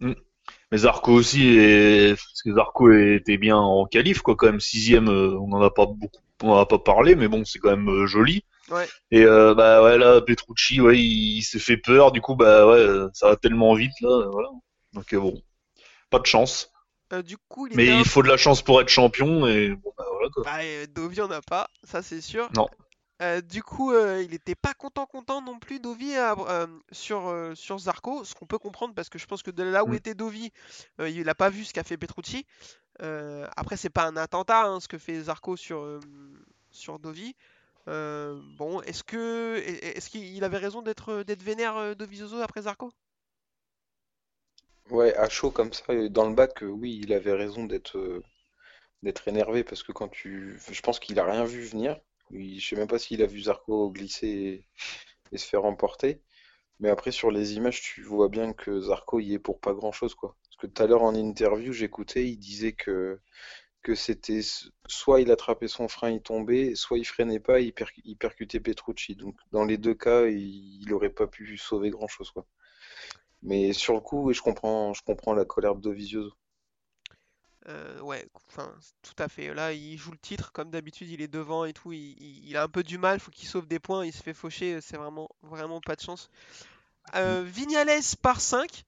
Mais 0.00 0.78
Zarco 0.78 1.12
aussi, 1.12 1.46
est... 1.58 2.14
parce 2.14 2.42
que 2.42 2.54
Zarco 2.54 2.92
était 2.92 3.36
bien 3.38 3.56
en 3.56 3.86
qualif 3.86 4.20
quoi, 4.22 4.36
quand 4.36 4.46
même 4.46 4.60
sixième. 4.60 5.08
euh, 5.08 5.36
on 5.38 5.52
en 5.52 5.60
a 5.62 5.70
pas 5.70 5.86
beaucoup, 5.86 6.20
on 6.42 6.52
en 6.52 6.58
a 6.58 6.66
pas 6.66 6.78
parlé, 6.78 7.14
mais 7.16 7.28
bon, 7.28 7.44
c'est 7.44 7.58
quand 7.58 7.70
même 7.70 7.88
euh, 7.88 8.06
joli. 8.06 8.44
Ouais. 8.70 8.88
Et 9.10 9.24
euh, 9.24 9.54
bah 9.54 9.82
ouais 9.82 9.98
là, 9.98 10.20
Petrucci, 10.20 10.80
ouais, 10.80 10.98
il, 10.98 11.38
il 11.38 11.42
s'est 11.42 11.58
fait 11.58 11.76
peur. 11.78 12.12
Du 12.12 12.20
coup, 12.20 12.36
bah 12.36 12.66
ouais, 12.66 13.06
ça 13.14 13.28
va 13.28 13.36
tellement 13.36 13.74
vite 13.74 13.98
là, 14.00 14.28
voilà. 14.30 14.48
Donc 14.92 15.12
euh, 15.12 15.20
bon, 15.20 15.42
pas 16.10 16.18
de 16.18 16.26
chance. 16.26 16.70
Euh, 17.12 17.22
du 17.22 17.38
coup, 17.48 17.66
il 17.66 17.76
Mais 17.76 17.86
il 17.86 18.04
faut 18.04 18.22
de 18.22 18.28
la 18.28 18.36
chance 18.36 18.62
pour 18.62 18.80
être 18.80 18.88
champion 18.90 19.46
et 19.46 19.70
bon 19.70 19.92
bah 19.96 20.04
voilà 20.12 20.28
quoi. 20.30 20.44
Bah, 20.44 20.86
Dovi 20.94 21.20
en 21.22 21.30
a 21.30 21.40
pas, 21.40 21.68
ça 21.82 22.02
c'est 22.02 22.20
sûr. 22.20 22.48
Non. 22.54 22.68
Euh, 23.20 23.40
du 23.40 23.62
coup, 23.64 23.92
euh, 23.92 24.22
il 24.22 24.32
était 24.34 24.54
pas 24.54 24.74
content 24.74 25.06
content 25.06 25.42
non 25.42 25.58
plus 25.58 25.80
Dovi 25.80 26.14
à- 26.16 26.34
euh, 26.38 26.66
sur, 26.92 27.26
euh, 27.28 27.54
sur 27.56 27.78
Zarco, 27.78 28.24
ce 28.24 28.34
qu'on 28.34 28.46
peut 28.46 28.58
comprendre 28.58 28.94
parce 28.94 29.08
que 29.08 29.18
je 29.18 29.26
pense 29.26 29.42
que 29.42 29.50
de 29.50 29.64
là 29.64 29.84
où 29.84 29.92
Mm. 29.92 29.94
était 29.94 30.14
Dovi, 30.14 30.52
euh, 31.00 31.08
il 31.10 31.28
a 31.28 31.34
pas 31.34 31.50
vu 31.50 31.64
ce 31.64 31.72
qu'a 31.74 31.82
fait 31.84 31.96
Petrucci. 31.96 32.46
Euh, 33.02 33.48
après, 33.56 33.76
c'est 33.78 33.90
pas 33.90 34.06
un 34.06 34.16
attentat 34.16 34.64
hein, 34.66 34.80
ce 34.80 34.88
que 34.88 34.98
fait 34.98 35.22
Zarco 35.22 35.56
sur, 35.56 35.80
euh, 35.80 36.00
sur 36.70 36.98
Dovi. 37.00 37.36
Euh, 37.88 38.40
bon, 38.58 38.82
est-ce 38.82 39.04
que 39.04 39.56
est- 39.66 39.96
est-ce 39.98 40.10
qu'il 40.10 40.24
il 40.24 40.44
avait 40.44 40.58
raison 40.58 40.82
d'être 40.82 41.22
d'être 41.24 41.42
vénère 41.42 41.76
euh, 41.78 41.94
Dovizioso 41.96 42.40
après 42.42 42.62
Zarco? 42.62 42.92
Ouais, 44.90 45.14
à 45.14 45.28
chaud 45.28 45.50
comme 45.52 45.72
ça, 45.72 45.84
dans 46.08 46.28
le 46.28 46.34
bac, 46.34 46.62
euh, 46.62 46.66
oui, 46.66 46.98
il 47.02 47.12
avait 47.12 47.32
raison 47.32 47.64
d'être 47.64 47.96
euh, 47.96 48.22
d'être 49.02 49.28
énervé 49.28 49.64
parce 49.64 49.82
que 49.82 49.92
quand 49.92 50.08
tu. 50.08 50.58
Je 50.70 50.82
pense 50.82 51.00
qu'il 51.00 51.20
a 51.20 51.24
rien 51.26 51.44
vu 51.44 51.62
venir. 51.64 52.00
Je 52.32 52.66
sais 52.66 52.76
même 52.76 52.88
pas 52.88 52.98
s'il 52.98 53.22
a 53.22 53.26
vu 53.26 53.40
Zarco 53.40 53.90
glisser 53.90 54.66
et, 55.32 55.38
se 55.38 55.46
faire 55.46 55.64
emporter. 55.64 56.22
Mais 56.80 56.90
après, 56.90 57.10
sur 57.12 57.30
les 57.30 57.54
images, 57.54 57.82
tu 57.82 58.02
vois 58.02 58.28
bien 58.28 58.52
que 58.52 58.80
Zarco 58.80 59.20
y 59.20 59.34
est 59.34 59.38
pour 59.38 59.60
pas 59.60 59.74
grand-chose, 59.74 60.14
quoi. 60.14 60.36
Parce 60.44 60.56
que 60.58 60.66
tout 60.68 60.82
à 60.82 60.86
l'heure 60.86 61.02
en 61.02 61.14
interview, 61.14 61.72
j'écoutais, 61.72 62.28
il 62.28 62.38
disait 62.38 62.72
que, 62.72 63.20
que 63.82 63.94
c'était 63.94 64.40
soit 64.86 65.20
il 65.20 65.30
attrapait 65.30 65.68
son 65.68 65.88
frein, 65.88 66.10
il 66.10 66.22
tombait, 66.22 66.74
soit 66.74 66.98
il 66.98 67.04
freinait 67.04 67.40
pas, 67.40 67.60
il, 67.60 67.72
il 68.04 68.16
percutait 68.16 68.60
Petrucci. 68.60 69.16
Donc 69.16 69.36
dans 69.52 69.64
les 69.64 69.78
deux 69.78 69.94
cas, 69.94 70.26
il, 70.26 70.92
aurait 70.92 71.10
pas 71.10 71.26
pu 71.26 71.58
sauver 71.58 71.90
grand-chose, 71.90 72.30
quoi. 72.30 72.46
Mais 73.42 73.72
sur 73.72 73.94
le 73.94 74.00
coup, 74.00 74.32
je 74.32 74.42
comprends, 74.42 74.94
je 74.94 75.02
comprends 75.02 75.34
la 75.34 75.44
colère 75.44 75.74
de 75.76 75.80
Dovizioso. 75.80 76.32
Euh, 77.68 78.00
ouais, 78.00 78.26
enfin, 78.48 78.72
tout 79.02 79.22
à 79.22 79.28
fait. 79.28 79.52
Là, 79.52 79.72
il 79.72 79.98
joue 79.98 80.10
le 80.10 80.18
titre, 80.18 80.52
comme 80.52 80.70
d'habitude, 80.70 81.10
il 81.10 81.20
est 81.20 81.28
devant 81.28 81.64
et 81.66 81.72
tout. 81.74 81.92
Il, 81.92 82.16
il- 82.22 82.48
il 82.48 82.56
a 82.56 82.62
un 82.62 82.68
peu 82.68 82.82
du 82.82 82.96
mal, 82.98 83.20
faut 83.20 83.30
qu'il 83.30 83.48
sauve 83.48 83.66
des 83.66 83.78
points. 83.78 84.04
Il 84.06 84.12
se 84.12 84.22
fait 84.22 84.32
faucher, 84.34 84.80
c'est 84.80 84.96
vraiment, 84.96 85.28
vraiment 85.42 85.80
pas 85.80 85.94
de 85.94 86.00
chance. 86.00 86.30
Euh, 87.14 87.42
Vignales 87.46 87.90
par 88.22 88.40
5. 88.40 88.84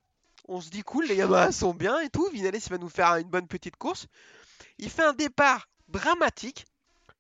On 0.49 0.61
se 0.61 0.71
dit 0.71 0.83
cool, 0.83 1.07
les 1.07 1.14
Yamaha 1.16 1.53
sont 1.53 1.75
bien 1.75 2.01
et 2.01 2.09
tout. 2.11 2.27
Vignales, 2.33 2.57
il 2.57 2.71
va 2.71 2.79
nous 2.79 2.88
faire 2.88 3.14
une 3.16 3.29
bonne 3.29 3.47
petite 3.47 3.77
course. 3.77 4.07
Il 4.79 4.90
fait 4.90 5.05
un 5.05 5.12
départ 5.12 5.69
dramatique. 5.88 6.64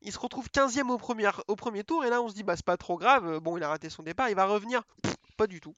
Il 0.02 0.12
se 0.12 0.18
retrouve 0.18 0.48
15ème 0.48 0.88
au 0.90 0.96
premier, 0.96 1.28
au 1.46 1.56
premier 1.56 1.84
tour. 1.84 2.04
Et 2.06 2.10
là, 2.10 2.22
on 2.22 2.28
se 2.30 2.34
dit, 2.34 2.42
bah, 2.42 2.56
c'est 2.56 2.64
pas 2.64 2.78
trop 2.78 2.96
grave. 2.96 3.26
Euh, 3.26 3.40
Bon, 3.40 3.56
il 3.58 3.62
a 3.62 3.68
raté 3.68 3.90
son 3.90 4.02
départ. 4.02 4.30
Il 4.30 4.34
va 4.34 4.46
revenir. 4.46 4.82
Pff, 5.02 5.14
pas 5.36 5.46
du 5.46 5.60
tout. 5.60 5.74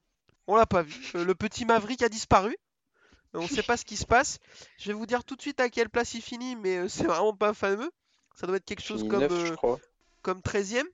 On 0.46 0.54
l'a 0.56 0.66
pas 0.66 0.82
vu. 0.82 0.94
Euh, 1.16 1.24
le 1.24 1.34
petit 1.34 1.64
Maverick 1.64 2.02
a 2.02 2.08
disparu. 2.08 2.56
On 3.34 3.48
sait 3.48 3.62
pas 3.62 3.76
ce 3.76 3.84
qui 3.84 3.96
se 3.96 4.06
passe. 4.06 4.38
Je 4.78 4.88
vais 4.88 4.92
vous 4.94 5.06
dire 5.06 5.24
tout 5.24 5.36
de 5.36 5.42
suite 5.42 5.60
à 5.60 5.68
quelle 5.70 5.88
place 5.90 6.14
il 6.14 6.22
finit, 6.22 6.56
mais 6.56 6.76
euh, 6.78 6.88
c'est 6.88 7.04
vraiment 7.04 7.34
pas 7.34 7.54
fameux. 7.54 7.90
Ça 8.34 8.46
doit 8.46 8.56
être 8.56 8.64
quelque 8.64 8.82
chose 8.82 9.04
comme, 9.08 9.20
9, 9.20 9.30
je 9.30 9.52
euh, 9.52 9.56
crois. 9.56 9.78
comme 10.22 10.40
13ème. 10.40 10.84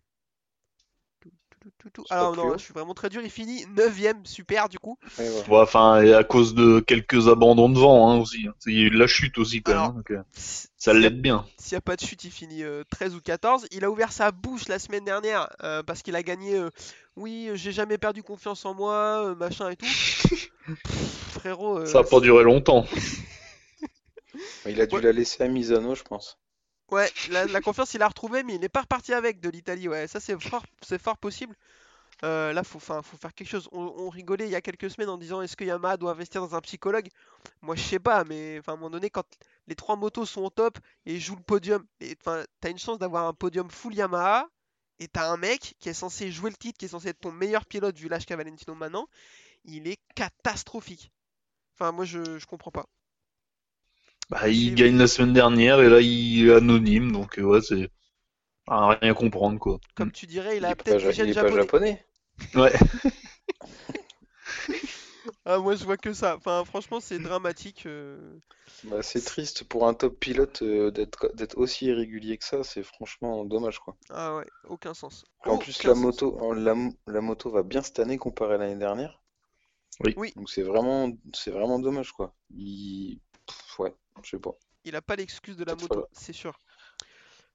Tout, 1.20 1.30
tout, 1.50 1.58
tout, 1.60 1.70
tout, 1.78 1.90
tout. 1.90 2.04
C'est 2.04 2.08
pas 2.10 2.20
Alors 2.20 2.32
plus 2.32 2.40
non, 2.42 2.52
je 2.58 2.64
suis 2.64 2.72
vraiment 2.74 2.94
très 2.94 3.08
dur. 3.08 3.22
Il 3.22 3.30
finit 3.30 3.64
9ème, 3.66 4.24
super 4.26 4.68
du 4.68 4.78
coup. 4.78 4.98
Ouais, 5.18 5.44
enfin, 5.60 6.02
et 6.02 6.14
à 6.14 6.24
cause 6.24 6.54
de 6.54 6.80
quelques 6.80 7.28
abandons 7.28 7.68
de 7.68 7.78
vent 7.78 8.10
hein, 8.10 8.18
aussi. 8.18 8.46
Il 8.66 8.72
y 8.78 8.82
a 8.82 8.86
eu 8.86 8.90
de 8.90 8.98
la 8.98 9.06
chute 9.06 9.38
aussi 9.38 9.62
quand 9.62 9.72
Alors, 9.72 9.82
même. 9.88 9.90
hein, 9.92 9.94
donc, 9.96 10.10
euh, 10.10 10.22
ça 10.32 10.92
l'aide 10.94 11.20
bien. 11.20 11.44
S'il 11.58 11.74
n'y 11.74 11.78
a 11.78 11.80
pas 11.82 11.96
de 11.96 12.04
chute, 12.04 12.22
il 12.24 12.30
finit 12.30 12.62
euh, 12.64 12.84
13 12.90 13.14
ou 13.14 13.20
14. 13.20 13.66
Il 13.72 13.84
a 13.84 13.90
ouvert 13.90 14.12
sa 14.12 14.30
bouche 14.32 14.68
la 14.68 14.78
semaine 14.78 15.04
dernière 15.04 15.48
euh, 15.62 15.82
parce 15.82 16.02
qu'il 16.02 16.14
a 16.16 16.22
gagné. 16.22 16.54
euh, 16.56 16.70
oui, 17.16 17.50
j'ai 17.54 17.72
jamais 17.72 17.98
perdu 17.98 18.22
confiance 18.22 18.64
en 18.64 18.74
moi, 18.74 19.26
euh, 19.26 19.34
machin 19.34 19.70
et 19.70 19.76
tout. 19.76 19.86
Frérot, 21.38 21.78
euh, 21.78 21.86
Ça 21.86 22.00
a 22.00 22.04
pas 22.04 22.20
duré 22.20 22.42
longtemps. 22.44 22.84
Il 24.66 24.80
a 24.80 24.86
dû 24.86 24.96
Ouais. 24.96 25.02
la 25.02 25.12
laisser 25.12 25.42
à 25.42 25.48
Misano, 25.48 25.94
je 25.94 26.02
pense. 26.02 26.38
Ouais, 26.90 27.10
la, 27.30 27.44
la 27.46 27.60
confiance 27.60 27.92
il 27.94 28.02
a 28.02 28.08
retrouvé, 28.08 28.42
mais 28.42 28.54
il 28.54 28.60
n'est 28.60 28.68
pas 28.68 28.82
reparti 28.82 29.12
avec 29.12 29.40
de 29.40 29.50
l'Italie. 29.50 29.88
Ouais, 29.88 30.06
ça 30.06 30.20
c'est 30.20 30.38
fort, 30.40 30.64
c'est 30.82 31.00
fort 31.00 31.18
possible. 31.18 31.54
Euh, 32.24 32.52
là, 32.52 32.64
faut, 32.64 32.80
faut 32.80 33.02
faire 33.16 33.34
quelque 33.34 33.48
chose. 33.48 33.68
On, 33.72 33.82
on 33.96 34.08
rigolait 34.08 34.46
il 34.46 34.50
y 34.50 34.56
a 34.56 34.60
quelques 34.60 34.90
semaines 34.90 35.08
en 35.10 35.18
disant 35.18 35.42
est-ce 35.42 35.56
que 35.56 35.64
Yamaha 35.64 35.96
doit 35.98 36.12
investir 36.12 36.40
dans 36.40 36.54
un 36.54 36.60
psychologue? 36.62 37.08
Moi, 37.62 37.76
je 37.76 37.82
sais 37.82 37.98
pas, 38.00 38.24
mais 38.24 38.60
à 38.66 38.72
un 38.72 38.76
moment 38.76 38.90
donné, 38.90 39.10
quand 39.10 39.26
les 39.68 39.74
trois 39.76 39.96
motos 39.96 40.26
sont 40.26 40.42
au 40.42 40.50
top 40.50 40.78
et 41.06 41.20
jouent 41.20 41.36
le 41.36 41.42
podium, 41.42 41.84
t'as 42.24 42.70
une 42.70 42.78
chance 42.78 42.98
d'avoir 42.98 43.26
un 43.26 43.34
podium 43.34 43.70
full 43.70 43.94
Yamaha 43.94 44.48
et 44.98 45.08
t'as 45.08 45.28
un 45.30 45.36
mec 45.36 45.74
qui 45.78 45.90
est 45.90 45.94
censé 45.94 46.30
jouer 46.32 46.50
le 46.50 46.56
titre, 46.56 46.78
qui 46.78 46.86
est 46.86 46.88
censé 46.88 47.08
être 47.08 47.20
ton 47.20 47.32
meilleur 47.32 47.66
pilote 47.66 47.96
vu 47.98 48.08
l'âge 48.08 48.26
qu'a 48.26 48.36
Valentino 48.36 48.74
maintenant. 48.74 49.08
Il 49.64 49.86
est 49.86 49.98
catastrophique. 50.14 51.12
Enfin, 51.78 51.92
moi, 51.92 52.04
je, 52.04 52.38
je 52.38 52.46
comprends 52.46 52.70
pas. 52.70 52.86
Bah, 54.30 54.48
il 54.48 54.74
gagne 54.74 54.96
la 54.98 55.06
semaine 55.06 55.32
dernière 55.32 55.80
et 55.80 55.88
là 55.88 56.00
il 56.00 56.48
est 56.48 56.54
anonyme, 56.54 57.12
donc 57.12 57.38
euh, 57.38 57.42
ouais, 57.42 57.60
c'est 57.62 57.90
à 58.68 58.96
rien 59.00 59.14
comprendre 59.14 59.58
quoi. 59.60 59.80
Comme 59.94 60.12
tu 60.12 60.26
dirais, 60.26 60.56
il 60.56 60.64
a 60.64 60.74
peut-être 60.74 61.10
est 61.28 61.34
pas 61.34 61.50
japonais. 61.50 61.52
japonais. 61.52 62.04
Ouais. 62.54 62.72
Ah, 65.44 65.58
moi, 65.58 65.74
je 65.74 65.84
vois 65.84 65.96
que 65.96 66.12
ça. 66.12 66.36
Enfin, 66.36 66.64
franchement, 66.64 67.00
c'est 67.00 67.18
dramatique. 67.20 67.86
euh. 67.86 68.38
Bah, 68.82 69.02
c'est 69.04 69.22
triste 69.24 69.62
pour 69.62 69.86
un 69.86 69.94
top 69.94 70.18
pilote 70.18 70.62
euh, 70.62 70.90
d'être 70.90 71.30
d'être 71.36 71.56
aussi 71.58 71.86
irrégulier 71.86 72.38
que 72.38 72.44
ça, 72.44 72.64
c'est 72.64 72.82
franchement 72.82 73.44
dommage 73.44 73.78
quoi. 73.78 73.96
Ah 74.10 74.36
ouais, 74.36 74.46
aucun 74.64 74.92
sens. 74.92 75.24
En 75.42 75.58
plus 75.58 75.82
Aucun 75.82 75.84
la 75.84 75.96
sens. 75.96 75.96
moto 75.96 76.38
en- 76.40 76.52
la, 76.52 76.76
la 77.08 77.20
moto 77.20 77.50
va 77.50 77.64
bien 77.64 77.82
cette 77.82 77.98
année 77.98 78.18
comparée 78.18 78.54
à 78.54 78.58
l'année 78.58 78.78
dernière. 78.78 79.20
Oui. 80.04 80.14
Oui. 80.16 80.32
Donc 80.36 80.48
c'est 80.50 80.62
vraiment 80.62 81.10
c'est 81.34 81.50
vraiment 81.50 81.78
dommage 81.78 82.12
quoi. 82.12 82.34
Il 82.50 83.18
pff, 83.46 83.78
ouais, 83.80 83.94
je 84.22 84.30
sais 84.30 84.38
pas. 84.38 84.52
Il 84.84 84.94
a 84.96 85.02
pas 85.02 85.16
l'excuse 85.16 85.56
de 85.56 85.64
la 85.64 85.74
moto, 85.74 86.06
c'est 86.12 86.32
sûr. 86.32 86.58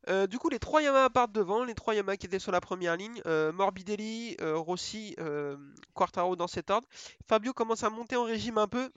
Euh, 0.10 0.28
du 0.28 0.38
coup, 0.38 0.50
les 0.50 0.60
trois 0.60 0.82
Yamaha 0.82 1.10
partent 1.10 1.32
devant, 1.32 1.64
les 1.64 1.74
trois 1.76 1.96
Yamaha 1.96 2.18
qui 2.18 2.26
étaient 2.26 2.38
sur 2.40 2.52
la 2.52 2.60
première 2.60 2.98
ligne, 2.98 3.22
euh, 3.26 3.54
Morbidelli, 3.54 4.36
euh, 4.42 4.58
Rossi, 4.58 5.16
euh, 5.20 5.56
Quartaro 5.94 6.36
dans 6.36 6.48
cet 6.48 6.70
ordre. 6.72 6.86
Fabio 7.30 7.54
commence 7.54 7.84
à 7.84 7.90
monter 7.90 8.18
en 8.18 8.24
régime 8.26 8.58
un 8.58 8.68
peu. 8.68 8.92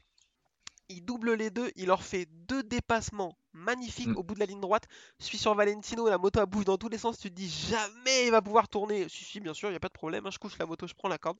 Il 0.88 1.04
double 1.04 1.34
les 1.34 1.50
deux, 1.50 1.70
il 1.76 1.86
leur 1.86 2.02
fait 2.02 2.26
deux 2.26 2.62
dépassements 2.64 3.38
magnifiques 3.52 4.08
Mm. 4.08 4.16
au 4.16 4.22
bout 4.24 4.34
de 4.34 4.40
la 4.40 4.46
ligne 4.46 4.60
droite. 4.60 4.84
Suis 5.20 5.38
sur 5.38 5.54
Valentino, 5.54 6.08
la 6.08 6.18
moto 6.18 6.40
elle 6.40 6.46
bouge 6.46 6.64
dans 6.64 6.76
tous 6.78 6.88
les 6.88 6.98
sens. 6.98 7.18
Tu 7.18 7.30
te 7.30 7.34
dis 7.34 7.48
jamais 7.48 8.26
il 8.26 8.30
va 8.32 8.42
pouvoir 8.42 8.68
tourner. 8.68 9.08
Si, 9.08 9.24
si, 9.24 9.40
bien 9.40 9.54
sûr, 9.54 9.68
il 9.68 9.72
n'y 9.72 9.76
a 9.76 9.80
pas 9.80 9.88
de 9.88 9.92
problème. 9.92 10.26
hein, 10.26 10.30
je 10.32 10.38
couche 10.38 10.58
la 10.58 10.66
moto, 10.66 10.86
je 10.88 10.94
prends 10.94 11.08
la 11.08 11.18
corde. 11.18 11.38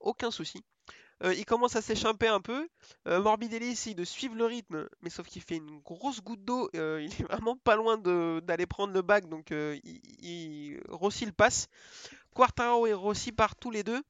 Aucun 0.00 0.30
souci. 0.30 0.64
Euh, 1.24 1.34
il 1.34 1.44
commence 1.46 1.76
à 1.76 1.82
s'échapper 1.82 2.28
un 2.28 2.40
peu. 2.40 2.68
Euh, 3.08 3.20
Morbidelli 3.22 3.68
essaye 3.70 3.94
de 3.94 4.04
suivre 4.04 4.34
le 4.34 4.44
rythme, 4.44 4.88
mais 5.02 5.10
sauf 5.10 5.26
qu'il 5.26 5.42
fait 5.42 5.56
une 5.56 5.78
grosse 5.80 6.20
goutte 6.22 6.44
d'eau. 6.44 6.68
euh, 6.74 7.00
il 7.02 7.10
est 7.20 7.24
vraiment 7.24 7.56
pas 7.56 7.76
loin 7.76 7.96
d'aller 7.98 8.66
prendre 8.66 8.92
le 8.92 9.02
bac, 9.02 9.28
donc 9.28 9.50
il, 9.50 9.80
il- 10.20 10.80
Rossi 10.88 11.24
le 11.26 11.32
passe. 11.32 11.68
Quartaro 12.34 12.86
et 12.86 12.94
Rossi 12.94 13.32
partent 13.32 13.60
tous 13.60 13.70
les 13.70 13.82
deux. 13.84 14.02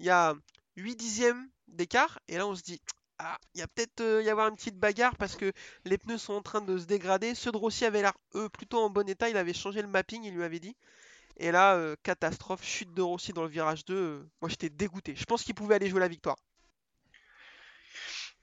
Il 0.00 0.06
y 0.06 0.10
a 0.10 0.34
8 0.76 0.96
dixièmes 0.96 1.48
d'écart, 1.68 2.20
et 2.28 2.38
là 2.38 2.46
on 2.46 2.54
se 2.56 2.62
dit 2.62 2.80
ah, 3.18 3.38
il 3.54 3.60
y 3.60 3.62
a 3.62 3.68
peut-être 3.68 4.02
y 4.24 4.28
avoir 4.30 4.48
une 4.48 4.56
petite 4.56 4.78
bagarre 4.78 5.16
parce 5.16 5.36
que 5.36 5.52
les 5.84 5.98
pneus 5.98 6.18
sont 6.18 6.34
en 6.34 6.42
train 6.42 6.60
de 6.62 6.78
se 6.78 6.86
dégrader. 6.86 7.34
Ceux 7.34 7.52
de 7.52 7.58
Rossi 7.58 7.84
avaient 7.84 8.02
l'air 8.02 8.14
eux 8.36 8.48
plutôt 8.50 8.78
en 8.80 8.90
bon 8.90 9.08
état. 9.08 9.28
Il 9.30 9.36
avait 9.36 9.54
changé 9.54 9.82
le 9.82 9.88
mapping, 9.88 10.24
il 10.24 10.34
lui 10.34 10.44
avait 10.44 10.60
dit. 10.60 10.76
Et 11.36 11.50
là, 11.50 11.74
euh, 11.76 11.96
catastrophe, 12.02 12.64
chute 12.64 12.92
de 12.94 13.02
Rossi 13.02 13.32
dans 13.32 13.42
le 13.42 13.48
virage 13.48 13.84
2. 13.84 13.94
euh, 13.94 14.22
moi 14.40 14.48
j'étais 14.48 14.68
dégoûté. 14.70 15.14
Je 15.16 15.24
pense 15.24 15.42
qu'il 15.44 15.54
pouvait 15.54 15.74
aller 15.76 15.88
jouer 15.88 16.00
la 16.00 16.08
victoire. 16.08 16.36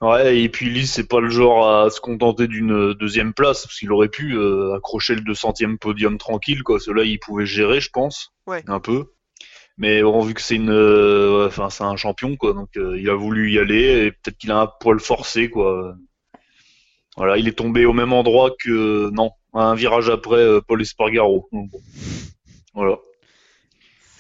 Ouais, 0.02 0.40
et 0.40 0.50
puis 0.50 0.70
Lys, 0.72 0.92
c'est 0.92 1.08
pas 1.08 1.20
le 1.20 1.30
genre 1.30 1.70
à 1.70 1.90
se 1.92 2.02
contenter 2.02 2.48
d'une 2.48 2.94
deuxième 2.96 3.34
place, 3.34 3.64
parce 3.68 3.78
qu'il 3.78 3.92
aurait 3.92 4.10
pu 4.10 4.36
euh, 4.36 4.74
accrocher 4.76 5.14
le 5.14 5.22
200e 5.22 5.78
podium 5.78 6.18
tranquille, 6.18 6.64
quoi. 6.64 6.80
Cela, 6.80 7.04
il 7.04 7.20
pouvait 7.20 7.46
gérer, 7.46 7.80
je 7.82 7.92
pense, 7.92 8.34
Ouais. 8.48 8.64
un 8.68 8.80
peu. 8.80 9.12
Mais 9.78 10.04
bon, 10.04 10.22
vu 10.22 10.34
que 10.36 10.42
c'est 10.42 10.56
une, 10.58 10.72
euh, 10.72 11.48
enfin, 11.48 11.70
c'est 11.70 11.84
un 11.84 11.98
champion, 11.98 12.36
quoi, 12.38 12.54
donc 12.54 12.70
euh, 12.78 13.00
il 13.00 13.10
a 13.10 13.16
voulu 13.16 13.52
y 13.54 13.60
aller, 13.60 14.06
et 14.08 14.12
peut-être 14.12 14.38
qu'il 14.38 14.52
a 14.52 14.62
un 14.62 14.68
poil 14.68 15.00
forcé, 15.00 15.50
quoi. 15.50 15.96
Voilà, 17.18 17.38
il 17.38 17.48
est 17.48 17.58
tombé 17.58 17.86
au 17.86 17.94
même 17.94 18.14
endroit 18.14 18.52
que, 18.60 19.10
non, 19.12 19.32
un 19.54 19.76
virage 19.76 20.10
après 20.10 20.38
euh, 20.38 20.62
Paul 20.62 20.82
Espargaro. 20.82 21.48
Donc, 21.52 21.70
bon. 21.70 21.80
Voilà. 22.74 22.98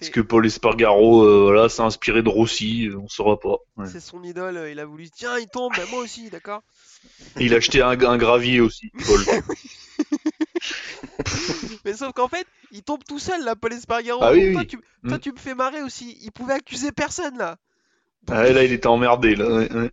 Est-ce 0.01 0.09
que 0.09 0.19
Paul 0.21 0.45
Espargaro, 0.47 1.23
euh, 1.23 1.43
voilà, 1.43 1.69
s'est 1.69 1.83
inspiré 1.83 2.23
de 2.23 2.29
Rossi 2.29 2.87
euh, 2.87 2.97
On 2.97 3.07
saura 3.07 3.39
pas. 3.39 3.57
Ouais. 3.77 3.85
c'est 3.87 3.99
son 3.99 4.23
idole, 4.23 4.57
euh, 4.57 4.71
il 4.71 4.79
a 4.79 4.85
voulu 4.85 5.09
tiens, 5.11 5.37
il 5.37 5.47
tombe, 5.47 5.71
bah, 5.77 5.83
moi 5.91 5.99
aussi, 6.01 6.29
d'accord 6.31 6.61
il 7.39 7.53
a 7.53 7.57
acheté 7.57 7.81
un, 7.81 7.89
un 7.91 8.17
gravier 8.17 8.61
aussi, 8.61 8.89
Paul. 9.05 9.21
Mais 11.85 11.93
sauf 11.93 12.13
qu'en 12.13 12.27
fait, 12.27 12.45
il 12.71 12.83
tombe 12.83 13.03
tout 13.03 13.19
seul 13.19 13.43
là, 13.43 13.55
Paul 13.55 13.73
Espargaro. 13.73 14.19
Ah 14.23 14.31
oui, 14.33 14.53
Donc, 14.53 14.53
toi, 14.53 14.61
oui. 14.61 14.67
tu, 14.67 14.77
toi, 15.07 15.17
Mm. 15.17 15.19
tu 15.19 15.31
me 15.31 15.37
fais 15.37 15.55
marrer 15.55 15.81
aussi. 15.83 16.17
Il 16.21 16.31
pouvait 16.31 16.53
accuser 16.53 16.91
personne 16.91 17.37
là. 17.37 17.57
Donc, 18.23 18.37
Ah, 18.37 18.51
là, 18.51 18.63
il 18.63 18.71
était 18.71 18.87
emmerdé, 18.87 19.35
là. 19.35 19.47
ouais, 19.51 19.71
ouais. 19.71 19.91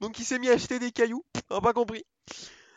donc 0.00 0.18
il 0.18 0.24
s'est 0.24 0.38
mis 0.38 0.48
à 0.48 0.52
acheter 0.54 0.78
des 0.78 0.90
cailloux. 0.92 1.24
On 1.50 1.56
n'a 1.56 1.60
pas 1.60 1.72
compris. 1.72 2.04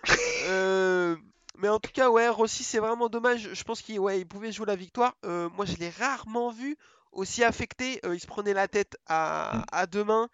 Euh, 0.46 1.16
Mais 1.58 1.70
en 1.70 1.80
tout 1.80 1.92
cas, 1.92 2.10
ouais, 2.10 2.30
Rossi, 2.30 2.64
c'est 2.64 2.80
vraiment 2.80 3.10
dommage. 3.10 3.50
Je 3.54 3.64
pense 3.64 3.82
qu'il 3.82 4.00
ouais, 4.00 4.20
il 4.20 4.26
pouvait 4.26 4.52
jouer 4.52 4.66
la 4.66 4.76
victoire. 4.76 5.16
Euh, 5.26 5.50
moi, 5.50 5.66
je 5.66 5.76
l'ai 5.76 5.90
rarement 5.90 6.52
vu 6.52 6.78
aussi 7.12 7.44
affecté. 7.44 8.00
Euh, 8.06 8.16
il 8.16 8.20
se 8.20 8.26
prenait 8.28 8.54
la 8.54 8.68
tête 8.68 8.98
à, 9.08 9.52
Mm. 9.58 9.66
à 9.72 9.86
deux 9.86 10.04
mains. 10.04 10.30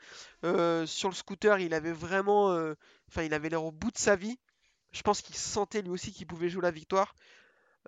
Euh, 0.46 0.86
sur 0.86 1.10
le 1.10 1.16
scooter, 1.16 1.60
il 1.60 1.74
avait 1.74 1.92
vraiment. 1.92 2.48
Enfin, 3.10 3.24
il 3.24 3.34
avait 3.34 3.50
l'air 3.50 3.64
au 3.64 3.72
bout 3.72 3.92
de 3.92 3.98
sa 3.98 4.16
vie. 4.16 4.38
Je 4.92 5.02
pense 5.02 5.22
qu'il 5.22 5.36
sentait 5.36 5.82
lui 5.82 5.90
aussi 5.90 6.12
qu'il 6.12 6.26
pouvait 6.26 6.50
jouer 6.50 6.62
la 6.64 6.72
victoire. 6.72 7.14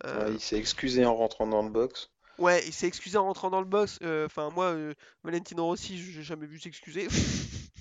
Ouais, 0.03 0.33
il 0.33 0.41
s'est 0.41 0.57
excusé 0.57 1.05
en 1.05 1.15
rentrant 1.15 1.47
dans 1.47 1.61
le 1.61 1.69
box. 1.69 2.09
Ouais, 2.37 2.63
il 2.65 2.73
s'est 2.73 2.87
excusé 2.87 3.17
en 3.17 3.25
rentrant 3.25 3.49
dans 3.49 3.59
le 3.61 3.65
box. 3.67 3.99
Enfin, 4.25 4.49
moi, 4.49 4.75
Valentino 5.23 5.65
Rossi, 5.65 5.97
j'ai 5.97 6.23
jamais 6.23 6.47
vu 6.47 6.59
s'excuser. 6.59 7.07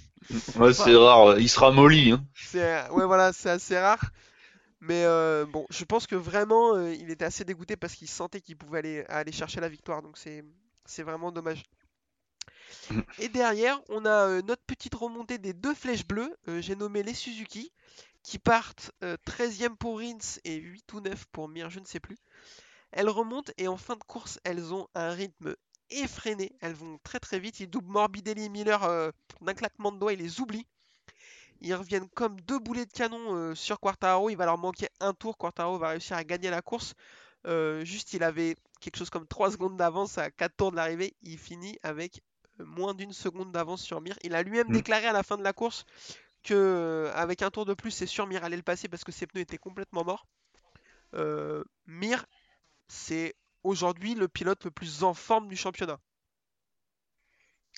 Ouais, 0.56 0.72
c'est 0.72 0.94
rare. 0.94 1.38
Il 1.40 1.48
sera 1.48 1.72
molli, 1.72 2.12
hein. 2.12 2.24
Ouais, 2.92 3.04
voilà, 3.04 3.32
c'est 3.32 3.50
assez 3.50 3.78
rare. 3.78 4.12
Mais 4.80 5.04
euh, 5.04 5.44
bon, 5.44 5.66
je 5.68 5.84
pense 5.84 6.06
que 6.06 6.14
vraiment, 6.14 6.74
euh, 6.74 6.94
il 6.94 7.10
était 7.10 7.26
assez 7.26 7.44
dégoûté 7.44 7.76
parce 7.76 7.94
qu'il 7.94 8.08
sentait 8.08 8.40
qu'il 8.40 8.56
pouvait 8.56 9.04
aller, 9.08 9.32
chercher 9.32 9.60
la 9.60 9.68
victoire. 9.68 10.02
Donc 10.02 10.16
c'est, 10.16 10.42
vraiment 11.02 11.32
dommage. 11.32 11.64
Et 13.18 13.28
derrière, 13.28 13.80
on 13.88 14.06
a 14.06 14.26
euh, 14.26 14.42
notre 14.42 14.62
petite 14.62 14.94
remontée 14.94 15.38
des 15.38 15.52
deux 15.52 15.74
flèches 15.74 16.06
bleues. 16.06 16.34
j'ai 16.60 16.76
nommé 16.76 17.02
les 17.02 17.14
Suzuki, 17.14 17.72
qui 18.22 18.38
partent 18.38 18.90
euh, 19.04 19.16
13e 19.26 19.76
pour 19.76 19.98
Rins 19.98 20.38
et 20.44 20.56
8 20.56 20.92
ou 20.94 21.00
9 21.00 21.26
pour 21.26 21.48
Mir, 21.48 21.68
je 21.68 21.80
ne 21.80 21.84
sais 21.84 22.00
plus. 22.00 22.16
Elles 22.90 23.08
remontent 23.08 23.52
et 23.58 23.68
en 23.68 23.76
fin 23.76 23.96
de 23.96 24.04
course, 24.04 24.40
elles 24.44 24.72
ont 24.72 24.88
un 24.94 25.10
rythme 25.10 25.54
effréné. 25.90 26.56
Elles 26.60 26.74
vont 26.74 26.98
très 27.04 27.20
très 27.20 27.38
vite. 27.38 27.60
Ils 27.60 27.68
doublent 27.68 27.92
Morbidelli 27.92 28.48
Miller 28.48 29.12
d'un 29.40 29.54
claquement 29.54 29.92
de 29.92 29.98
doigts, 29.98 30.12
ils 30.12 30.18
les 30.18 30.40
oublient. 30.40 30.66
Ils 31.60 31.74
reviennent 31.74 32.08
comme 32.10 32.40
deux 32.42 32.58
boulets 32.58 32.86
de 32.86 32.92
canon 32.92 33.34
euh, 33.36 33.54
sur 33.54 33.80
Quartaro. 33.80 34.30
Il 34.30 34.36
va 34.36 34.46
leur 34.46 34.58
manquer 34.58 34.88
un 35.00 35.12
tour. 35.14 35.36
Quartaro 35.38 35.78
va 35.78 35.90
réussir 35.90 36.16
à 36.16 36.24
gagner 36.24 36.50
la 36.50 36.62
course. 36.62 36.94
Euh, 37.46 37.84
juste, 37.84 38.12
il 38.14 38.22
avait 38.22 38.56
quelque 38.80 38.96
chose 38.96 39.10
comme 39.10 39.26
3 39.26 39.50
secondes 39.52 39.76
d'avance 39.76 40.18
à 40.18 40.30
4 40.30 40.56
tours 40.56 40.70
de 40.72 40.76
l'arrivée. 40.76 41.14
Il 41.22 41.38
finit 41.38 41.78
avec 41.82 42.22
euh, 42.60 42.64
moins 42.66 42.94
d'une 42.94 43.12
seconde 43.12 43.52
d'avance 43.52 43.82
sur 43.82 44.00
Mir. 44.00 44.18
Il 44.22 44.34
a 44.34 44.42
lui-même 44.42 44.70
Mm. 44.70 44.72
déclaré 44.72 45.06
à 45.06 45.12
la 45.12 45.22
fin 45.22 45.36
de 45.36 45.42
la 45.44 45.52
course 45.52 45.84
que 46.44 46.54
euh, 46.54 47.12
avec 47.14 47.42
un 47.42 47.50
tour 47.50 47.66
de 47.66 47.74
plus, 47.74 47.90
c'est 47.90 48.06
sûr 48.06 48.26
Mir 48.26 48.44
allait 48.44 48.56
le 48.56 48.62
passer 48.62 48.88
parce 48.88 49.04
que 49.04 49.12
ses 49.12 49.26
pneus 49.26 49.42
étaient 49.42 49.58
complètement 49.58 50.04
morts. 50.04 50.26
Euh, 51.14 51.64
Mir, 51.86 52.26
c'est 52.88 53.34
aujourd'hui 53.64 54.14
le 54.14 54.28
pilote 54.28 54.64
le 54.64 54.70
plus 54.72 55.04
en 55.04 55.14
forme 55.14 55.48
du 55.48 55.56
championnat. 55.56 56.00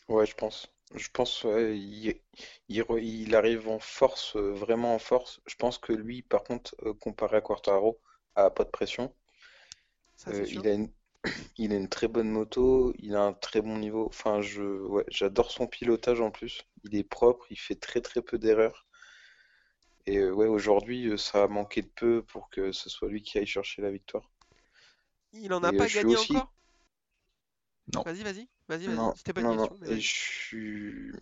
Ouais, 0.08 0.26
je 0.26 0.34
pense. 0.36 0.68
Je 0.94 1.08
pense, 1.12 1.44
ouais, 1.44 1.76
il, 1.78 2.20
il, 2.68 2.82
re- 2.82 3.02
il 3.02 3.34
arrive 3.34 3.68
en 3.68 3.78
force, 3.78 4.36
euh, 4.36 4.52
vraiment 4.52 4.94
en 4.94 4.98
force. 4.98 5.40
Je 5.46 5.54
pense 5.56 5.76
que 5.78 5.92
lui, 5.92 6.22
par 6.22 6.44
contre, 6.44 6.74
euh, 6.84 6.94
comparé 6.94 7.36
à 7.38 7.40
Quartaro, 7.40 8.00
a 8.36 8.48
pas 8.50 8.64
de 8.64 8.70
pression. 8.70 9.14
Ça, 10.16 10.32
Euh, 10.32 10.46
sûr. 10.46 10.46
il 10.50 10.66
a 10.66 10.72
une, 10.72 10.90
il 11.58 11.72
a 11.72 11.76
une 11.76 11.88
très 11.88 12.08
bonne 12.08 12.28
moto, 12.30 12.92
il 12.98 13.14
a 13.14 13.22
un 13.22 13.32
très 13.32 13.60
bon 13.62 13.78
niveau. 13.78 14.06
Enfin, 14.06 14.42
je, 14.42 14.62
ouais, 14.62 15.04
j'adore 15.08 15.52
son 15.52 15.68
pilotage 15.68 16.20
en 16.20 16.30
plus. 16.32 16.62
Il 16.84 16.96
est 16.96 17.04
propre, 17.04 17.46
il 17.50 17.58
fait 17.58 17.76
très 17.76 18.00
très 18.00 18.20
peu 18.22 18.38
d'erreurs. 18.38 18.84
Et 20.06 20.18
euh, 20.18 20.30
ouais, 20.32 20.46
aujourd'hui, 20.46 21.08
euh, 21.08 21.16
ça 21.16 21.42
a 21.42 21.48
manqué 21.48 21.82
de 21.82 21.88
peu 21.88 22.22
pour 22.22 22.48
que 22.50 22.70
ce 22.70 22.88
soit 22.88 23.08
lui 23.08 23.20
qui 23.20 23.38
aille 23.38 23.46
chercher 23.46 23.82
la 23.82 23.90
victoire. 23.90 24.30
Il 25.32 25.52
en 25.52 25.62
a 25.64 25.72
Et, 25.72 25.74
euh, 25.74 25.86
pas 25.86 25.88
je 25.88 25.94
suis 25.94 26.06
gagné 26.06 26.06
aussi- 26.06 26.32
encore? 26.32 26.54
Non. 27.94 28.02
Vas-y, 28.04 28.22
vas-y, 28.22 28.48
vas-y, 28.68 29.16
C'était 29.16 29.32
pas 29.32 29.40
une 29.40 29.48
non. 29.48 29.56
question. 29.56 29.76
mais 29.80 29.92
Et 29.92 30.00
je 30.00 30.08
suis, 30.14 31.12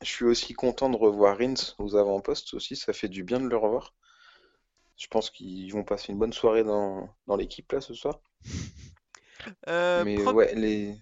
je 0.00 0.06
suis 0.06 0.24
aussi 0.24 0.52
content 0.54 0.90
de 0.90 0.96
revoir 0.96 1.38
Rins 1.38 1.54
aux 1.78 1.96
avant-postes 1.96 2.54
aussi. 2.54 2.76
Ça 2.76 2.92
fait 2.92 3.08
du 3.08 3.24
bien 3.24 3.40
de 3.40 3.48
le 3.48 3.56
revoir. 3.56 3.94
Je 4.96 5.06
pense 5.08 5.30
qu'ils 5.30 5.72
vont 5.72 5.84
passer 5.84 6.12
une 6.12 6.18
bonne 6.18 6.32
soirée 6.32 6.64
dans, 6.64 7.08
dans 7.26 7.36
l'équipe 7.36 7.70
là 7.72 7.80
ce 7.80 7.94
soir. 7.94 8.20
Euh, 9.68 10.04
Mais 10.04 10.24
ouais, 10.24 10.54
les. 10.54 10.96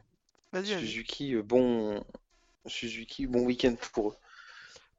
Suzuki, 0.65 1.35
euh, 1.35 1.43
bon, 1.43 2.03
Suzuki, 2.67 3.27
bon 3.27 3.45
week-end 3.45 3.75
pour 3.93 4.11
eux. 4.11 4.17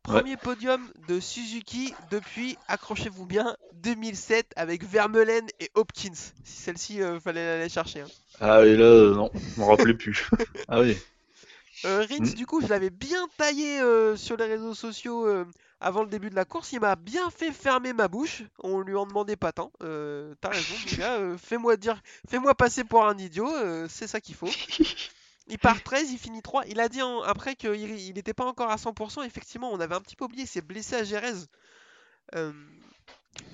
Premier 0.04 0.36
podium 0.36 0.82
de 1.08 1.20
Suzuki 1.20 1.93
depuis, 2.10 2.58
accrochez-vous 2.68 3.26
bien, 3.26 3.56
2007 3.84 4.52
avec 4.56 4.84
Vermeulen 4.84 5.45
et 5.60 5.70
Hopkins. 5.76 6.12
Si 6.43 6.62
celle-ci, 6.62 7.02
euh, 7.02 7.20
fallait 7.20 7.45
l'aller 7.45 7.70
chercher. 7.70 8.02
hein. 8.02 8.08
Ah, 8.39 8.66
et 8.66 8.76
là, 8.76 8.86
euh, 8.86 9.14
non, 9.14 9.30
je 9.34 9.60
m'en 9.60 9.68
rappelais 9.68 9.93
plus. 9.93 10.28
ah 10.68 10.82
oui. 10.82 10.97
Euh, 11.86 12.06
Rins, 12.10 12.18
Mm. 12.20 12.34
du 12.34 12.45
coup, 12.45 12.62
je 12.62 12.68
l'avais 12.68 12.89
bien 12.89 13.28
taillé 13.38 13.80
euh, 13.80 14.16
sur 14.18 14.38
les 14.38 14.45
réseaux 14.45 14.74
sociaux 14.76 15.28
avant 15.80 16.02
le 16.04 16.10
début 16.10 16.30
de 16.30 16.36
la 16.36 16.45
course. 16.45 16.72
Il 16.74 16.80
m'a 16.80 16.95
bien 16.95 17.30
fait 17.30 17.52
fermer 17.52 17.93
ma 17.93 18.08
bouche. 18.08 18.43
On 18.60 18.80
lui 18.82 18.95
en 18.95 19.06
demandait 19.06 19.36
pas 19.36 19.52
tant. 19.52 19.72
T'as 19.80 20.49
raison, 20.49 20.74
mon 20.91 20.97
gars. 20.97 21.38
fais-moi 21.38 21.78
dire, 21.78 22.02
fais-moi 22.28 22.54
passer 22.56 22.84
pour 22.84 23.06
un 23.06 23.18
idiot. 23.18 23.49
c'est 23.88 24.08
ça 24.08 24.20
qu'il 24.20 24.36
faut. 24.36 24.49
Il 25.48 25.58
part 25.60 25.82
13, 25.84 26.12
il 26.12 26.18
finit 26.18 26.42
3. 26.42 26.66
Il 26.68 26.80
a 26.80 26.88
dit 26.89 27.02
en- 27.02 27.22
après 27.24 27.56
qu'il 27.56 27.74
il 27.76 28.14
n'était 28.14 28.34
pas 28.34 28.46
encore 28.46 28.70
à 28.72 28.78
100%. 28.78 29.24
Effectivement, 29.24 29.72
on 29.72 29.80
avait 29.80 29.96
un 29.96 30.02
petit 30.02 30.16
peu 30.16 30.26
oublié. 30.26 30.44
Il 30.44 30.48
s'est 30.48 30.62
blessé 30.62 30.96
à 30.96 31.04
Gérèse. 31.04 31.48
Euh, 32.36 32.54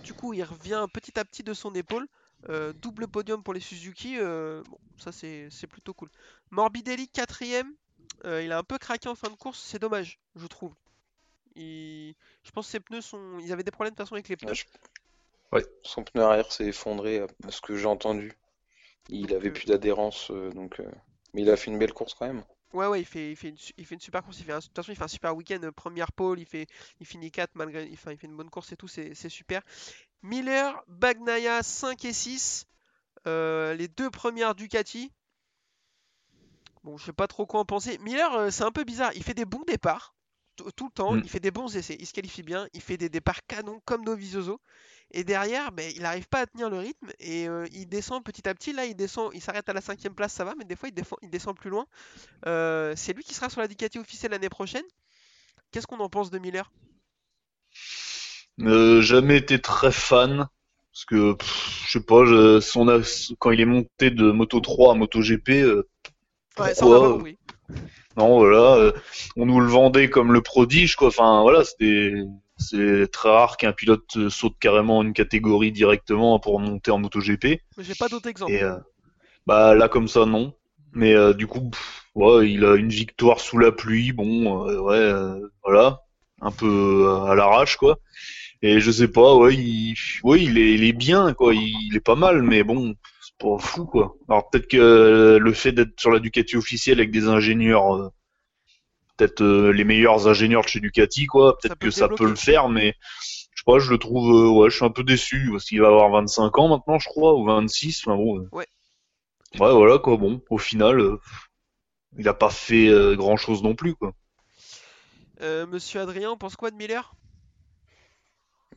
du 0.04 0.14
coup, 0.14 0.34
il 0.34 0.44
revient 0.44 0.86
petit 0.94 1.18
à 1.20 1.26
petit 1.26 1.44
de 1.44 1.54
son 1.54 1.74
épaule. 1.74 2.08
Euh, 2.50 2.72
double 2.74 3.08
podium 3.08 3.42
pour 3.42 3.54
les 3.54 3.60
Suzuki. 3.60 4.18
euh, 4.20 4.62
bon, 4.70 4.78
ça, 4.98 5.12
c'est 5.12 5.50
plutôt 5.68 5.94
cool. 5.94 6.10
Morbidelli, 6.52 7.08
quatrième. 7.10 7.74
Il 8.26 8.52
a 8.52 8.58
un 8.60 8.64
peu 8.64 8.78
craqué 8.78 9.10
en 9.10 9.16
fin 9.16 9.30
de 9.30 9.36
course. 9.36 9.60
C'est 9.60 9.80
dommage, 9.80 10.20
je 10.36 10.46
trouve. 10.48 10.74
Il- 11.56 12.14
Je 12.44 12.52
pense 12.52 12.68
que 12.68 12.72
ses 12.74 12.80
pneus 12.80 13.02
sont. 13.02 13.40
Ils 13.40 13.52
avaient 13.52 13.64
des 13.64 13.72
problèmes 13.72 13.94
de 13.94 13.98
toute 13.98 14.06
façon 14.06 14.16
avec 14.16 14.28
les 14.30 14.38
pneus. 14.38 14.52
Ouais. 15.52 15.66
Son 15.84 16.04
pneu 16.04 16.22
arrière 16.24 16.52
s'est 16.52 16.66
effondré, 16.68 17.20
à 17.20 17.52
ce 17.52 17.62
que 17.62 17.76
j'ai 17.76 17.86
entendu. 17.88 18.32
Il 19.10 19.34
avait 19.34 19.52
plus 19.52 19.66
d'adhérence, 19.66 20.30
euh, 20.32 20.50
donc. 20.52 20.80
Mais 21.34 21.42
il 21.44 21.50
a 21.50 21.58
fait 21.58 21.72
une 21.72 21.78
belle 21.80 21.94
course 21.94 22.14
quand 22.14 22.28
même. 22.28 22.44
Ouais, 22.74 22.88
ouais, 22.88 23.02
il 23.02 23.06
fait, 23.06 23.32
il 23.32 23.36
fait, 23.38 23.50
une, 23.50 23.58
su- 23.58 23.74
il 23.78 23.86
fait 23.86 23.96
une 23.96 24.02
super 24.02 24.24
course. 24.24 24.40
Il 24.40 24.46
fait 24.46 24.52
un- 24.52 24.60
de 24.60 24.64
toute 24.64 24.76
façon, 24.76 24.92
il 24.92 24.96
fait 24.98 25.04
un 25.04 25.08
super 25.08 25.36
week-end. 25.36 25.60
euh, 25.64 25.72
Première 25.72 26.12
pole, 26.12 26.40
il, 26.40 26.46
fait, 26.46 26.68
il 27.00 27.06
finit 27.06 27.32
4 27.32 27.52
malgré. 27.56 27.90
Enfin, 27.94 28.12
il 28.12 28.18
fait 28.18 28.28
une 28.28 28.36
bonne 28.36 28.50
course 28.50 28.72
et 28.74 28.78
tout. 28.78 28.88
C'est 28.90 29.14
c'est 29.16 29.30
super. 29.30 29.62
Miller, 30.24 30.82
Bagnaia 30.88 31.64
5 31.64 32.04
et 32.06 32.14
6. 32.14 32.66
euh, 33.28 33.74
les 33.76 33.88
deux 33.88 34.10
premières 34.10 34.56
Ducati. 34.56 35.12
Bon, 36.84 36.98
je 36.98 37.06
sais 37.06 37.14
pas 37.14 37.28
trop 37.28 37.46
quoi 37.46 37.60
en 37.60 37.66
penser. 37.66 37.98
Miller, 38.00 38.34
euh, 38.34 38.50
c'est 38.52 38.64
un 38.64 38.72
peu 38.72 38.84
bizarre. 38.84 39.12
Il 39.16 39.24
fait 39.24 39.34
des 39.34 39.46
bons 39.46 39.64
départs. 39.68 40.16
Tout 40.56 40.72
tout 40.72 40.86
le 40.86 40.92
temps, 40.92 41.14
Mm. 41.14 41.22
il 41.24 41.30
fait 41.30 41.40
des 41.40 41.52
bons 41.52 41.76
essais, 41.78 41.96
il 42.00 42.08
se 42.08 42.14
qualifie 42.14 42.42
bien, 42.42 42.68
il 42.74 42.82
fait 42.82 42.98
des 42.98 43.10
départs 43.10 43.46
canons 43.46 43.80
comme 43.86 44.04
Dovizioso. 44.04 44.60
Et 45.12 45.24
derrière, 45.24 45.72
ben, 45.72 45.92
il 45.96 46.02
n'arrive 46.02 46.28
pas 46.28 46.42
à 46.42 46.46
tenir 46.48 46.70
le 46.70 46.80
rythme 46.80 47.10
et 47.20 47.48
euh, 47.48 47.66
il 47.72 47.88
descend 47.88 48.24
petit 48.24 48.48
à 48.48 48.54
petit. 48.54 48.74
Là, 48.74 48.86
il 48.86 48.96
descend, 48.96 49.32
il 49.34 49.42
s'arrête 49.42 49.68
à 49.70 49.74
la 49.74 49.82
cinquième 49.82 50.14
place, 50.14 50.34
ça 50.34 50.44
va, 50.44 50.54
mais 50.58 50.66
des 50.66 50.76
fois, 50.76 50.90
il, 50.90 50.94
défend- 50.96 51.18
il 51.22 51.30
descend 51.30 51.56
plus 51.56 51.70
loin. 51.70 51.86
Euh, 52.48 52.94
c'est 52.98 53.14
lui 53.14 53.24
qui 53.24 53.34
sera 53.34 53.50
sur 53.50 53.62
la 53.62 53.68
Ducati 53.68 54.00
officielle 54.00 54.32
l'année 54.32 54.50
prochaine. 54.50 54.84
Qu'est-ce 55.72 55.88
qu'on 55.88 56.00
en 56.00 56.10
pense 56.10 56.32
de 56.32 56.40
Miller? 56.40 56.72
Euh, 58.62 59.02
jamais 59.02 59.38
été 59.38 59.60
très 59.60 59.92
fan. 59.92 60.48
Parce 60.92 61.06
que, 61.06 61.34
pff, 61.34 61.84
je 61.86 61.92
sais 61.92 62.04
pas, 62.06 62.26
je- 62.26 62.60
son, 62.60 62.88
as- 62.88 63.32
quand 63.40 63.52
il 63.52 63.62
est 63.62 63.66
monté 63.66 64.10
de 64.10 64.32
Moto 64.32 64.60
3 64.60 64.94
à 64.94 64.96
Moto 64.96 65.22
GP, 65.22 65.64
Ouais, 66.60 66.74
ça 66.74 66.86
on. 66.88 67.24
Non, 68.18 68.40
voilà, 68.40 68.94
on 69.36 69.46
nous 69.46 69.60
le 69.60 69.68
vendait 69.68 70.10
comme 70.10 70.34
le 70.34 70.42
prodige, 70.42 70.96
quoi. 70.96 71.10
Enfin, 71.10 71.44
voilà, 71.44 71.64
c'était, 71.64 72.14
c'est 72.58 73.12
très 73.12 73.30
rare 73.30 73.58
qu'un 73.58 73.74
pilote 73.74 74.18
euh, 74.18 74.30
saute 74.30 74.56
carrément 74.60 75.04
une 75.04 75.14
catégorie 75.14 75.72
directement 75.72 76.40
pour 76.40 76.60
monter 76.60 76.92
en 76.92 77.00
MotoGP. 77.00 77.62
Mais 77.78 77.84
j'ai 77.84 77.96
pas 77.96 78.08
d'autres 78.08 78.30
exemples. 78.30 78.52
Et 78.52 78.64
euh, 78.64 78.78
bah 79.46 79.76
là, 79.76 79.88
comme 79.88 80.08
ça, 80.08 80.26
non. 80.26 80.54
Mais 80.94 81.14
euh, 81.14 81.34
du 81.34 81.48
coup, 81.48 81.70
pff, 81.70 82.04
ouais, 82.16 82.52
il 82.52 82.66
a 82.66 82.76
une 82.76 82.90
victoire 82.90 83.40
sous 83.40 83.58
la 83.58 83.72
pluie. 83.72 84.12
Bon, 84.12 84.68
euh, 84.68 84.80
ouais, 84.80 84.96
euh, 84.98 85.40
voilà. 85.64 86.02
un 86.42 86.52
peu 86.52 87.08
à 87.28 87.36
l'arrache 87.36 87.78
quoi. 87.78 88.00
Et 88.62 88.80
je 88.80 88.92
sais 88.92 89.08
pas, 89.08 89.36
ouais, 89.36 89.54
il, 89.56 89.96
ouais, 90.24 90.44
il 90.44 90.58
est, 90.58 90.74
il 90.74 90.84
est 90.84 90.94
bien 90.94 91.34
quoi, 91.34 91.54
il, 91.54 91.96
est 91.96 92.00
pas 92.00 92.16
mal, 92.16 92.42
mais 92.42 92.64
bon, 92.64 92.96
c'est 93.22 93.38
pas 93.38 93.58
fou 93.60 93.86
quoi. 93.86 94.16
Alors 94.28 94.50
peut-être 94.50 94.68
que 94.68 95.38
le 95.40 95.54
fait 95.54 95.72
d'être 95.72 96.00
sur 96.00 96.10
la 96.12 96.20
Ducati 96.20 96.58
officielle 96.58 97.00
avec 97.00 97.12
des 97.12 97.28
ingénieurs, 97.28 97.96
euh, 97.96 98.10
peut-être 99.18 99.42
euh, 99.42 99.72
les 99.72 99.84
meilleurs 99.84 100.28
ingénieurs 100.28 100.62
de 100.62 100.68
chez 100.68 100.80
Ducati 100.80 101.26
quoi, 101.26 101.58
peut-être 101.58 101.78
que 101.78 101.92
ça 101.92 102.08
peut 102.08 102.28
le 102.28 102.36
faire, 102.36 102.70
mais 102.70 102.96
je 103.52 103.62
sais 103.62 103.64
pas, 103.66 103.80
je 103.80 103.90
le 103.90 103.98
trouve, 103.98 104.32
euh, 104.34 104.50
ouais, 104.50 104.70
je 104.70 104.76
suis 104.76 104.86
un 104.86 104.92
peu 104.92 105.04
déçu 105.04 105.50
parce 105.52 105.66
qu'il 105.66 105.82
va 105.82 105.88
avoir 105.88 106.10
25 106.12 106.58
ans 106.60 106.70
maintenant, 106.70 107.00
je 107.00 107.10
crois, 107.10 107.34
ou 107.34 107.46
26, 107.46 108.04
enfin 108.06 108.16
bon. 108.16 108.48
Ouais. 108.52 108.68
Ouais, 109.60 109.74
voilà 109.74 109.98
quoi, 109.98 110.18
bon, 110.18 110.42
au 110.50 110.58
final, 110.58 111.02
il 112.18 112.28
a 112.28 112.34
pas 112.34 112.50
fait 112.50 112.90
grand 113.16 113.38
chose 113.38 113.64
non 113.64 113.76
plus 113.76 113.96
quoi. 113.96 114.14
Monsieur 115.42 116.02
Adrien, 116.02 116.32
on 116.32 116.38
pense 116.38 116.56
quoi 116.56 116.72
de 116.72 116.76
Miller? 116.76 117.14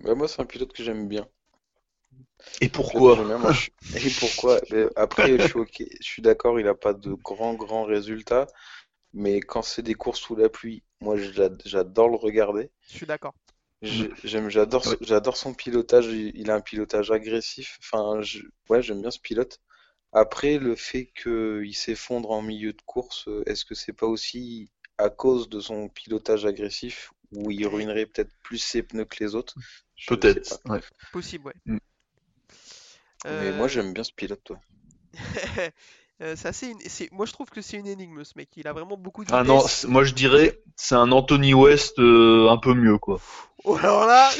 Bah, 0.03 0.15
moi, 0.15 0.29
c'est 0.29 0.41
un 0.41 0.47
pilote 0.47 0.73
que 0.73 0.83
j'aime 0.83 1.09
bien. 1.09 1.29
Et 2.63 2.69
pourquoi? 2.71 3.19
Et 3.97 4.11
pourquoi? 4.19 4.59
Après, 4.97 5.39
je 5.39 5.47
suis, 5.47 5.89
je 6.01 6.07
suis 6.07 6.23
d'accord, 6.23 6.59
il 6.59 6.65
n'a 6.65 6.75
pas 6.75 6.95
de 6.95 7.13
grands, 7.13 7.55
grands 7.55 7.85
résultats. 7.85 8.47
Mais 9.13 9.41
quand 9.41 9.63
c'est 9.63 9.83
des 9.83 9.95
courses 9.95 10.21
sous 10.21 10.37
la 10.37 10.49
pluie, 10.49 10.83
moi, 11.01 11.17
j'adore 11.65 12.09
le 12.09 12.17
regarder. 12.17 12.71
Je 12.89 12.97
suis 12.97 13.07
d'accord. 13.07 13.35
J'aime, 13.83 14.51
j'adore, 14.51 14.85
j'adore 15.01 15.37
son 15.37 15.55
pilotage. 15.55 16.07
Il 16.07 16.51
a 16.51 16.55
un 16.55 16.61
pilotage 16.61 17.11
agressif. 17.11 17.79
Enfin, 17.83 18.21
ouais, 18.69 18.83
j'aime 18.83 19.01
bien 19.01 19.11
ce 19.11 19.19
pilote. 19.19 19.61
Après, 20.13 20.59
le 20.59 20.75
fait 20.75 21.13
qu'il 21.23 21.75
s'effondre 21.75 22.31
en 22.31 22.43
milieu 22.43 22.73
de 22.73 22.83
course, 22.83 23.29
est-ce 23.47 23.65
que 23.65 23.75
c'est 23.75 23.93
pas 23.93 24.07
aussi 24.07 24.71
à 24.99 25.09
cause 25.09 25.49
de 25.49 25.61
son 25.61 25.89
pilotage 25.89 26.45
agressif 26.45 27.13
où 27.33 27.51
il 27.51 27.67
ruinerait 27.67 28.07
peut-être 28.07 28.33
plus 28.43 28.59
ses 28.59 28.83
pneus 28.83 29.05
que 29.07 29.25
les 29.25 29.35
autres? 29.35 29.55
Peut-être, 30.07 30.61
ouais. 30.67 30.81
Possible, 31.13 31.47
ouais. 31.47 31.55
Mm. 31.65 31.79
Mais 33.25 33.53
moi 33.53 33.69
j'aime 33.69 33.93
bien 33.93 34.05
ce 34.05 34.13
pilote, 34.13 34.43
toi. 34.45 34.61
Euh, 36.23 36.35
c'est 36.37 36.49
assez 36.49 36.75
Moi 37.13 37.25
je 37.25 37.33
trouve 37.33 37.49
que 37.49 37.63
c'est 37.63 37.79
une 37.79 37.87
énigme 37.87 38.25
ce 38.25 38.35
mec. 38.37 38.51
Il 38.57 38.69
a 38.69 38.73
vraiment 38.73 38.99
beaucoup 38.99 39.25
de. 39.25 39.33
Ah 39.33 39.43
non, 39.43 39.65
moi 39.89 40.05
je 40.05 40.13
dirais 40.13 40.61
c'est 40.77 40.95
un 40.95 41.13
Anthony 41.13 41.55
West 41.55 41.99
euh, 41.99 42.49
un 42.51 42.59
peu 42.59 42.75
mieux 42.75 42.99
quoi. 42.99 43.21
Oh, 43.65 43.77
alors 43.77 44.07
là, 44.07 44.31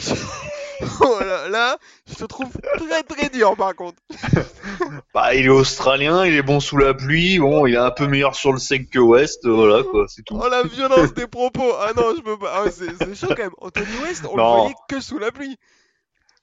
oh 1.01 1.19
là, 1.21 1.79
je 2.07 2.15
te 2.15 2.25
trouve 2.25 2.51
très 2.79 3.03
très 3.03 3.29
dur 3.31 3.57
par 3.57 3.75
contre. 3.75 3.99
bah, 5.15 5.35
il 5.35 5.47
est 5.47 5.51
australien, 5.51 6.25
il 6.27 6.35
est 6.35 6.43
bon 6.43 6.61
sous 6.61 6.77
la 6.77 6.93
pluie, 6.93 7.39
bon, 7.39 7.67
il 7.67 7.75
est 7.75 7.79
un 7.79 7.91
peu 7.91 8.07
meilleur 8.07 8.35
sur 8.35 8.53
le 8.53 8.59
sec 8.59 8.91
que 8.91 8.99
West, 8.99 9.47
voilà 9.47 9.83
quoi, 9.83 10.07
c'est 10.09 10.23
tout. 10.23 10.39
Oh 10.39 10.49
la 10.49 10.63
violence 10.63 11.15
des 11.15 11.27
propos, 11.27 11.73
ah 11.81 11.93
non, 11.97 12.15
je 12.17 12.23
peux 12.23 12.39
pas, 12.39 12.65
ah, 12.65 12.71
c'est 12.71 13.15
chaud 13.15 13.29
quand 13.29 13.39
même. 13.39 13.55
Anthony 13.59 13.97
West, 14.03 14.25
on 14.31 14.37
le 14.37 14.43
voyait 14.43 14.75
que 14.89 15.01
sous 15.01 15.19
la 15.19 15.31
pluie. 15.33 15.57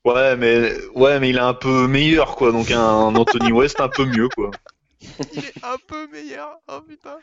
Ouais, 0.06 0.36
mais 0.38 0.74
ouais, 0.96 1.20
mais 1.20 1.30
il 1.30 1.38
est 1.38 1.42
un 1.42 1.54
peu 1.54 1.88
meilleur 1.88 2.36
quoi, 2.36 2.52
donc 2.52 2.72
un 2.72 3.16
Anthony 3.16 3.52
West 3.52 3.82
un 3.82 3.90
peu 3.90 4.06
mieux 4.06 4.30
quoi. 4.30 4.52
Il 5.34 5.45
est 5.45 5.64
un 5.64 5.78
peu 5.88 6.08
meilleur, 6.08 6.60
oh 6.68 6.82
putain. 6.82 7.18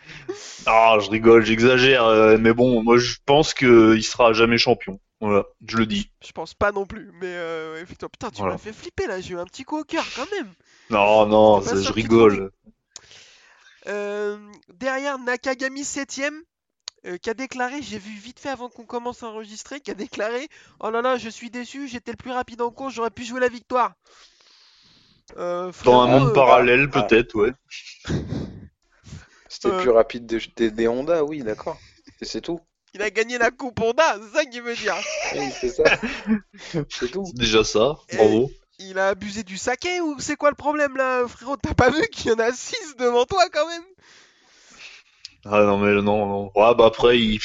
Ah, 0.66 0.96
je 1.00 1.10
rigole, 1.10 1.44
j'exagère, 1.44 2.04
euh, 2.04 2.36
mais 2.38 2.52
bon, 2.52 2.82
moi 2.82 2.98
je 2.98 3.16
pense 3.26 3.52
qu'il 3.54 4.02
sera 4.04 4.32
jamais 4.32 4.58
champion. 4.58 5.00
Voilà, 5.20 5.44
je 5.66 5.76
le 5.78 5.86
dis. 5.86 6.10
Je 6.24 6.32
pense 6.32 6.54
pas 6.54 6.70
non 6.70 6.86
plus, 6.86 7.10
mais 7.20 7.26
euh, 7.26 7.80
effectivement, 7.82 8.10
putain, 8.10 8.30
tu 8.30 8.42
m'as 8.42 8.58
fait 8.58 8.72
flipper 8.72 9.06
là, 9.06 9.20
j'ai 9.20 9.34
eu 9.34 9.38
un 9.38 9.44
petit 9.44 9.64
coup 9.64 9.78
au 9.78 9.84
cœur 9.84 10.04
quand 10.14 10.30
même. 10.30 10.52
Non, 10.90 11.26
non, 11.26 11.62
je 11.62 11.92
rigole. 11.92 12.50
Euh, 13.86 14.38
derrière 14.68 15.18
Nakagami 15.18 15.82
7ème, 15.82 16.40
euh, 17.06 17.18
qui 17.18 17.28
a 17.28 17.34
déclaré, 17.34 17.82
j'ai 17.82 17.98
vu 17.98 18.18
vite 18.18 18.40
fait 18.40 18.48
avant 18.48 18.70
qu'on 18.70 18.86
commence 18.86 19.22
à 19.22 19.26
enregistrer, 19.26 19.80
qui 19.80 19.90
a 19.90 19.94
déclaré 19.94 20.48
Oh 20.80 20.90
là 20.90 21.02
là, 21.02 21.18
je 21.18 21.28
suis 21.28 21.50
déçu, 21.50 21.86
j'étais 21.86 22.12
le 22.12 22.16
plus 22.16 22.30
rapide 22.30 22.62
en 22.62 22.70
course, 22.70 22.94
j'aurais 22.94 23.10
pu 23.10 23.24
jouer 23.24 23.40
la 23.40 23.48
victoire. 23.48 23.94
Dans 25.36 26.00
un 26.02 26.06
monde 26.06 26.34
parallèle, 26.34 26.86
bah, 26.86 27.02
peut-être, 27.02 27.34
ouais. 27.34 27.52
C'était 29.48 29.76
plus 29.78 29.90
rapide 29.90 30.26
des, 30.26 30.70
des 30.70 30.88
Honda, 30.88 31.24
oui, 31.24 31.42
d'accord. 31.42 31.78
Et 32.20 32.24
c'est 32.24 32.40
tout. 32.40 32.60
Il 32.92 33.02
a 33.02 33.10
gagné 33.10 33.38
la 33.38 33.50
coupe 33.50 33.80
Honda, 33.80 34.18
c'est 34.20 34.38
ça 34.38 34.44
qu'il 34.44 34.62
veut 34.62 34.76
dire. 34.76 34.94
Oui, 35.34 35.48
c'est 35.60 35.70
ça. 35.70 35.84
c'est 36.88 37.10
tout. 37.10 37.24
C'est 37.26 37.36
déjà 37.36 37.64
ça, 37.64 37.96
bravo. 38.12 38.50
il 38.78 38.98
a 38.98 39.08
abusé 39.08 39.42
du 39.42 39.56
saké 39.56 40.00
ou 40.00 40.16
c'est 40.18 40.36
quoi 40.36 40.50
le 40.50 40.56
problème 40.56 40.96
là, 40.96 41.26
frérot? 41.26 41.56
T'as 41.56 41.74
pas 41.74 41.90
vu 41.90 42.06
qu'il 42.12 42.30
y 42.30 42.34
en 42.34 42.38
a 42.38 42.52
6 42.52 42.96
devant 42.98 43.24
toi 43.24 43.44
quand 43.52 43.66
même? 43.68 43.82
Ah 45.44 45.62
non, 45.62 45.78
mais 45.78 45.92
non, 46.02 46.26
non. 46.26 46.44
Ouais, 46.54 46.74
bah 46.74 46.86
après, 46.86 47.18
il, 47.18 47.40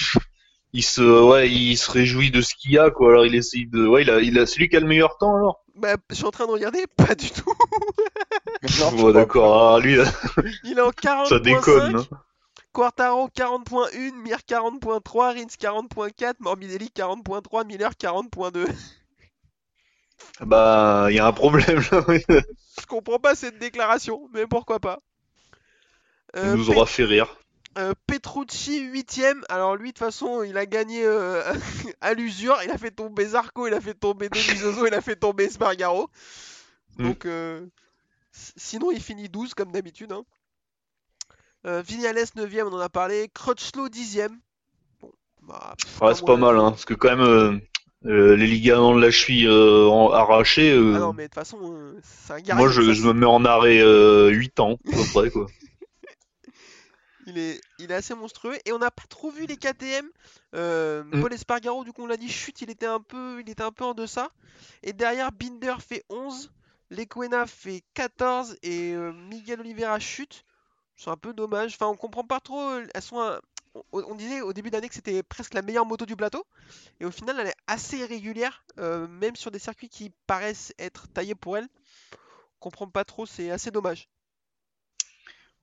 il 0.74 0.84
se, 0.84 1.02
ouais, 1.02 1.50
il 1.50 1.78
se 1.78 1.90
réjouit 1.92 2.32
de 2.32 2.42
ce 2.42 2.54
qu'il 2.56 2.72
y 2.72 2.78
a, 2.78 2.92
quoi. 2.92 3.10
Alors 3.10 3.26
il 3.26 3.36
essaye 3.36 3.68
de. 3.68 3.88
Ouais, 3.88 4.04
il 4.04 4.10
a, 4.10 4.20
il 4.20 4.38
a 4.40 4.46
celui 4.46 4.70
qui 4.70 4.78
a 4.78 4.80
le 4.80 4.88
meilleur 4.88 5.18
temps 5.18 5.36
alors 5.36 5.64
Bah, 5.80 5.96
je 6.10 6.16
suis 6.16 6.26
en 6.26 6.32
train 6.32 6.46
de 6.46 6.52
regarder, 6.52 6.86
pas 6.98 7.16
du 7.16 7.32
tout. 7.32 7.54
bon, 8.98 9.12
d'accord, 9.12 9.76
ah, 9.76 9.80
lui. 9.80 9.98
il 10.64 10.78
est 10.78 10.82
en 10.82 10.92
40. 10.92 11.28
Ça 11.30 11.40
déconne. 11.40 12.04
Quartaro 12.74 13.30
40.1, 13.30 14.14
Mir 14.22 14.38
40.3, 14.48 15.34
Rins 15.34 15.46
40.4, 15.46 16.36
Morbidelli 16.40 16.92
40.3, 16.96 17.66
Miller 17.66 17.92
40.2. 17.92 18.68
Bah, 20.42 21.08
il 21.10 21.16
y 21.16 21.20
a 21.20 21.26
un 21.26 21.32
problème 21.32 21.82
là. 21.92 22.06
Je 22.08 22.86
comprends 22.86 23.20
pas 23.20 23.36
cette 23.36 23.58
déclaration, 23.58 24.30
mais 24.34 24.46
pourquoi 24.48 24.80
pas. 24.80 25.00
Euh, 26.36 26.56
nous 26.56 26.70
aura 26.70 26.86
fait 26.86 27.06
rire. 27.06 27.38
Euh, 27.78 27.94
Petrucci 28.08 28.90
8ème. 28.90 29.42
Alors 29.50 29.76
lui, 29.76 29.90
de 29.90 29.94
toute 29.94 30.00
façon, 30.00 30.44
il 30.44 30.58
a 30.58 30.66
gagné 30.66 31.04
euh, 31.06 31.54
à 32.02 32.14
l'usure. 32.14 32.58
Il 32.64 32.72
a 32.72 32.78
fait 32.78 32.92
tomber 32.92 33.26
Zarco, 33.26 33.68
il 33.68 33.74
a 33.74 33.82
fait 33.82 33.94
tomber 33.94 34.30
Denisoso, 34.30 34.88
il 34.88 34.94
a 34.94 35.02
fait 35.02 35.16
tomber 35.16 35.50
Spargaro. 35.50 36.10
Mm. 36.98 37.04
Donc, 37.04 37.28
sinon, 38.32 38.92
il 38.92 39.02
finit 39.02 39.30
12 39.30 39.54
comme 39.54 39.72
d'habitude. 39.72 40.12
Hein. 40.12 40.24
Euh, 41.66 41.82
Vignales 41.86 42.16
9ème, 42.16 42.68
on 42.70 42.74
en 42.74 42.80
a 42.80 42.90
parlé. 42.90 43.30
Crutchlow 43.34 43.90
10ème. 43.90 44.38
Bon, 45.02 45.12
bah, 45.42 45.74
ouais, 46.02 46.16
c'est 46.16 46.26
pas 46.26 46.38
mal, 46.38 46.58
hein, 46.58 46.72
parce 46.72 46.86
que 46.86 46.94
quand 46.94 47.10
même, 47.10 47.22
euh, 47.22 47.58
euh, 48.06 48.36
les 48.38 48.48
ligaments 48.48 48.96
de 48.96 49.02
la 49.02 49.12
cheville 49.12 49.48
arrachés. 49.48 50.72
Ah 50.72 51.00
non, 51.00 51.14
mais 51.14 51.24
de 51.24 51.28
toute 51.28 51.36
façon, 51.36 51.94
c'est 52.02 52.50
un 52.50 52.56
Moi, 52.56 52.70
je, 52.70 52.82
me 52.82 53.14
mets 53.14 53.26
en 53.26 53.44
arrêt 53.44 53.82
8 54.32 54.60
ans, 54.62 54.80
à 54.88 54.96
peu 54.96 55.04
près, 55.14 55.30
quoi. 55.32 55.48
Il, 57.30 57.38
est, 57.38 57.62
il 57.80 57.92
est 57.92 57.96
assez 57.96 58.14
monstrueux. 58.16 58.58
Et 58.66 58.72
on 58.72 58.80
n'a 58.80 58.92
pas 58.92 59.04
trop 59.10 59.32
vu 59.32 59.46
les 59.46 59.58
KTM. 59.58 60.06
Mm. 60.54 61.22
Paul 61.22 61.34
Espargaro, 61.34 61.84
du 61.84 61.94
coup, 61.94 62.04
on 62.04 62.08
l'a 62.08 62.18
dit, 62.18 62.30
chute, 62.30 62.62
il 62.62 62.70
était, 62.70 62.86
un 62.86 63.02
peu, 63.02 63.42
il 63.42 63.50
était 63.50 63.64
un 63.64 63.72
peu 63.72 63.86
en 63.86 63.94
deçà. 63.94 64.30
Et 64.84 64.94
derrière, 64.94 65.32
Binder 65.32 65.76
fait 65.80 66.04
11. 66.10 66.52
Lequena 66.92 67.46
fait 67.46 67.84
14 67.94 68.58
et 68.64 68.96
Miguel 68.96 69.60
Oliveira 69.60 70.00
chute 70.00 70.44
c'est 71.00 71.10
un 71.10 71.18
peu 71.18 71.34
dommage. 71.34 71.76
Enfin, 71.76 71.88
on 71.88 71.96
comprend 71.96 72.26
pas 72.26 72.40
trop. 72.40 72.60
Euh, 72.60 72.86
elles 72.94 73.02
sont 73.02 73.40
on, 73.94 74.16
disait 74.16 74.42
au 74.42 74.52
début 74.52 74.70
d'année 74.72 74.90
que 74.90 74.96
c'était 74.96 75.24
presque 75.24 75.54
la 75.54 75.62
meilleure 75.62 75.86
moto 75.86 76.06
du 76.06 76.16
plateau. 76.16 76.46
Et 77.00 77.06
au 77.06 77.12
final, 77.12 77.40
elle 77.40 77.48
est 77.48 77.56
assez 77.68 77.98
irrégulière, 77.98 78.66
euh, 78.80 79.08
même 79.08 79.36
sur 79.36 79.52
des 79.52 79.60
circuits 79.60 79.90
qui 79.90 80.12
paraissent 80.28 80.74
être 80.78 81.08
taillés 81.08 81.36
pour 81.36 81.58
elle. 81.58 81.68
On 82.58 82.60
comprend 82.60 82.90
pas 82.90 83.06
trop, 83.06 83.26
c'est 83.26 83.50
assez 83.50 83.72
dommage. 83.72 84.10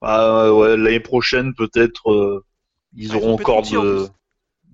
Ah, 0.01 0.53
ouais, 0.53 0.77
l'année 0.77 0.99
prochaine, 0.99 1.53
peut-être, 1.53 2.11
euh, 2.11 2.45
ils 2.95 3.11
ah, 3.13 3.17
auront 3.17 3.33
encore 3.33 3.63
de. 3.63 4.07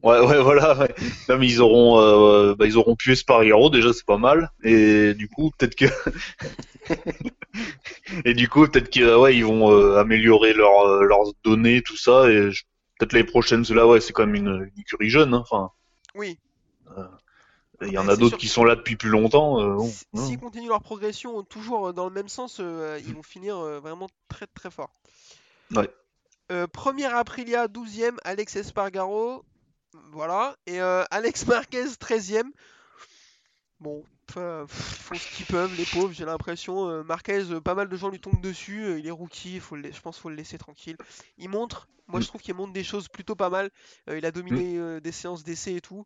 Ouais, 0.03 0.19
ouais, 0.19 0.41
voilà. 0.41 0.77
Ouais. 0.77 0.93
Non, 1.29 1.37
mais 1.37 1.47
ils 1.47 1.61
auront, 1.61 1.99
euh, 1.99 2.55
bah, 2.55 2.65
ils 2.65 2.77
auront 2.77 2.95
déjà, 3.69 3.93
c'est 3.93 4.05
pas 4.05 4.17
mal. 4.17 4.51
Et 4.63 5.13
du 5.13 5.29
coup, 5.29 5.51
peut-être 5.57 5.75
que, 5.75 5.85
et 8.25 8.33
du 8.33 8.49
coup, 8.49 8.67
peut-être 8.67 8.89
qu'ils, 8.89 9.15
ouais, 9.15 9.35
ils 9.35 9.45
vont 9.45 9.71
euh, 9.71 9.97
améliorer 9.97 10.53
leur, 10.53 10.87
euh, 10.87 11.05
leurs 11.05 11.31
données, 11.45 11.81
tout 11.81 11.95
ça. 11.95 12.29
Et 12.29 12.49
peut-être 12.99 13.13
les 13.13 13.23
prochaines, 13.23 13.63
cela, 13.63 13.87
ouais, 13.87 14.01
c'est 14.01 14.11
quand 14.11 14.25
même 14.25 14.35
une, 14.35 14.71
une 14.75 14.81
écurie 14.81 15.09
jeune. 15.09 15.33
Hein, 15.33 15.43
enfin. 15.49 15.71
Oui. 16.15 16.37
Il 17.85 17.93
y 17.93 17.97
en 17.97 18.07
a 18.07 18.15
d'autres 18.15 18.37
qui 18.37 18.47
sont 18.47 18.63
là 18.63 18.75
depuis 18.75 18.95
plus 18.95 19.09
longtemps. 19.09 19.55
Bon, 19.75 19.91
S'ils 20.15 20.39
continuent 20.39 20.69
leur 20.69 20.81
progression 20.81 21.43
toujours 21.43 21.93
dans 21.93 22.05
le 22.05 22.13
même 22.13 22.29
sens, 22.29 22.59
ils 22.59 23.13
vont 23.13 23.23
finir 23.23 23.57
vraiment 23.81 24.09
très 24.27 24.47
très 24.47 24.71
fort. 24.71 24.91
Ouais. 25.75 25.89
premier 26.71 27.05
Aprilia, 27.05 27.67
12ème, 27.67 28.17
Alex 28.23 28.55
Espargaro. 28.55 29.43
Voilà. 30.11 30.55
Et 30.65 30.81
euh, 30.81 31.03
Alex 31.11 31.45
Marquez, 31.47 31.85
13ème. 31.85 32.51
Bon, 33.79 34.03
font 34.29 35.15
ce 35.15 35.35
qu'ils 35.35 35.45
peuvent, 35.45 35.75
les 35.77 35.85
pauvres, 35.85 36.13
j'ai 36.13 36.25
l'impression. 36.25 36.89
Euh, 36.89 37.03
Marquez, 37.03 37.51
euh, 37.51 37.59
pas 37.59 37.75
mal 37.75 37.89
de 37.89 37.95
gens 37.97 38.09
lui 38.09 38.19
tombent 38.19 38.41
dessus. 38.41 38.97
il 38.99 39.07
est 39.07 39.11
rookie, 39.11 39.59
faut 39.59 39.75
je 39.75 39.99
pense 40.01 40.15
qu'il 40.15 40.21
faut 40.21 40.29
le 40.29 40.35
laisser 40.35 40.57
tranquille. 40.57 40.97
Il 41.37 41.49
montre, 41.49 41.87
moi 42.07 42.19
je 42.19 42.25
mm. 42.25 42.27
trouve 42.27 42.41
qu'il 42.41 42.53
montre 42.55 42.73
des 42.73 42.83
choses 42.83 43.09
plutôt 43.09 43.35
pas 43.35 43.49
mal. 43.49 43.69
il 44.07 44.25
a 44.25 44.31
dominé 44.31 44.77
mm. 44.77 44.99
des 45.01 45.11
séances 45.11 45.43
d'essai 45.43 45.75
et 45.75 45.81
tout. 45.81 46.05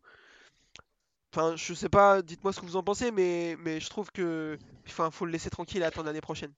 Enfin, 1.32 1.56
je 1.56 1.72
sais 1.74 1.88
pas, 1.88 2.20
dites-moi 2.22 2.52
ce 2.52 2.60
que 2.60 2.66
vous 2.66 2.76
en 2.76 2.82
pensez, 2.82 3.10
mais, 3.10 3.56
mais 3.60 3.80
je 3.80 3.88
trouve 3.90 4.10
que. 4.12 4.58
Enfin, 4.88 5.10
faut 5.10 5.24
le 5.26 5.32
laisser 5.32 5.50
tranquille 5.50 5.82
et 5.82 5.84
attendre 5.84 6.06
l'année 6.06 6.20
prochaine. 6.20 6.52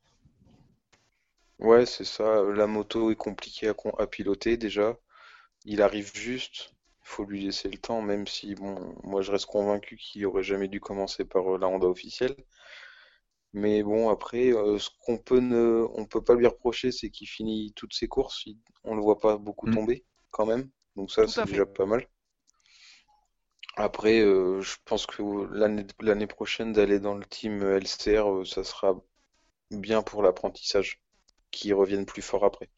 Ouais, 1.61 1.87
c'est 1.87 2.03
ça. 2.05 2.43
La 2.43 2.67
moto 2.67 3.13
est 3.13 3.15
compliquée 3.15 3.69
à 3.99 4.07
piloter 4.09 4.57
déjà. 4.57 4.99
Il 5.65 5.83
arrive 5.83 6.15
juste 6.15 6.75
faut 7.03 7.25
lui 7.25 7.45
laisser 7.45 7.69
le 7.71 7.79
temps, 7.79 8.03
même 8.03 8.27
si, 8.27 8.55
bon, 8.57 8.95
moi 9.05 9.23
je 9.23 9.33
reste 9.33 9.47
convaincu 9.47 9.97
qu'il 9.97 10.27
aurait 10.27 10.43
jamais 10.45 10.69
dû 10.69 10.81
commencer 10.81 11.25
par 11.25 11.55
euh, 11.57 11.59
la 11.59 11.69
Honda 11.69 11.87
officielle. 11.89 12.37
Mais 13.53 13.83
bon, 13.85 14.09
après, 14.11 14.53
euh, 14.53 14.79
ce 14.81 14.91
qu'on 15.05 15.17
peut 15.19 15.39
ne, 15.41 15.87
on 15.95 16.05
peut 16.05 16.23
pas 16.23 16.35
lui 16.35 16.47
reprocher, 16.49 16.91
c'est 16.93 17.11
qu'il 17.11 17.29
finit 17.29 17.73
toutes 17.77 17.95
ses 17.95 18.09
courses. 18.09 18.45
il- 18.47 18.59
on 18.85 18.95
le 18.97 19.03
voit 19.03 19.19
pas 19.21 19.37
beaucoup 19.39 19.67
Mm. 19.67 19.69
tomber, 19.69 20.05
quand 20.31 20.47
même. 20.47 20.69
Donc 20.97 21.13
ça, 21.13 21.27
c'est 21.29 21.45
déjà 21.45 21.65
pas 21.67 21.87
mal. 21.87 22.07
Après, 23.81 24.21
euh, 24.21 24.61
je 24.61 24.77
pense 24.85 25.07
que 25.07 25.23
l'année 26.03 26.27
prochaine 26.27 26.73
d'aller 26.75 27.01
dans 27.01 27.15
le 27.15 27.25
team 27.25 27.63
LCR, 27.63 28.31
euh, 28.31 28.45
ça 28.45 28.63
sera 28.63 28.95
bien 29.71 30.03
pour 30.03 30.23
l'apprentissage, 30.23 31.01
qu'il 31.51 31.73
revienne 31.73 32.05
plus 32.05 32.21
fort 32.21 32.45
après. 32.45 32.69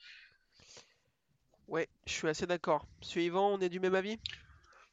Ouais, 1.67 1.89
je 2.07 2.13
suis 2.13 2.29
assez 2.29 2.47
d'accord. 2.47 2.87
Monsieur 3.01 3.23
Yvan, 3.23 3.55
on 3.55 3.61
est 3.61 3.69
du 3.69 3.81
même 3.81 3.97
avis? 3.97 4.21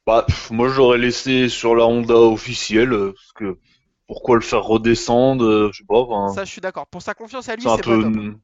Bah, 0.04 0.24
pff, 0.26 0.50
moi 0.50 0.68
j'aurais 0.68 0.98
laissé 0.98 1.48
sur 1.48 1.76
la 1.76 1.86
Honda 1.86 2.16
officielle, 2.16 2.92
euh, 2.92 3.12
parce 3.12 3.32
que 3.32 3.58
pourquoi 4.08 4.34
le 4.34 4.42
faire 4.42 4.64
redescendre, 4.64 5.70
je 5.72 5.78
sais 5.78 5.84
pas, 5.86 6.04
Ça, 6.34 6.44
je 6.44 6.50
suis 6.50 6.60
d'accord. 6.60 6.88
Pour 6.88 7.02
sa 7.02 7.14
confiance 7.14 7.48
à 7.48 7.54
lui, 7.54 7.62
c'est 7.62 7.68
un 7.68 7.76
peu... 7.76 8.02
pas 8.02 8.10
top. 8.10 8.34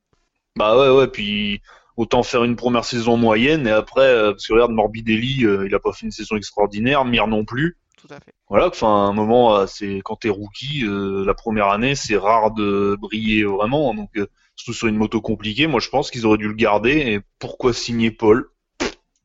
Bah 0.55 0.79
ouais, 0.79 0.97
ouais, 0.97 1.09
puis 1.09 1.61
autant 1.97 2.23
faire 2.23 2.45
une 2.45 2.57
première 2.57 2.85
saison 2.85 3.17
moyenne, 3.17 3.67
et 3.67 3.71
après, 3.71 4.03
euh, 4.07 4.33
parce 4.33 4.47
que 4.47 4.53
regarde, 4.53 4.73
Morbidelli, 4.73 5.45
euh, 5.45 5.67
il 5.67 5.75
a 5.75 5.79
pas 5.81 5.93
fait 5.93 6.07
une 6.07 6.13
saison 6.13 6.37
extraordinaire, 6.37 7.05
Mir 7.05 7.27
non 7.27 7.45
plus. 7.45 7.77
Tout 7.97 8.09
à 8.11 8.21
fait. 8.21 8.35
Voilà, 8.49 8.69
enfin, 8.69 8.89
un 9.09 9.13
moment, 9.13 9.57
euh, 9.57 9.67
c'est 9.67 10.01
quand 10.05 10.17
t'es 10.17 10.29
rookie, 10.29 10.85
euh, 10.85 11.25
la 11.25 11.35
première 11.35 11.69
année, 11.69 11.95
c'est 11.95 12.17
rare 12.17 12.53
de 12.53 12.97
briller 13.01 13.45
vraiment, 13.45 13.95
donc 13.95 14.11
euh, 14.17 14.27
surtout 14.55 14.75
sur 14.75 14.87
une 14.89 14.97
moto 14.97 15.21
compliquée, 15.21 15.67
moi 15.67 15.81
je 15.81 15.89
pense 15.89 16.11
qu'ils 16.11 16.27
auraient 16.27 16.39
dû 16.39 16.49
le 16.49 16.55
garder, 16.55 16.93
et 16.93 17.21
pourquoi 17.39 17.73
signer 17.73 18.11
Paul? 18.11 18.51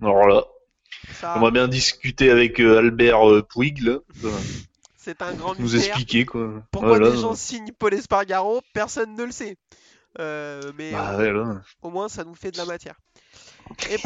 Alors 0.01 0.27
là, 0.27 0.45
Ça, 1.13 1.33
j'aimerais 1.33 1.51
bien 1.51 1.67
discuter 1.67 2.31
avec 2.31 2.59
euh, 2.59 2.79
Albert 2.79 3.45
Puig, 3.49 3.81
là, 3.81 3.97
c'est 4.97 5.21
un 5.21 5.33
grand 5.33 5.55
nous 5.59 5.63
mystère. 5.63 5.81
expliquer 5.97 6.25
quoi. 6.25 6.63
Pourquoi 6.71 6.89
Voilà. 6.97 7.11
des 7.11 7.17
gens 7.17 7.33
signent 7.35 7.71
Paul 7.77 7.93
Espargaro, 7.93 8.61
personne 8.73 9.15
ne 9.15 9.23
le 9.23 9.31
sait. 9.31 9.57
Euh, 10.19 10.71
mais 10.77 10.91
Bah 10.91 11.13
euh, 11.19 11.55
au 11.81 11.89
moins 11.89 12.09
ça 12.09 12.23
nous 12.23 12.35
fait 12.35 12.51
de 12.51 12.57
la 12.57 12.65
matière. 12.65 12.95
Et 13.89 13.97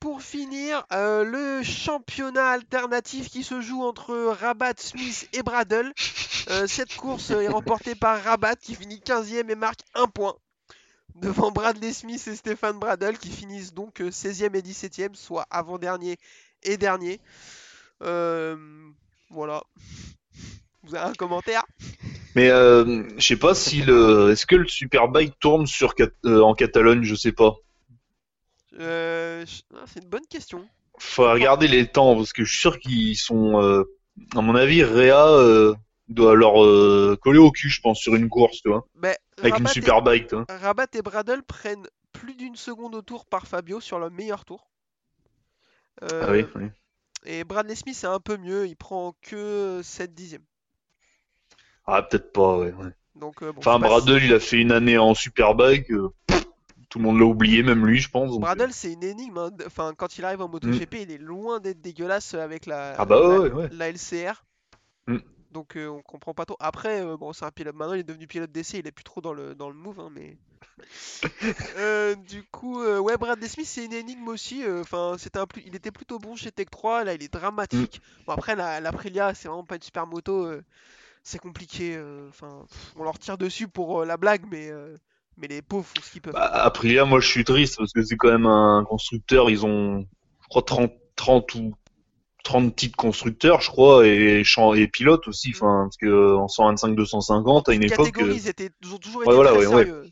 pour 0.00 0.22
finir, 0.22 0.84
euh, 0.92 1.24
le 1.24 1.62
championnat 1.62 2.48
alternatif 2.50 3.30
qui 3.30 3.42
se 3.42 3.60
joue 3.60 3.82
entre 3.82 4.14
Rabat, 4.14 4.74
Smith 4.78 5.28
et 5.32 5.42
Bradle. 5.42 5.92
Euh, 6.48 6.66
cette 6.66 6.94
course 6.96 7.30
est 7.30 7.48
remportée 7.48 7.94
par 7.94 8.22
Rabat 8.22 8.56
qui 8.56 8.74
finit 8.74 9.00
15e 9.00 9.50
et 9.50 9.54
marque 9.54 9.80
un 9.94 10.06
point. 10.06 10.36
Devant 11.14 11.50
Bradley 11.50 11.92
Smith 11.94 12.26
et 12.28 12.36
Stéphane 12.36 12.78
Bradle 12.78 13.16
qui 13.16 13.30
finissent 13.30 13.72
donc 13.72 14.00
euh, 14.02 14.10
16e 14.10 14.54
et 14.54 14.60
17e, 14.60 15.14
soit 15.14 15.46
avant-dernier 15.50 16.18
et 16.62 16.76
dernier. 16.76 17.20
Euh, 18.02 18.56
voilà. 19.30 19.62
Vous 20.86 20.94
avez 20.94 21.10
un 21.10 21.14
commentaire? 21.14 21.64
Mais 22.34 22.48
euh, 22.50 23.02
je 23.18 23.26
sais 23.26 23.36
pas 23.38 23.54
si 23.54 23.82
le, 23.82 24.30
est-ce 24.30 24.46
que 24.46 24.56
le 24.56 24.68
Superbike 24.68 25.38
tourne 25.40 25.66
sur 25.66 25.94
Cat- 25.94 26.08
euh, 26.24 26.40
en 26.42 26.54
Catalogne, 26.54 27.02
je 27.02 27.14
sais 27.14 27.32
pas. 27.32 27.54
Euh, 28.78 29.44
je- 29.46 29.62
ah, 29.74 29.84
C'est 29.86 30.02
une 30.02 30.08
bonne 30.08 30.26
question. 30.28 30.66
Faut 30.98 31.30
regarder 31.30 31.68
les 31.68 31.86
temps 31.86 32.16
parce 32.16 32.32
que 32.32 32.44
je 32.44 32.50
suis 32.52 32.60
sûr 32.60 32.78
qu'ils 32.78 33.16
sont, 33.16 33.60
euh, 33.62 33.84
à 34.34 34.40
mon 34.40 34.54
avis, 34.54 34.82
Réa 34.82 35.26
euh, 35.28 35.74
doit 36.08 36.34
leur 36.34 36.62
euh, 36.64 37.16
coller 37.20 37.38
au 37.38 37.50
cul, 37.50 37.68
je 37.68 37.80
pense, 37.80 37.98
sur 38.00 38.14
une 38.14 38.28
course, 38.28 38.62
tu 38.62 38.68
vois, 38.68 38.86
Mais 38.94 39.16
avec 39.38 39.52
une 39.58 39.66
Rabat 39.66 39.70
et- 39.70 39.74
Superbike, 39.74 40.28
tu 40.28 40.34
vois. 40.36 40.44
Rabat 40.48 40.86
et 40.94 41.02
Bradle 41.02 41.42
prennent 41.42 41.86
plus 42.12 42.34
d'une 42.34 42.56
seconde 42.56 42.94
au 42.94 43.02
tour 43.02 43.26
par 43.26 43.46
Fabio 43.46 43.80
sur 43.80 43.98
le 43.98 44.08
meilleur 44.10 44.44
tour. 44.44 44.70
Euh, 46.02 46.22
Ah 46.22 46.32
oui, 46.32 46.44
oui. 46.54 46.64
Et 47.24 47.44
Bradley 47.44 47.74
Smith 47.74 47.96
c'est 47.96 48.06
un 48.06 48.20
peu 48.20 48.36
mieux, 48.36 48.66
il 48.66 48.76
prend 48.76 49.14
que 49.22 49.80
7 49.82 50.14
dixièmes. 50.14 50.44
Ah 51.86 52.02
peut-être 52.02 52.32
pas, 52.32 52.58
ouais. 52.58 52.72
ouais. 52.72 52.90
Donc, 53.14 53.42
euh, 53.42 53.52
bon, 53.52 53.58
Enfin, 53.60 53.78
Bradle, 53.78 54.22
il 54.22 54.34
a 54.34 54.40
fait 54.40 54.60
une 54.60 54.72
année 54.72 54.98
en 54.98 55.14
Superbike, 55.14 55.90
euh, 55.90 56.10
tout 56.88 56.98
le 56.98 57.04
monde 57.04 57.18
l'a 57.18 57.24
oublié, 57.24 57.62
même 57.62 57.86
lui, 57.86 57.98
je 57.98 58.10
pense. 58.10 58.30
donc, 58.30 58.38
euh, 58.38 58.40
Bradle 58.40 58.72
c'est 58.72 58.92
une 58.92 59.04
énigme. 59.04 59.38
hein. 59.38 59.50
Enfin, 59.66 59.94
quand 59.96 60.18
il 60.18 60.24
arrive 60.24 60.42
en 60.42 60.48
MotoGP, 60.48 60.94
il 61.02 61.10
est 61.12 61.18
loin 61.18 61.60
d'être 61.60 61.80
dégueulasse 61.80 62.34
avec 62.34 62.66
la, 62.66 62.94
Ah 62.98 63.04
bah 63.04 63.20
la, 63.20 63.38
ouais, 63.40 63.50
ouais. 63.50 63.68
la 63.72 63.88
LCR. 63.90 64.44
Mm. 65.06 65.18
Donc 65.52 65.76
euh, 65.76 65.86
on 65.88 66.02
comprend 66.02 66.34
pas 66.34 66.44
trop. 66.44 66.56
Après, 66.60 67.02
bon, 67.16 67.32
c'est 67.32 67.44
un 67.46 67.50
pilote. 67.50 67.74
Maintenant, 67.74 67.94
il 67.94 68.00
est 68.00 68.04
devenu 68.04 68.26
pilote 68.26 68.52
d'essai. 68.52 68.80
Il 68.80 68.86
est 68.86 68.92
plus 68.92 69.04
trop 69.04 69.22
dans 69.22 69.32
le 69.32 69.54
dans 69.54 69.68
le 69.70 69.74
move, 69.74 70.00
hein, 70.00 70.10
mais. 70.12 70.36
Du 72.28 72.42
coup, 72.44 72.82
ouais, 72.82 73.16
Bradley 73.16 73.48
Smith, 73.48 73.66
c'est 73.66 73.84
une 73.86 73.94
énigme 73.94 74.28
aussi. 74.28 74.62
Enfin, 74.80 75.14
c'était 75.18 75.38
un 75.38 75.46
plus, 75.46 75.62
il 75.64 75.74
était 75.74 75.90
plutôt 75.90 76.18
bon 76.18 76.36
chez 76.36 76.52
Tech 76.52 76.66
3. 76.70 77.04
Là, 77.04 77.14
il 77.14 77.22
est 77.22 77.32
dramatique. 77.32 78.02
Bon, 78.26 78.32
après, 78.34 78.54
la, 78.54 78.80
la 78.80 78.92
c'est 79.34 79.48
vraiment 79.48 79.64
pas 79.64 79.76
une 79.76 79.82
super 79.82 80.06
moto. 80.06 80.46
C'est 81.26 81.38
compliqué. 81.38 81.96
euh, 81.96 82.28
Enfin, 82.28 82.64
on 82.96 83.02
leur 83.02 83.18
tire 83.18 83.36
dessus 83.36 83.68
pour 83.68 84.00
euh, 84.00 84.06
la 84.06 84.16
blague, 84.16 84.44
mais 84.50 84.70
euh, 84.70 84.96
mais 85.36 85.48
les 85.48 85.60
pauvres 85.60 85.84
font 85.84 86.00
ce 86.02 86.10
qu'ils 86.10 86.22
peuvent. 86.22 86.32
Bah, 86.32 86.46
Aprilia, 86.46 87.04
moi 87.04 87.20
je 87.20 87.28
suis 87.28 87.44
triste 87.44 87.76
parce 87.78 87.92
que 87.92 88.02
c'est 88.02 88.16
quand 88.16 88.30
même 88.30 88.46
un 88.46 88.84
constructeur, 88.88 89.50
ils 89.50 89.66
ont, 89.66 90.00
je 90.00 90.48
crois, 90.48 90.62
30, 90.62 90.92
30 91.16 91.54
ou 91.56 91.74
30 92.44 92.76
titres 92.76 92.96
constructeurs, 92.96 93.60
je 93.60 93.70
crois, 93.70 94.06
et, 94.06 94.40
et 94.40 94.88
pilotes 94.88 95.26
aussi, 95.26 95.50
enfin, 95.54 95.88
parce 95.88 95.96
que 95.96 96.36
en 96.36 96.46
125-250, 96.46 97.68
à 97.70 97.74
une 97.74 97.82
époque. 97.82 98.16
Ils 98.20 98.48
étaient 98.48 98.70
ils 98.82 98.94
ont 98.94 98.98
toujours 98.98 99.24
été 99.24 99.32
très 99.32 99.42
ouais, 99.42 99.66
ouais. 99.66 99.66
sérieux. 99.66 100.04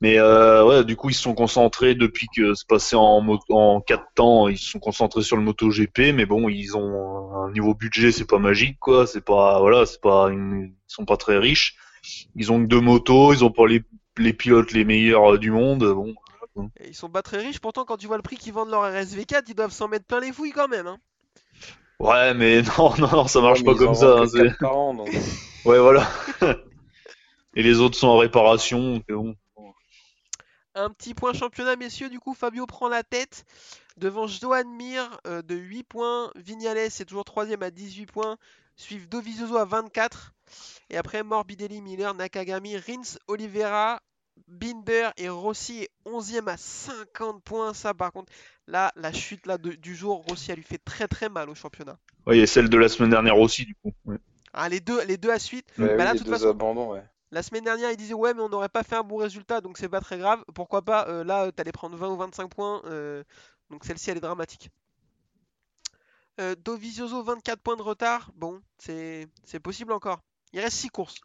Mais 0.00 0.18
euh, 0.18 0.64
ouais, 0.66 0.84
du 0.84 0.96
coup, 0.96 1.08
ils 1.10 1.14
se 1.14 1.22
sont 1.22 1.34
concentrés 1.34 1.94
depuis 1.94 2.26
que 2.36 2.54
c'est 2.54 2.66
passé 2.68 2.94
en, 2.96 3.26
en 3.48 3.80
4 3.80 4.04
temps, 4.14 4.48
ils 4.48 4.58
se 4.58 4.70
sont 4.70 4.78
concentrés 4.80 5.22
sur 5.22 5.36
le 5.36 5.42
MotoGP, 5.42 6.12
mais 6.14 6.26
bon, 6.26 6.48
ils 6.48 6.76
ont 6.76 7.32
un 7.44 7.50
niveau 7.52 7.74
budget, 7.74 8.12
c'est 8.12 8.26
pas 8.26 8.38
magique, 8.38 8.78
quoi, 8.80 9.06
c'est 9.06 9.24
pas, 9.24 9.60
voilà, 9.60 9.86
c'est 9.86 10.00
pas, 10.00 10.28
une- 10.30 10.74
ils 10.74 10.92
sont 10.92 11.04
pas 11.06 11.16
très 11.16 11.38
riches. 11.38 11.76
Ils 12.36 12.52
ont 12.52 12.60
que 12.60 12.66
deux 12.66 12.80
motos, 12.80 13.32
ils 13.32 13.44
ont 13.44 13.50
pas 13.50 13.66
les, 13.66 13.82
les 14.18 14.32
pilotes 14.34 14.72
les 14.72 14.84
meilleurs 14.84 15.34
euh, 15.34 15.38
du 15.38 15.50
monde, 15.50 15.84
bon. 15.94 16.14
Et 16.80 16.88
ils 16.88 16.94
sont 16.94 17.08
pas 17.08 17.22
très 17.22 17.38
riches, 17.38 17.60
pourtant 17.60 17.84
quand 17.84 17.96
tu 17.96 18.06
vois 18.06 18.16
le 18.16 18.22
prix 18.22 18.36
qu'ils 18.36 18.52
vendent 18.52 18.70
leur 18.70 18.82
RSV4, 18.82 19.44
ils 19.48 19.54
doivent 19.54 19.72
s'en 19.72 19.88
mettre 19.88 20.04
plein 20.04 20.20
les 20.20 20.32
fouilles 20.32 20.52
quand 20.52 20.68
même. 20.68 20.86
Hein. 20.86 20.98
Ouais, 21.98 22.34
mais 22.34 22.62
non, 22.78 22.92
non, 22.98 23.08
non, 23.10 23.26
ça 23.26 23.40
marche 23.40 23.60
Ouais, 23.60 23.72
pas 23.72 23.78
comme 23.78 23.94
ça. 23.94 24.18
hein, 24.18 24.48
par 24.60 24.76
an, 24.76 24.94
donc. 24.94 25.08
Ouais, 25.64 25.78
voilà. 25.78 26.06
Et 27.56 27.62
les 27.62 27.80
autres 27.80 27.96
sont 27.96 28.08
en 28.08 28.18
réparation. 28.18 28.94
donc 28.96 29.04
bon. 29.08 29.34
Un 30.74 30.90
petit 30.90 31.14
point 31.14 31.32
championnat, 31.32 31.76
messieurs, 31.76 32.08
du 32.10 32.18
coup 32.18 32.34
Fabio 32.34 32.66
prend 32.66 32.88
la 32.88 33.02
tête 33.02 33.44
devant 33.96 34.26
Joan 34.26 34.68
Mir 34.68 35.20
euh, 35.26 35.40
de 35.42 35.54
8 35.54 35.84
points, 35.84 36.32
Vignales 36.34 36.78
est 36.78 37.04
toujours 37.04 37.24
3 37.24 37.46
à 37.62 37.70
18 37.70 38.06
points, 38.06 38.36
suivent 38.76 39.08
Dovizioso 39.08 39.56
à 39.56 39.64
24, 39.64 40.34
et 40.90 40.96
après 40.96 41.22
Morbidelli, 41.22 41.80
Miller, 41.80 42.12
Nakagami, 42.14 42.76
Rins, 42.76 43.18
Oliveira, 43.28 44.00
Binder 44.48 45.10
et 45.16 45.28
Rossi 45.28 45.82
est 45.82 45.90
11e 46.06 46.48
à 46.48 46.56
50 46.56 47.42
points. 47.44 47.72
Ça, 47.72 47.94
par 47.94 48.10
contre, 48.10 48.32
là, 48.66 48.92
la 48.96 49.12
chute 49.12 49.46
là, 49.46 49.58
de- 49.58 49.72
du 49.74 49.94
jour, 49.94 50.24
Rossi, 50.26 50.50
elle 50.50 50.56
lui 50.58 50.64
fait 50.64 50.82
très 50.84 51.06
très 51.06 51.28
mal 51.28 51.48
au 51.48 51.54
championnat. 51.54 51.96
Ouais, 52.26 52.38
et 52.38 52.46
celle 52.46 52.68
de 52.68 52.76
la 52.76 52.88
semaine 52.88 53.10
dernière 53.10 53.38
aussi, 53.38 53.64
du 53.64 53.76
coup. 53.76 53.92
Ouais. 54.04 54.18
Ah, 54.52 54.68
les, 54.68 54.80
deux, 54.80 55.04
les 55.04 55.16
deux 55.16 55.30
à 55.30 55.38
suite. 55.38 55.66
Ouais, 55.78 55.86
Bah 55.86 55.92
oui, 55.92 55.98
là, 55.98 56.12
les 56.12 56.18
toute 56.18 56.26
deux 56.26 56.32
façon, 56.32 56.50
abandons, 56.50 56.92
ouais. 56.92 57.04
La 57.34 57.42
semaine 57.42 57.64
dernière, 57.64 57.90
il 57.90 57.96
disait 57.96 58.14
ouais, 58.14 58.32
mais 58.32 58.42
on 58.42 58.48
n'aurait 58.48 58.68
pas 58.68 58.84
fait 58.84 58.94
un 58.94 59.02
bon 59.02 59.16
résultat, 59.16 59.60
donc 59.60 59.76
c'est 59.76 59.88
pas 59.88 59.98
très 59.98 60.18
grave. 60.18 60.44
Pourquoi 60.54 60.82
pas 60.82 61.08
euh, 61.08 61.24
Là, 61.24 61.50
tu 61.50 61.60
allais 61.60 61.72
prendre 61.72 61.96
20 61.96 62.10
ou 62.10 62.16
25 62.16 62.48
points, 62.48 62.80
euh, 62.84 63.24
donc 63.70 63.84
celle-ci, 63.84 64.08
elle 64.08 64.18
est 64.18 64.20
dramatique. 64.20 64.70
Euh, 66.40 66.54
Dovizioso, 66.54 67.24
24 67.24 67.60
points 67.60 67.74
de 67.74 67.82
retard. 67.82 68.30
Bon, 68.36 68.62
c'est 68.78 69.26
c'est 69.42 69.58
possible 69.58 69.92
encore. 69.92 70.20
Il 70.52 70.60
reste 70.60 70.76
6 70.76 70.90
courses. 70.90 71.20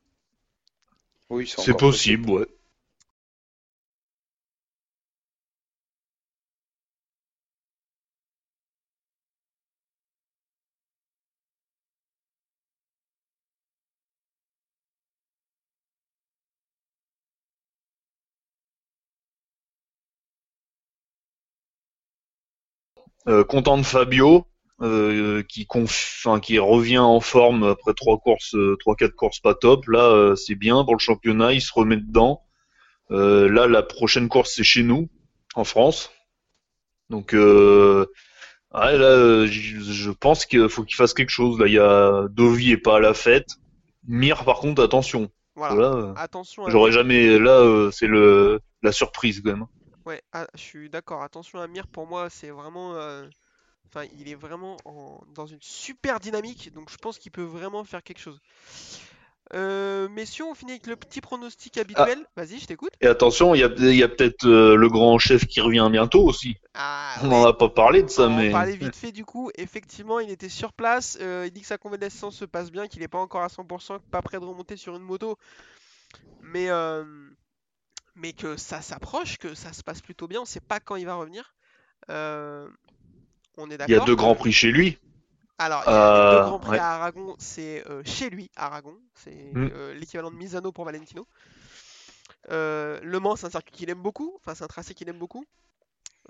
Oui, 1.29 1.47
C'est 1.47 1.61
encore 1.61 1.91
possible, 1.91 2.27
ouais. 2.31 2.47
Content 23.25 23.77
de 23.77 23.83
Fabio, 23.83 24.45
euh, 24.81 25.43
qui, 25.43 25.65
conf... 25.65 26.23
enfin, 26.23 26.39
qui 26.39 26.57
revient 26.57 26.99
en 26.99 27.19
forme 27.19 27.63
après 27.63 27.93
trois 27.93 28.17
courses, 28.17 28.55
euh, 28.55 28.77
trois 28.79 28.95
quatre 28.95 29.15
courses 29.15 29.39
pas 29.39 29.53
top. 29.53 29.87
Là, 29.87 30.05
euh, 30.05 30.35
c'est 30.35 30.55
bien 30.55 30.83
pour 30.83 30.95
le 30.95 30.99
championnat, 30.99 31.53
il 31.53 31.61
se 31.61 31.73
remet 31.73 31.97
dedans. 31.97 32.43
Euh, 33.11 33.49
là, 33.49 33.67
la 33.67 33.83
prochaine 33.83 34.29
course, 34.29 34.53
c'est 34.55 34.63
chez 34.63 34.83
nous, 34.83 35.09
en 35.55 35.63
France. 35.63 36.11
Donc, 37.09 37.33
euh, 37.33 38.05
ouais, 38.73 38.97
là, 38.97 39.05
euh, 39.05 39.47
je 39.47 40.11
pense 40.11 40.45
qu'il 40.45 40.69
faut 40.69 40.83
qu'il 40.83 40.95
fasse 40.95 41.13
quelque 41.13 41.29
chose. 41.29 41.59
Là, 41.59 41.67
il 41.67 41.73
y 41.73 41.79
a 41.79 42.27
Dovi 42.29 42.71
est 42.71 42.77
pas 42.77 42.97
à 42.97 42.99
la 42.99 43.13
fête. 43.13 43.49
Mir, 44.07 44.45
par 44.45 44.59
contre, 44.59 44.81
attention. 44.83 45.29
Voilà. 45.55 45.75
Là, 45.75 45.93
euh, 45.95 46.13
Attention 46.15 46.69
j'aurais 46.69 46.91
jamais. 46.91 47.37
Là, 47.37 47.59
euh, 47.59 47.91
c'est 47.91 48.07
le 48.07 48.61
la 48.81 48.93
surprise 48.93 49.41
quand 49.43 49.51
même. 49.51 49.65
Ouais, 50.09 50.21
ah, 50.33 50.47
je 50.55 50.59
suis 50.59 50.89
d'accord. 50.89 51.21
Attention 51.23 51.59
à 51.61 51.67
Mir, 51.67 51.87
pour 51.87 52.07
moi, 52.07 52.29
c'est 52.29 52.49
vraiment. 52.51 52.95
euh, 52.95 53.27
Enfin, 53.87 54.05
il 54.13 54.29
est 54.29 54.35
vraiment 54.35 54.77
en- 54.85 55.21
dans 55.35 55.47
une 55.47 55.61
super 55.61 56.19
dynamique, 56.19 56.73
donc 56.73 56.91
je 56.91 56.97
pense 56.97 57.19
qu'il 57.19 57.31
peut 57.31 57.43
vraiment 57.43 57.83
faire 57.85 58.03
quelque 58.03 58.19
chose. 58.19 58.39
Euh, 59.53 60.07
messieurs, 60.09 60.45
on 60.45 60.53
finit 60.55 60.73
avec 60.73 60.87
le 60.87 60.95
petit 60.95 61.21
pronostic 61.21 61.77
habituel. 61.77 62.25
Vas-y, 62.35 62.59
je 62.59 62.67
t'écoute. 62.67 62.93
Et 63.01 63.07
attention, 63.07 63.55
il 63.55 63.59
y 63.61 63.63
a, 63.63 63.67
a 64.05 64.07
peut-être 64.09 64.45
euh, 64.47 64.75
le 64.75 64.89
grand 64.89 65.19
chef 65.19 65.45
qui 65.45 65.61
revient 65.61 65.87
bientôt 65.91 66.23
aussi. 66.23 66.55
Ah, 66.73 67.23
On 67.23 67.27
ouais. 67.27 67.41
n'en 67.41 67.45
a 67.45 67.53
pas 67.53 67.69
parlé 67.69 68.03
de 68.03 68.09
On 68.17 68.19
ça, 68.19 68.29
en 68.29 68.45
mais 68.47 68.47
parler 68.47 68.77
vite 68.77 68.95
fait 68.95 69.11
du 69.13 69.25
coup. 69.25 69.51
Effectivement, 69.57 70.19
il 70.19 70.29
était 70.31 70.49
sur 70.49 70.73
place. 70.73 71.17
euh, 71.21 71.45
il 71.47 71.51
dit 71.53 71.61
que 71.61 71.67
sa 71.67 71.77
convalescence 71.79 72.35
se 72.37 72.45
passe 72.45 72.71
bien, 72.71 72.87
qu'il 72.87 73.01
n'est 73.01 73.07
pas 73.09 73.19
encore 73.19 73.43
à 73.43 73.49
100%, 73.49 73.99
pas 74.11 74.21
prêt 74.21 74.39
de 74.39 74.45
remonter 74.45 74.77
sur 74.77 74.95
une 74.95 75.03
moto. 75.03 75.37
Mais, 76.41 76.69
mais 78.19 78.33
que 78.33 78.57
ça 78.57 78.81
s'approche, 78.81 79.37
que 79.37 79.55
ça 79.55 79.73
se 79.73 79.83
passe 79.83 80.01
plutôt 80.01 80.27
bien. 80.27 80.41
On 80.41 80.45
sait 80.45 80.61
pas 80.61 80.79
quand 80.79 80.95
il 80.97 81.05
va 81.05 81.15
revenir. 81.15 81.55
Euh, 82.11 82.69
on 83.57 83.71
est 83.71 83.77
il 83.87 83.91
y 83.91 83.95
a 83.95 83.99
d'accord 83.99 83.99
deux 83.99 84.15
grands 84.15 84.35
prix 84.35 84.53
chez 84.53 84.71
lui. 84.71 84.97
Alors, 85.59 85.85
il 85.89 86.15
y 86.15 86.19
a 86.19 86.25
deux 86.25 86.39
Euh, 86.39 86.41
grands 86.41 86.59
prix 86.59 86.75
ouais. 86.75 86.79
à 86.79 86.93
Aragon, 86.95 87.35
c'est 87.37 87.85
euh, 87.87 88.01
chez 88.05 88.29
lui, 88.29 88.49
Aragon. 88.55 88.97
C'est 89.15 89.33
Mm. 89.53 89.69
euh, 89.71 89.93
l'équivalent 89.93 90.31
de 90.31 90.35
Misano 90.37 90.71
pour 90.71 90.85
Valentino. 90.85 91.27
Euh, 92.49 92.99
le 93.03 93.19
Mans, 93.19 93.35
c'est 93.35 93.47
un 93.47 93.49
circuit 93.49 93.71
qu'il 93.75 93.89
aime 93.89 94.01
beaucoup. 94.01 94.33
Enfin, 94.37 94.55
c'est 94.55 94.63
un 94.63 94.67
tracé 94.67 94.93
qu'il 94.93 95.09
aime 95.09 95.19
beaucoup. 95.19 95.45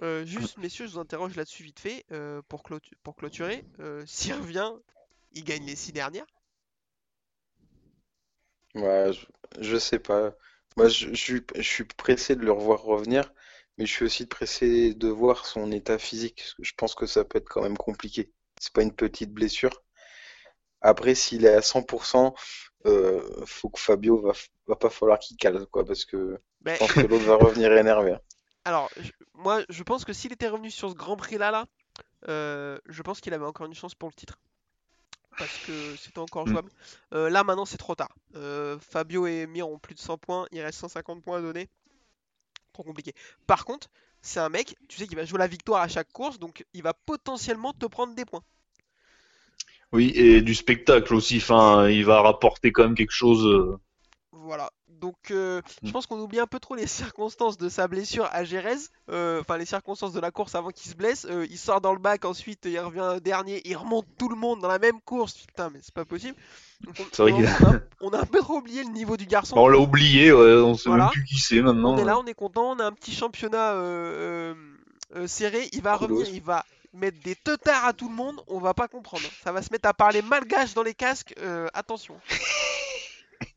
Euh, 0.04 0.26
juste, 0.26 0.58
messieurs, 0.58 0.88
je 0.88 0.94
vous 0.94 1.00
interroge 1.00 1.36
là-dessus 1.38 1.64
vite 1.64 1.80
fait 1.82 2.06
euh, 2.12 2.42
pour, 2.50 2.64
clôtu- 2.64 2.96
pour 3.04 3.16
clôturer. 3.18 3.66
Euh, 3.80 4.04
S'il 4.08 4.34
revient, 4.36 4.72
il 5.34 5.44
gagne 5.46 5.66
les 5.66 5.76
six 5.78 5.94
dernières? 5.94 6.28
Ouais, 8.76 9.12
je, 9.14 9.26
je 9.62 9.78
sais 9.78 10.00
pas. 10.00 10.34
Moi, 10.78 10.88
je, 10.88 11.10
je 11.10 11.16
suis, 11.16 11.42
je 11.56 11.62
suis 11.62 11.84
pressé 11.86 12.36
de 12.36 12.42
le 12.44 12.52
revoir 12.52 12.82
revenir, 12.82 13.32
mais 13.78 13.86
je 13.86 13.92
suis 13.94 14.06
aussi 14.06 14.26
pressé 14.26 14.94
de 14.96 15.08
voir 15.08 15.46
son 15.46 15.72
état 15.72 16.00
physique. 16.00 16.38
parce 16.38 16.54
que 16.56 16.64
Je 16.64 16.74
pense 16.76 16.96
que 16.96 17.06
ça 17.06 17.24
peut 17.26 17.38
être 17.38 17.50
quand 17.50 17.62
même 17.64 17.78
compliqué. 17.78 18.32
C'est 18.60 18.74
pas 18.74 18.82
une 18.84 18.96
petite 18.96 19.32
blessure. 19.34 19.84
Après, 20.82 21.16
s'il 21.16 21.46
est 21.46 21.54
à 21.54 21.62
100%, 21.62 22.36
euh, 22.86 23.22
faut 23.46 23.70
que 23.70 23.80
Fabio 23.80 24.18
va, 24.22 24.34
va 24.68 24.76
pas 24.76 24.90
falloir 24.90 25.18
qu'il 25.20 25.38
cale, 25.38 25.66
quoi, 25.68 25.86
parce 25.86 26.04
que 26.06 26.38
Mais, 26.62 26.78
je 26.78 26.80
pense 26.80 26.96
que 26.96 27.08
l'autre 27.08 27.26
va 27.26 27.36
revenir 27.38 27.72
énervé. 27.74 28.12
hein. 28.14 28.22
alors, 28.66 28.92
je- 28.98 29.12
moi, 29.34 29.64
je 29.70 29.84
pense 29.84 30.06
que 30.06 30.14
s'il 30.14 30.32
était 30.34 30.48
revenu 30.48 30.72
sur 30.72 30.90
ce 30.90 30.96
Grand 30.96 31.18
Prix-là, 31.18 31.52
là, 31.52 31.66
euh, 32.30 32.80
je 32.88 33.02
pense 33.04 33.22
qu'il 33.22 33.34
avait 33.34 33.46
encore 33.46 33.68
une 33.68 33.76
chance 33.76 33.96
pour 33.96 34.10
le 34.10 34.16
titre. 34.16 34.40
Parce 35.40 35.60
que 35.60 35.96
c'était 35.98 36.20
encore 36.20 36.46
Mm. 36.46 36.56
jouable. 36.56 36.72
Euh, 37.16 37.32
là, 37.32 37.44
maintenant, 37.46 37.66
c'est 37.66 37.78
trop 37.80 37.96
tard. 37.96 38.16
Euh, 38.36 38.80
Fabio 38.80 39.28
et 39.28 39.48
Mir 39.48 39.70
ont 39.70 39.80
plus 39.80 39.96
de 39.96 40.02
100 40.02 40.20
points. 40.20 40.48
Il 40.54 40.62
reste 40.62 40.80
150 40.80 41.24
points 41.24 41.40
à 41.40 41.42
donner. 41.42 41.70
Trop 42.74 42.84
compliqué. 42.84 43.14
Par 43.48 43.64
contre, 43.66 43.90
c'est 44.24 44.40
un 44.40 44.50
mec, 44.50 44.76
tu 44.88 44.98
sais, 44.98 45.08
qui 45.08 45.14
va 45.16 45.24
jouer 45.26 45.38
la 45.40 45.48
victoire 45.48 45.82
à 45.84 45.88
chaque 45.88 46.12
course. 46.12 46.40
Donc, 46.40 46.66
il 46.74 46.82
va 46.84 46.94
potentiellement 46.96 47.74
te 47.74 47.86
prendre 47.86 48.16
des 48.16 48.26
points. 48.26 48.44
Oui, 49.92 50.12
et 50.16 50.42
du 50.42 50.56
spectacle 50.56 51.14
aussi. 51.14 51.38
Enfin, 51.38 51.88
il 51.90 52.04
va 52.06 52.22
rapporter 52.22 52.72
quand 52.72 52.84
même 52.84 52.96
quelque 52.96 53.12
chose. 53.14 53.46
euh, 53.46 53.78
Voilà. 54.32 54.72
Donc, 55.00 55.16
euh, 55.32 55.62
je 55.84 55.92
pense 55.92 56.06
qu'on 56.08 56.20
oublie 56.20 56.40
un 56.40 56.48
peu 56.48 56.60
trop 56.60 56.76
les 56.76 56.88
circonstances 57.16 57.58
de 57.58 57.70
sa 57.70 57.88
blessure 57.88 58.28
à 58.32 58.44
Jerez. 58.44 58.76
Euh, 59.10 59.40
Enfin, 59.42 59.58
les 59.58 59.66
circonstances 59.66 60.14
de 60.14 60.20
la 60.20 60.32
course 60.32 60.56
avant 60.56 60.70
qu'il 60.70 60.90
se 60.92 60.96
blesse. 60.96 61.26
Euh, 61.30 61.46
il 61.50 61.58
sort 61.58 61.82
dans 61.82 61.94
le 61.94 62.00
bac, 62.00 62.26
ensuite 62.26 62.62
il 62.66 62.80
revient 62.80 63.20
dernier, 63.24 63.62
il 63.66 63.76
remonte 63.78 64.06
tout 64.18 64.30
le 64.30 64.36
monde 64.36 64.60
dans 64.62 64.68
la 64.68 64.80
même 64.80 65.00
course. 65.02 65.34
Putain, 65.34 65.70
mais 65.72 65.80
c'est 65.82 65.94
pas 65.94 66.06
possible. 66.06 66.36
On, 67.20 67.44
a, 67.46 67.80
on 68.02 68.10
a 68.12 68.20
un 68.22 68.26
peu 68.26 68.40
trop 68.40 68.56
oublié 68.58 68.84
le 68.84 68.90
niveau 68.92 69.18
du 69.18 69.26
garçon. 69.26 69.56
Bon, 69.56 69.66
on 69.66 69.68
l'a 69.68 69.78
oublié, 69.80 70.32
ouais, 70.32 70.54
on 70.62 70.76
sait 70.76 70.88
Voilà. 70.90 71.06
même 71.06 71.12
plus 71.14 71.26
qui 71.26 71.38
c'est 71.40 71.62
maintenant. 71.62 71.94
On 71.96 71.98
est 71.98 72.06
là, 72.06 72.18
on 72.20 72.26
est 72.26 72.34
content, 72.34 72.72
on 72.72 72.80
a 72.80 72.86
un 72.86 72.92
petit 72.94 73.14
championnat 73.14 73.74
euh, 73.74 74.54
euh, 75.16 75.22
euh, 75.24 75.28
serré. 75.28 75.70
Il 75.74 75.82
va 75.82 75.96
revenir, 75.96 76.28
il 76.30 76.42
va 76.42 76.66
mettre 76.94 77.20
des 77.22 77.36
teutards 77.36 77.86
à 77.86 77.94
tout 77.94 78.08
le 78.10 78.16
monde. 78.16 78.42
On 78.48 78.60
va 78.60 78.74
pas 78.74 78.88
comprendre. 78.88 79.24
Ça 79.44 79.52
va 79.52 79.62
se 79.62 79.70
mettre 79.72 79.90
à 79.90 79.94
parler 79.94 80.22
malgache 80.22 80.74
dans 80.74 80.84
les 80.84 80.94
casques. 80.94 81.34
euh, 81.42 81.68
attention. 81.74 82.16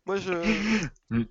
Moi, 0.07 0.17
je. 0.17 0.89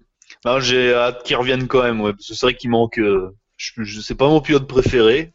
Non, 0.46 0.60
j'ai 0.60 0.94
hâte 0.94 1.24
qu'il 1.24 1.36
revienne 1.36 1.68
quand 1.68 1.84
même, 1.84 2.02
ouais, 2.02 2.14
parce 2.14 2.28
que 2.28 2.34
c'est 2.34 2.46
vrai 2.46 2.56
qu'il 2.56 2.70
manque. 2.70 2.98
euh, 3.00 3.32
je, 3.58 3.84
je 3.84 4.02
sais 4.02 4.16
pas 4.16 4.28
mon 4.28 4.42
pilote 4.42 4.68
préféré. 4.68 5.34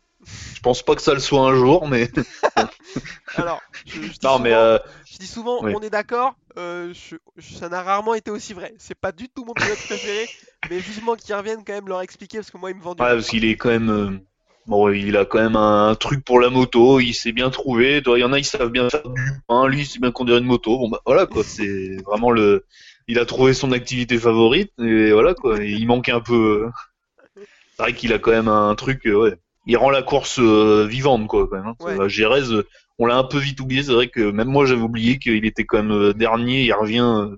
Je 0.55 0.61
pense 0.61 0.83
pas 0.83 0.97
que 0.97 1.03
ça 1.03 1.15
le 1.15 1.21
soit 1.21 1.43
un 1.49 1.55
jour, 1.55 1.87
mais 1.87 2.11
Alors, 3.35 3.63
je, 3.85 4.03
je 4.03 4.19
dis 4.19 4.19
non, 4.23 4.39
mais 4.39 4.51
souvent- 4.51 4.61
euh, 4.61 4.79
Je 5.05 5.19
dis 5.19 5.27
souvent, 5.27 5.63
Oui. 5.63 5.73
on 5.73 5.81
est 5.81 5.91
d'accord, 5.91 6.35
euh, 6.59 6.93
je- 6.95 7.17
je- 7.37 7.55
ça 7.55 7.69
n'a 7.69 7.83
rarement 7.83 8.15
été 8.15 8.31
aussi 8.31 8.55
vrai. 8.55 8.75
C'est 8.79 8.95
pas 8.99 9.13
du 9.13 9.29
tout 9.29 9.45
mon 9.45 9.55
pilote 9.55 9.83
préféré, 9.83 10.31
mais 10.71 10.81
vivement 10.81 11.15
qu'ils 11.17 11.35
reviennent 11.35 11.65
quand 11.65 11.75
même 11.75 11.89
leur 11.89 12.01
expliquer 12.03 12.39
parce 12.39 12.51
que 12.51 12.59
moi 12.59 12.71
il 12.71 12.77
me 12.77 12.83
vend 12.83 12.95
du 12.95 13.05
ouais, 13.05 13.09
rêve, 13.09 13.17
parce 13.17 13.29
qu'il 13.29 13.45
est 13.45 13.57
quand 13.57 13.69
même. 13.71 13.91
euh, 13.91 14.19
Bon, 14.67 14.91
il 14.91 15.17
a 15.17 15.25
quand 15.25 15.39
même 15.39 15.55
un, 15.55 15.91
un 15.91 15.95
truc 15.95 16.25
pour 16.25 16.41
la 16.41 16.51
moto, 16.51 16.99
il 16.99 17.15
s'est 17.15 17.31
bien 17.31 17.51
trouvé. 17.51 18.03
Il 18.05 18.19
y 18.19 18.25
en 18.25 18.33
a, 18.33 18.39
ils 18.41 18.45
savent 18.45 18.71
bien 18.71 18.91
faire 18.91 19.09
du 19.09 19.23
pain, 19.47 19.69
lui, 19.69 19.83
il 19.83 19.87
sait 19.87 20.01
bien 20.01 20.11
conduire 20.11 20.39
une 20.39 20.45
moto. 20.45 20.77
Bon, 20.79 20.89
bah 20.89 21.01
voilà, 21.07 21.27
quoi. 21.27 21.45
C'est 21.45 21.97
vraiment 22.05 22.33
le. 22.33 22.67
Il 23.09 23.19
a 23.19 23.25
trouvé 23.25 23.55
son 23.55 23.73
activité 23.73 24.19
favorite, 24.19 24.73
et 24.81 25.13
voilà, 25.13 25.35
quoi. 25.35 25.63
Et 25.63 25.71
il 25.71 25.87
manque 25.87 26.09
un 26.09 26.21
peu. 26.21 26.65
euh, 26.67 27.41
C'est 27.77 27.83
vrai 27.83 27.93
qu'il 27.95 28.13
a 28.13 28.19
quand 28.19 28.33
même 28.33 28.49
un 28.49 28.75
truc, 28.75 29.07
euh, 29.07 29.15
ouais. 29.15 29.35
Il 29.67 29.77
rend 29.77 29.91
la 29.91 30.03
course 30.03 30.39
euh, 30.41 30.87
vivante, 30.89 31.27
quoi, 31.27 31.47
quand 31.49 31.57
même. 31.57 31.67
hein. 31.67 31.75
Ouais. 31.81 31.97
On 32.99 33.05
l'a 33.07 33.17
un 33.19 33.25
peu 33.25 33.39
vite 33.39 33.61
oublié. 33.61 33.83
C'est 33.83 33.93
vrai 33.93 34.09
que 34.09 34.31
même 34.31 34.49
moi, 34.49 34.65
j'avais 34.65 34.81
oublié 34.81 35.19
qu'il 35.19 35.45
était 35.45 35.65
quand 35.65 35.83
même 35.83 36.13
dernier. 36.15 36.63
Il 36.63 36.73
revient, 36.73 37.29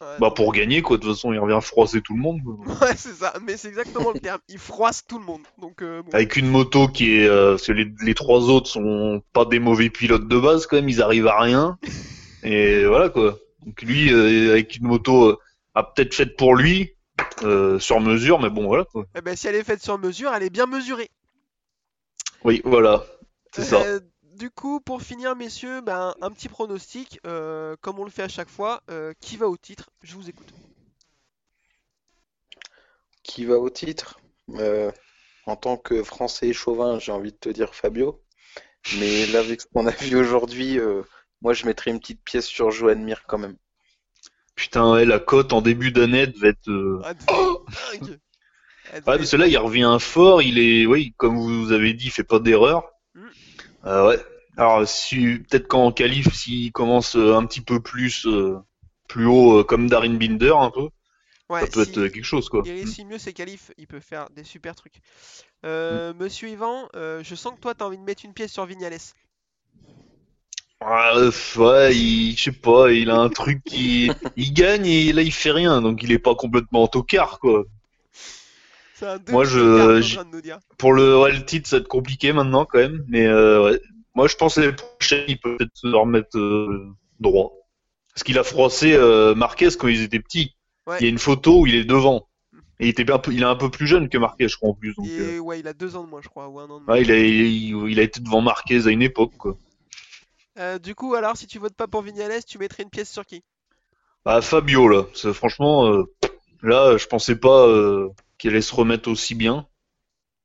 Ouais, 0.00 0.06
bah, 0.18 0.32
pour 0.34 0.52
gagner, 0.52 0.82
quoi. 0.82 0.96
De 0.96 1.02
toute 1.02 1.12
façon, 1.12 1.32
il 1.32 1.38
revient 1.38 1.60
froisser 1.62 2.00
tout 2.00 2.14
le 2.14 2.20
monde. 2.20 2.40
quoi. 2.42 2.56
Ouais, 2.88 2.94
c'est 2.96 3.12
ça, 3.14 3.32
mais 3.46 3.56
c'est 3.56 3.68
exactement 3.68 4.10
le 4.12 4.18
terme. 4.18 4.40
Il 4.48 4.58
froisse 4.58 5.04
tout 5.06 5.18
le 5.20 5.24
monde. 5.24 5.42
Donc, 5.60 5.82
euh, 5.82 6.02
bon. 6.02 6.10
Avec 6.12 6.34
une 6.36 6.48
moto 6.48 6.88
qui 6.88 7.14
est, 7.20 7.28
euh, 7.28 7.52
parce 7.52 7.68
que 7.68 7.72
les, 7.72 7.86
les 8.04 8.14
trois 8.14 8.50
autres 8.50 8.66
sont 8.68 9.22
pas 9.32 9.44
des 9.44 9.60
mauvais 9.60 9.88
pilotes 9.90 10.26
de 10.26 10.38
base 10.38 10.66
quand 10.66 10.76
même, 10.76 10.88
ils 10.88 11.00
arrivent 11.00 11.28
à 11.28 11.40
rien. 11.40 11.78
Et 12.42 12.84
voilà 12.84 13.08
quoi. 13.08 13.38
Donc 13.64 13.80
lui, 13.82 14.12
euh, 14.12 14.52
avec 14.52 14.76
une 14.76 14.86
moto 14.86 15.30
euh, 15.30 15.38
a 15.74 15.82
peut-être 15.82 16.14
faite 16.14 16.36
pour 16.36 16.54
lui, 16.54 16.94
euh, 17.42 17.78
sur 17.78 18.00
mesure, 18.00 18.40
mais 18.40 18.50
bon 18.50 18.66
voilà 18.66 18.84
quoi. 18.84 19.06
Eh 19.16 19.20
ben, 19.20 19.34
si 19.36 19.46
elle 19.48 19.54
est 19.54 19.64
faite 19.64 19.82
sur 19.82 19.98
mesure, 19.98 20.32
elle 20.34 20.42
est 20.42 20.50
bien 20.50 20.66
mesurée. 20.66 21.10
Oui, 22.44 22.60
voilà, 22.64 23.04
c'est 23.54 23.64
ça. 23.64 23.80
Euh, 23.80 24.00
du 24.34 24.50
coup, 24.50 24.80
pour 24.80 25.00
finir, 25.00 25.34
messieurs, 25.36 25.80
ben, 25.80 26.14
un 26.20 26.30
petit 26.30 26.48
pronostic, 26.48 27.20
euh, 27.26 27.76
comme 27.80 27.98
on 27.98 28.04
le 28.04 28.10
fait 28.10 28.24
à 28.24 28.28
chaque 28.28 28.50
fois. 28.50 28.82
euh, 28.90 29.14
qui 29.20 29.36
va 29.36 29.48
au 29.48 29.56
titre? 29.56 29.90
Je 30.02 30.14
vous 30.14 30.28
écoute. 30.28 30.52
Qui 33.22 33.44
va 33.46 33.56
au 33.58 33.70
titre? 33.70 34.20
Euh, 34.56 34.90
en 35.46 35.56
tant 35.56 35.76
que 35.76 36.02
Français 36.02 36.52
chauvin, 36.52 36.98
j'ai 36.98 37.12
envie 37.12 37.32
de 37.32 37.36
te 37.38 37.48
dire 37.48 37.74
Fabio. 37.74 38.20
Mais 38.98 39.26
là, 39.26 39.38
avec 39.38 39.62
ce 39.62 39.66
qu'on 39.72 39.86
a 39.86 39.90
vu 39.90 40.16
aujourd'hui, 40.16 40.78
euh, 40.78 41.02
moi 41.44 41.52
je 41.52 41.64
mettrais 41.66 41.92
une 41.92 42.00
petite 42.00 42.22
pièce 42.24 42.46
sur 42.46 42.70
Joan 42.72 43.00
Mir 43.04 43.22
quand 43.28 43.38
même. 43.38 43.56
Putain, 44.56 44.92
ouais, 44.92 45.04
la 45.04 45.18
cote 45.18 45.52
en 45.52 45.60
début 45.62 45.90
d'année 45.92 46.26
devait 46.26 46.50
être. 46.50 46.68
euh, 46.70 47.00
Ah, 47.04 47.14
devait 47.14 47.96
être 47.96 48.04
dingue. 48.06 48.18
Elle 48.92 48.94
Ouais, 48.94 49.00
devait 49.00 49.18
parce 49.18 49.30
que 49.30 49.36
là, 49.36 49.46
il 49.48 49.58
revient 49.58 49.96
fort. 50.00 50.42
Il 50.42 50.58
est, 50.58 50.86
oui, 50.86 51.12
comme 51.16 51.36
vous 51.38 51.72
avez 51.72 51.92
dit, 51.94 52.06
il 52.06 52.10
fait 52.10 52.22
pas 52.24 52.38
d'erreur. 52.38 52.84
Mm. 53.14 53.26
Euh, 53.86 54.08
ouais. 54.08 54.18
Alors, 54.56 54.86
si 54.86 55.38
peut-être 55.40 55.66
qu'en 55.66 55.90
qualif, 55.90 56.32
s'il 56.32 56.70
commence 56.70 57.16
euh, 57.16 57.34
un 57.34 57.44
petit 57.46 57.60
peu 57.60 57.80
plus, 57.80 58.26
euh, 58.26 58.56
plus 59.08 59.26
haut, 59.26 59.58
euh, 59.60 59.64
comme 59.64 59.88
Darin 59.88 60.14
Binder, 60.14 60.54
un 60.56 60.70
peu, 60.70 60.88
Ouais, 61.50 61.60
ça 61.60 61.66
peut 61.66 61.84
si- 61.84 61.90
être 61.90 62.08
quelque 62.12 62.22
chose, 62.24 62.48
quoi. 62.48 62.62
Il 62.64 62.70
réussit 62.72 63.04
mieux 63.06 63.18
ses 63.18 63.32
qualifs, 63.32 63.72
il 63.76 63.86
peut 63.86 64.00
faire 64.00 64.30
des 64.30 64.44
super 64.44 64.74
trucs. 64.76 65.00
Euh, 65.66 66.14
Monsieur 66.14 66.48
Yvan, 66.48 66.88
euh, 66.94 67.22
je 67.24 67.34
sens 67.34 67.54
que 67.54 67.60
toi 67.60 67.74
t'as 67.74 67.84
envie 67.84 67.98
de 67.98 68.02
mettre 68.02 68.24
une 68.24 68.32
pièce 68.32 68.52
sur 68.52 68.64
Vignales. 68.64 68.96
Ouais, 70.82 71.16
euh, 71.16 71.30
ouais, 71.56 71.96
il, 71.96 72.36
je 72.36 72.42
sais 72.44 72.52
pas, 72.52 72.92
il 72.92 73.08
a 73.10 73.16
un 73.16 73.28
truc 73.30 73.62
qui, 73.64 74.10
il 74.36 74.52
gagne 74.52 74.86
et 74.86 75.12
là 75.12 75.22
il 75.22 75.32
fait 75.32 75.50
rien, 75.50 75.80
donc 75.80 76.02
il 76.02 76.12
est 76.12 76.18
pas 76.18 76.34
complètement 76.34 76.82
en 76.82 76.88
tocard, 76.88 77.38
quoi. 77.40 77.64
Un 79.02 79.18
Moi, 79.28 79.44
je- 79.44 80.00
tocard, 80.00 80.24
de 80.24 80.30
nous 80.30 80.40
dire. 80.40 80.58
Pour 80.78 80.92
le, 80.92 81.18
ouais, 81.18 81.32
le 81.32 81.44
titre, 81.44 81.68
ça 81.68 81.76
va 81.76 81.80
être 81.80 81.88
compliqué 81.88 82.32
maintenant 82.32 82.64
quand 82.64 82.78
même, 82.78 83.04
mais 83.08 83.26
euh, 83.26 83.64
ouais. 83.72 83.80
Moi, 84.14 84.28
je 84.28 84.36
pense 84.36 84.54
que 84.54 84.60
les 84.60 84.72
prochains, 84.72 85.24
il 85.26 85.38
peut 85.38 85.56
peut-être 85.56 85.72
se 85.74 85.88
remettre 85.88 86.38
euh, 86.38 86.86
droit. 87.18 87.52
Parce 88.14 88.22
qu'il 88.22 88.38
a 88.38 88.44
froissé 88.44 88.94
euh, 88.94 89.34
Marquez 89.34 89.70
quand 89.78 89.88
ils 89.88 90.02
étaient 90.02 90.20
petits. 90.20 90.54
Ouais. 90.86 90.98
Il 91.00 91.04
y 91.04 91.06
a 91.06 91.10
une 91.10 91.18
photo 91.18 91.60
où 91.62 91.66
il 91.66 91.74
est 91.74 91.84
devant. 91.84 92.28
Et 92.78 92.86
il 92.86 92.88
était 92.90 93.10
un 93.10 93.18
peu, 93.18 93.32
il 93.32 93.42
est 93.42 93.46
un 93.46 93.56
peu 93.56 93.70
plus 93.70 93.86
jeune 93.88 94.08
que 94.08 94.18
Marquez, 94.18 94.48
je 94.48 94.56
crois 94.56 94.70
en 94.70 94.74
plus. 94.74 94.94
Donc, 94.94 95.06
Et 95.08 95.40
ouais, 95.40 95.58
il 95.60 95.66
a 95.66 95.72
deux 95.72 95.96
ans 95.96 96.04
de 96.04 96.08
moins, 96.08 96.20
je 96.22 96.28
crois, 96.28 96.48
ou 96.48 96.60
un 96.60 96.70
an 96.70 96.78
de 96.80 96.84
moins. 96.84 96.94
ouais, 96.94 97.02
il 97.02 97.10
a, 97.10 97.18
il, 97.18 97.90
il 97.90 97.98
a 97.98 98.02
été 98.02 98.20
devant 98.20 98.40
Marquez 98.40 98.86
à 98.86 98.90
une 98.90 99.02
époque, 99.02 99.32
quoi. 99.36 99.56
Euh, 100.58 100.80
du 100.80 100.96
coup, 100.96 101.14
alors, 101.14 101.36
si 101.36 101.46
tu 101.46 101.60
votes 101.60 101.76
pas 101.76 101.86
pour 101.86 102.02
Vignales, 102.02 102.44
tu 102.44 102.58
mettrais 102.58 102.82
une 102.82 102.90
pièce 102.90 103.10
sur 103.10 103.24
qui? 103.24 103.44
Bah, 104.24 104.40
Fabio, 104.42 104.88
là, 104.88 105.06
c'est- 105.14 105.32
franchement, 105.32 105.86
euh, 105.86 106.04
là, 106.62 106.96
je 106.96 107.06
pensais 107.06 107.36
pas 107.36 107.66
euh, 107.68 108.10
qu'il 108.38 108.50
allait 108.50 108.60
se 108.62 108.74
remettre 108.74 109.10
aussi 109.10 109.34
bien. 109.34 109.66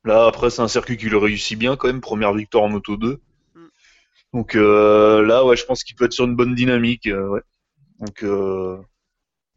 Là, 0.05 0.27
après, 0.27 0.49
c'est 0.51 0.61
un 0.63 0.67
circuit 0.69 0.97
qui 0.97 1.09
le 1.09 1.17
réussit 1.17 1.57
bien 1.59 1.77
quand 1.77 1.87
même, 1.87 2.01
première 2.01 2.33
victoire 2.33 2.65
en 2.65 2.69
Moto 2.69 2.97
2. 2.97 3.19
Mm. 3.55 3.69
Donc 4.33 4.55
euh, 4.55 5.21
là, 5.25 5.45
ouais, 5.45 5.55
je 5.55 5.65
pense 5.65 5.83
qu'il 5.83 5.95
peut 5.95 6.05
être 6.05 6.13
sur 6.13 6.25
une 6.25 6.35
bonne 6.35 6.55
dynamique. 6.55 7.07
euh, 7.07 7.27
ouais. 7.29 7.41
Donc, 7.99 8.23
euh, 8.23 8.77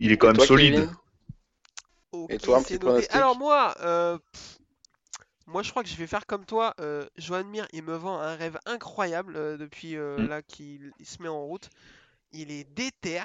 il 0.00 0.12
est 0.12 0.18
quand 0.18 0.28
Et 0.28 0.32
même 0.32 0.38
toi, 0.38 0.46
solide. 0.46 0.88
Et 2.28 2.38
toi, 2.38 2.58
un 2.58 2.62
c'est 2.62 2.78
petit 2.92 3.06
Alors 3.10 3.36
moi, 3.36 3.74
euh, 3.80 4.18
pff, 4.32 4.51
Moi, 5.46 5.62
je 5.62 5.70
crois 5.70 5.82
que 5.82 5.88
je 5.88 5.96
vais 5.96 6.06
faire 6.06 6.26
comme 6.26 6.44
toi. 6.44 6.74
Euh, 6.80 7.06
Johan 7.16 7.44
Mir, 7.44 7.66
il 7.72 7.82
me 7.82 7.96
vend 7.96 8.18
un 8.18 8.36
rêve 8.36 8.58
incroyable 8.66 9.36
euh, 9.36 9.56
depuis 9.56 9.96
euh, 9.96 10.18
Mm. 10.18 10.28
là 10.28 10.42
qu'il 10.42 10.92
il 10.98 11.06
se 11.06 11.22
met 11.22 11.28
en 11.28 11.42
route. 11.44 11.70
Il 12.32 12.50
est 12.50 12.64
déter. 12.64 13.22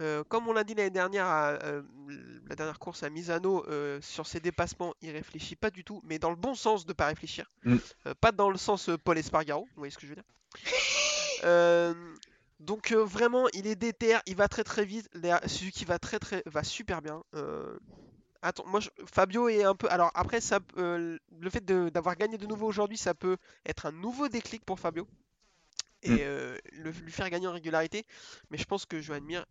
Euh, 0.00 0.24
comme 0.24 0.48
on 0.48 0.52
l'a 0.54 0.64
dit 0.64 0.74
l'année 0.74 0.88
dernière, 0.90 1.26
à, 1.26 1.52
la 2.48 2.56
dernière 2.56 2.78
course 2.78 3.02
à 3.02 3.10
Misano, 3.10 3.64
sur 4.00 4.26
ses 4.26 4.40
dépassements, 4.40 4.94
il 5.02 5.10
réfléchit 5.10 5.56
pas 5.56 5.70
du 5.70 5.84
tout, 5.84 6.00
mais 6.04 6.18
dans 6.18 6.30
le 6.30 6.36
bon 6.36 6.54
sens 6.54 6.86
de 6.86 6.92
pas 6.94 7.06
réfléchir. 7.06 7.50
Mm. 7.64 7.76
Pas 8.20 8.32
dans 8.32 8.48
le 8.48 8.56
sens 8.56 8.88
Paul 9.04 9.18
Espargaro, 9.18 9.64
vous 9.64 9.70
voyez 9.76 9.90
ce 9.90 9.98
que 9.98 10.06
je 10.06 10.14
veux 10.14 10.16
dire. 10.16 10.24
Donc 12.60 12.92
vraiment, 12.92 13.48
il 13.54 13.66
est 13.66 13.74
déter, 13.74 14.16
il 14.26 14.36
va 14.36 14.46
très 14.48 14.62
très 14.64 14.84
vite. 14.84 15.08
Les- 15.14 15.36
Suzuki 15.46 15.84
va 15.84 15.98
très 15.98 16.18
très 16.20 16.42
va 16.46 16.62
super 16.62 17.02
bien. 17.02 17.22
Attends, 18.42 18.64
moi 18.66 18.80
je- 18.80 18.90
Fabio 19.12 19.48
est 19.48 19.62
un 19.64 19.74
peu. 19.74 19.88
Alors 19.90 20.10
après, 20.14 20.40
ça, 20.40 20.58
euh, 20.78 21.18
le 21.40 21.50
fait 21.50 21.64
d'avoir 21.64 22.16
gagné 22.16 22.38
de 22.38 22.46
nouveau 22.46 22.66
aujourd'hui, 22.66 22.98
ça 22.98 23.14
peut 23.14 23.36
être 23.66 23.86
un 23.86 23.92
nouveau 23.92 24.28
déclic 24.28 24.64
pour 24.64 24.80
Fabio 24.80 25.06
et 26.02 26.10
Mm. 26.10 26.18
euh, 26.20 26.58
le- 26.72 26.90
lui 26.90 27.12
faire 27.12 27.30
gagner 27.30 27.46
en 27.46 27.52
régularité. 27.52 28.04
Mais 28.50 28.58
je 28.58 28.64
pense 28.64 28.86
que 28.86 29.00
Johan 29.00 29.20
Mir 29.20 29.46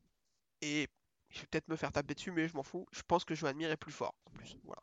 et 0.62 0.88
je 1.30 1.40
vais 1.40 1.48
peut-être 1.50 1.70
me 1.70 1.78
faire 1.78 1.92
taper 1.92 2.14
dessus, 2.16 2.32
mais 2.32 2.48
je 2.48 2.56
m'en 2.56 2.64
fous. 2.64 2.86
Je 2.92 3.02
pense 3.08 3.24
que 3.26 3.36
Johan 3.36 3.54
Mir 3.56 3.72
est 3.72 3.78
plus 3.78 3.94
fort. 3.94 4.14
En 4.26 4.32
plus, 4.32 4.58
voilà. 4.66 4.82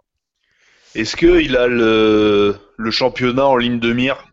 Est-ce 0.94 1.16
qu'il 1.16 1.56
a 1.56 1.66
le, 1.66 2.56
le 2.76 2.90
championnat 2.90 3.46
en 3.46 3.56
ligne 3.56 3.78
de 3.78 3.92
mire? 3.92 4.32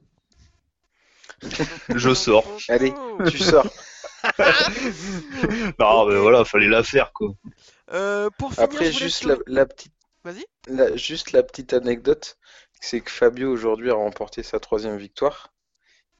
Je 1.95 2.13
sors. 2.13 2.45
Allez, 2.69 2.93
tu 3.29 3.37
sors. 3.37 3.67
Non, 5.79 6.05
mais 6.07 6.17
voilà, 6.17 6.45
fallait 6.45 6.67
la 6.67 6.83
faire, 6.83 7.11
quoi. 7.13 7.33
Euh, 7.91 8.29
pour 8.37 8.53
finir, 8.53 8.65
Après, 8.69 8.91
juste 8.91 9.23
la, 9.25 9.35
la 9.47 9.65
petite, 9.65 9.93
Vas-y. 10.23 10.45
la- 10.67 10.95
juste 10.95 11.31
la 11.31 11.43
petite 11.43 11.73
anecdote, 11.73 12.37
c'est 12.81 13.01
que 13.01 13.11
Fabio 13.11 13.51
aujourd'hui 13.51 13.91
a 13.91 13.95
remporté 13.95 14.43
sa 14.43 14.59
troisième 14.59 14.97
victoire. 14.97 15.53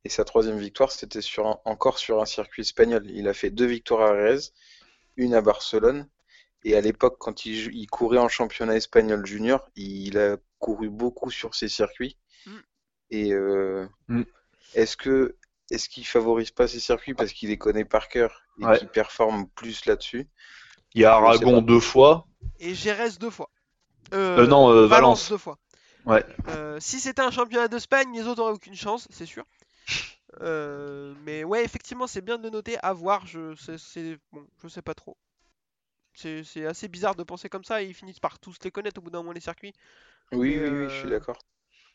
Et 0.04 0.10
sa 0.10 0.24
troisième 0.24 0.60
victoire, 0.60 0.92
c'était 0.92 1.22
sur 1.22 1.48
un- 1.48 1.60
encore 1.66 1.98
sur 1.98 2.22
un 2.22 2.26
circuit 2.26 2.62
espagnol. 2.62 3.04
Il 3.10 3.28
a 3.28 3.34
fait 3.34 3.50
deux 3.50 3.66
victoires 3.66 4.12
à 4.12 4.16
Jerez, 4.16 4.52
une 5.18 5.34
à 5.34 5.42
Barcelone. 5.42 6.08
Et 6.64 6.76
à 6.76 6.82
l'époque, 6.82 7.18
quand 7.20 7.46
il 7.46 7.88
courait 7.88 8.18
en 8.20 8.28
championnat 8.30 8.76
espagnol 8.76 9.26
junior, 9.26 9.68
il 9.76 10.18
a 10.18 10.38
couru 10.60 10.90
beaucoup 10.90 11.30
sur 11.32 11.54
ces 11.56 11.70
circuits. 11.70 12.18
Mm. 12.46 12.52
Et 13.12 13.34
euh, 13.34 13.88
Mm. 14.08 14.24
est-ce 14.76 14.98
que 14.98 15.36
est-ce 15.72 15.90
qu'il 15.90 16.06
favorise 16.06 16.52
pas 16.52 16.68
ces 16.68 16.80
circuits 16.80 17.14
parce 17.14 17.34
qu'il 17.34 17.50
les 17.50 17.58
connaît 17.58 17.86
par 17.86 18.08
cœur 18.10 18.44
et 18.60 18.66
Ouais. 18.66 18.78
qu'il 18.78 18.88
performe 18.90 19.48
plus 19.50 19.86
là-dessus? 19.86 20.28
Il 20.96 21.02
y 21.02 21.06
a 21.06 21.16
Aragon 21.16 21.62
deux 21.62 21.80
fois. 21.80 22.28
Et 22.60 22.76
Jerez 22.76 23.12
deux 23.20 23.30
fois. 23.30 23.50
Euh, 24.14 24.48
non, 24.48 24.72
euh, 24.72 24.88
Valence. 24.88 25.30
deux 25.30 25.38
fois. 25.38 25.58
Ouais. 26.06 26.26
Euh, 26.48 26.80
si 26.80 27.00
c'était 27.00 27.22
un 27.22 27.32
championnat 27.32 27.68
d'Espagne, 27.68 28.14
les 28.16 28.28
autres 28.28 28.42
auraient 28.42 28.54
aucune 28.54 28.76
chance, 28.76 29.08
c'est 29.12 29.26
sûr. 29.26 29.46
Euh, 30.42 31.14
mais 31.24 31.44
ouais, 31.44 31.64
effectivement, 31.64 32.08
c'est 32.08 32.22
bien 32.22 32.38
de 32.38 32.44
le 32.44 32.50
noter. 32.50 32.78
À 32.84 32.94
voir, 32.94 33.26
je 33.28 33.56
c'est, 33.56 33.78
c'est- 33.78 34.18
bon, 34.32 34.46
je 34.64 34.68
sais 34.68 34.82
pas 34.82 34.94
trop. 34.94 35.18
C'est, 36.14 36.44
c'est 36.44 36.66
assez 36.66 36.88
bizarre 36.88 37.16
de 37.16 37.24
penser 37.24 37.50
comme 37.50 37.64
ça. 37.64 37.84
Et 37.84 37.88
ils 37.88 37.94
finissent 37.94 38.20
par 38.20 38.40
tous 38.40 38.58
les 38.64 38.72
connaître 38.72 39.00
au 39.00 39.04
bout 39.04 39.12
d'un 39.12 39.20
moment 39.20 39.32
les 39.34 39.42
circuits. 39.42 39.74
Oui, 40.32 40.56
Mais, 40.56 40.60
oui, 40.60 40.70
oui, 40.70 40.90
je 40.90 40.96
suis 40.96 41.08
euh, 41.08 41.10
d'accord. 41.10 41.40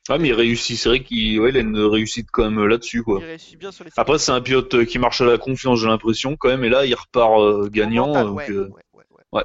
Ah, 0.09 0.19
mais 0.19 0.29
il 0.29 0.33
réussit, 0.35 0.77
c'est 0.77 0.89
vrai 0.89 1.05
qu'il 1.05 1.39
ouais, 1.41 1.51
il 1.51 1.57
a 1.57 1.61
une 1.61 1.79
réussite 1.79 2.29
quand 2.33 2.51
même 2.51 2.67
là-dessus, 2.67 3.03
quoi. 3.03 3.21
Bien 3.59 3.71
sur 3.71 3.85
les. 3.85 3.91
Après, 3.97 4.19
c'est 4.19 4.33
un 4.33 4.41
pilote 4.41 4.75
euh, 4.75 4.85
qui 4.85 4.99
marche 4.99 5.21
à 5.21 5.25
la 5.27 5.39
confiance, 5.39 5.79
j'ai 5.79 5.87
l'impression, 5.87 6.37
quand 6.37 6.49
même, 6.49 6.65
et 6.65 6.69
là, 6.69 6.85
il 6.87 6.95
repart 6.95 7.39
euh, 7.41 7.69
gagnant. 7.69 8.09
mental, 8.09 8.27
donc, 8.27 8.37
ouais, 8.39 8.51
euh, 8.51 8.69
ouais, 8.69 9.05
ouais. 9.33 9.45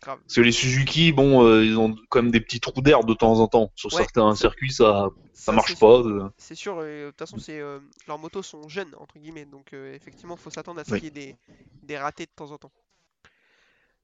Grave. 0.00 0.18
Parce 0.20 0.34
que 0.34 0.40
les 0.42 0.52
Suzuki, 0.52 1.12
bon, 1.12 1.44
euh, 1.44 1.64
ils 1.64 1.76
ont 1.78 1.96
quand 2.08 2.22
même 2.22 2.30
des 2.30 2.40
petits 2.40 2.60
trous 2.60 2.80
d'air 2.80 3.02
de 3.04 3.12
temps 3.14 3.40
en 3.40 3.48
temps. 3.48 3.72
Sur 3.74 3.90
certains 3.92 4.34
circuits, 4.36 4.72
ça, 4.72 5.08
ça 5.32 5.46
Ça, 5.46 5.52
marche 5.52 5.78
pas. 5.78 6.00
euh. 6.00 6.28
C'est 6.38 6.54
sûr, 6.54 6.76
de 6.80 7.08
toute 7.08 7.18
façon, 7.18 7.38
c'est, 7.38 7.58
euh, 7.60 7.80
leurs 8.06 8.18
motos 8.18 8.42
sont 8.42 8.68
jeunes, 8.68 8.94
entre 8.98 9.18
guillemets, 9.18 9.44
donc 9.46 9.72
euh, 9.72 9.92
effectivement, 9.94 10.36
faut 10.36 10.50
s'attendre 10.50 10.80
à 10.80 10.84
ce 10.84 10.94
qu'il 10.94 11.04
y 11.04 11.06
ait 11.08 11.10
des, 11.10 11.36
des 11.82 11.98
ratés 11.98 12.26
de 12.26 12.30
temps 12.34 12.52
en 12.52 12.58
temps. 12.58 12.72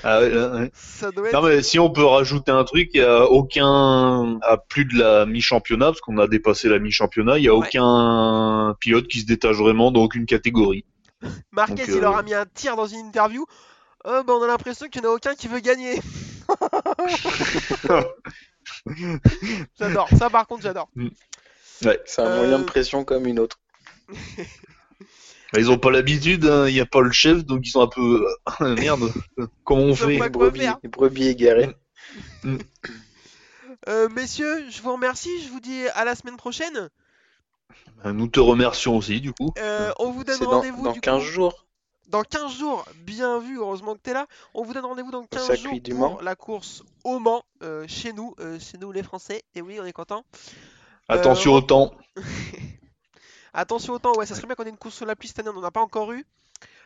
Ah 0.04 0.20
ouais. 0.22 0.72
Ça 0.74 1.12
doit 1.12 1.28
être. 1.30 1.34
Non 1.34 1.42
mais 1.48 1.62
si 1.62 1.80
on 1.80 1.90
peut 1.90 2.04
rajouter 2.06 2.52
un 2.52 2.64
truc, 2.64 2.90
il 2.94 2.98
y 3.00 3.04
a 3.04 3.26
aucun, 3.26 4.40
à 4.42 4.58
plus 4.58 4.86
de 4.86 4.98
la 4.98 5.26
mi-championnat, 5.26 5.88
parce 5.88 6.02
qu'on 6.02 6.18
a 6.18 6.28
dépassé 6.28 6.70
la 6.70 6.80
mi-championnat, 6.80 7.38
il 7.38 7.44
y 7.46 7.48
a 7.48 7.56
Ouais. 7.56 7.68
aucun 7.68 8.76
pilote 8.80 9.08
qui 9.08 9.22
se 9.22 9.26
détache 9.26 9.56
vraiment 9.58 9.92
dans 9.92 10.02
aucune 10.04 10.26
catégorie. 10.26 10.86
Marquez, 11.52 11.76
donc, 11.76 11.88
il 11.88 11.94
euh, 11.96 12.02
leur 12.02 12.18
a 12.18 12.24
mis 12.24 12.34
un 12.34 12.46
tir 12.46 12.76
dans 12.76 12.88
une 12.88 13.00
interview. 13.08 13.46
Oh, 14.06 14.22
bah, 14.26 14.34
on 14.34 14.44
a 14.44 14.48
l'impression 14.48 14.88
qu'il 14.88 15.02
n'y 15.02 15.08
en 15.08 15.12
a 15.12 15.14
aucun 15.14 15.36
qui 15.36 15.48
veut 15.48 15.60
gagner. 15.60 16.00
j'adore. 19.80 20.10
Ça, 20.18 20.30
par 20.30 20.48
contre, 20.48 20.64
j'adore. 20.64 20.90
C'est 22.06 22.22
un 22.22 22.36
moyen 22.36 22.60
de 22.60 22.64
Euh, 22.64 22.66
pression 22.66 23.04
comme 23.04 23.26
une 23.28 23.40
autre. 23.40 23.60
Bah, 25.54 25.60
Ils 25.60 25.70
ont 25.70 25.78
pas 25.78 25.92
l'habitude, 25.92 26.46
hein, 26.46 26.68
il 26.68 26.74
y 26.74 26.80
a 26.80 26.86
pas 26.88 27.02
le 27.02 27.12
chef, 27.12 27.46
donc 27.46 27.60
ils 27.64 27.70
sont 27.70 27.84
un 27.84 27.88
peu 27.88 28.26
euh, 28.62 28.76
merde. 28.80 29.14
Comment 29.64 29.84
on 29.84 29.96
fait 29.96 30.18
pas 30.18 30.24
Les 30.26 30.30
brebis, 30.32 30.66
les 30.82 30.90
brebis 30.90 31.28
égarées. 31.28 31.70
Euh, 33.90 34.08
messieurs, 34.08 34.64
je 34.70 34.82
vous 34.82 34.94
remercie. 34.94 35.44
Je 35.44 35.50
vous 35.50 35.60
dis 35.60 35.86
à 35.94 36.06
la 36.06 36.16
semaine 36.16 36.38
prochaine. 36.38 36.90
Bah, 38.02 38.14
Nous 38.14 38.28
te 38.28 38.40
remercions 38.40 38.96
aussi 38.96 39.20
du 39.20 39.34
coup. 39.34 39.54
Euh, 39.58 39.92
on 40.00 40.12
vous 40.12 40.24
donne 40.24 40.40
dans, 40.40 40.52
rendez-vous 40.52 40.84
dans 40.84 40.94
du 40.94 41.02
15 41.02 41.22
coup, 41.22 41.28
jours. 41.28 41.63
Dans 42.14 42.22
15 42.22 42.58
jours. 42.60 42.86
Bien 43.00 43.40
vu, 43.40 43.58
heureusement 43.58 43.96
que 43.96 44.02
tu 44.04 44.12
es 44.12 44.14
là. 44.14 44.28
On 44.54 44.64
vous 44.64 44.74
donne 44.74 44.86
rendez-vous 44.86 45.10
dans 45.10 45.24
15 45.24 45.46
circuit 45.46 45.64
jours 45.64 45.82
du 45.82 45.92
pour 45.96 46.00
Mans. 46.00 46.22
la 46.22 46.36
course 46.36 46.84
au 47.04 47.18
Mans, 47.18 47.44
euh, 47.64 47.86
chez 47.88 48.14
nous, 48.14 48.36
euh, 48.40 48.60
chez 48.60 48.78
nous 48.78 48.92
les 48.92 49.02
Français. 49.02 49.44
Et 49.56 49.62
oui, 49.62 49.80
on 49.82 49.86
est 49.86 49.94
content. 49.94 50.24
Attention 51.10 51.56
Euh, 51.56 51.58
au 51.58 51.62
temps. 51.62 51.92
Attention 53.54 53.94
au 53.94 54.00
temps, 54.00 54.14
ouais, 54.16 54.28
ça 54.28 54.36
serait 54.36 54.46
bien 54.46 54.56
qu'on 54.56 54.64
ait 54.64 54.70
une 54.70 54.78
course 54.78 54.96
sur 54.96 55.08
la 55.08 55.16
piste 55.16 55.36
cette 55.36 55.46
année, 55.46 55.56
on 55.56 55.60
n'en 55.60 55.68
a 55.68 55.72
pas 55.72 55.82
encore 55.82 56.12
eu. 56.12 56.24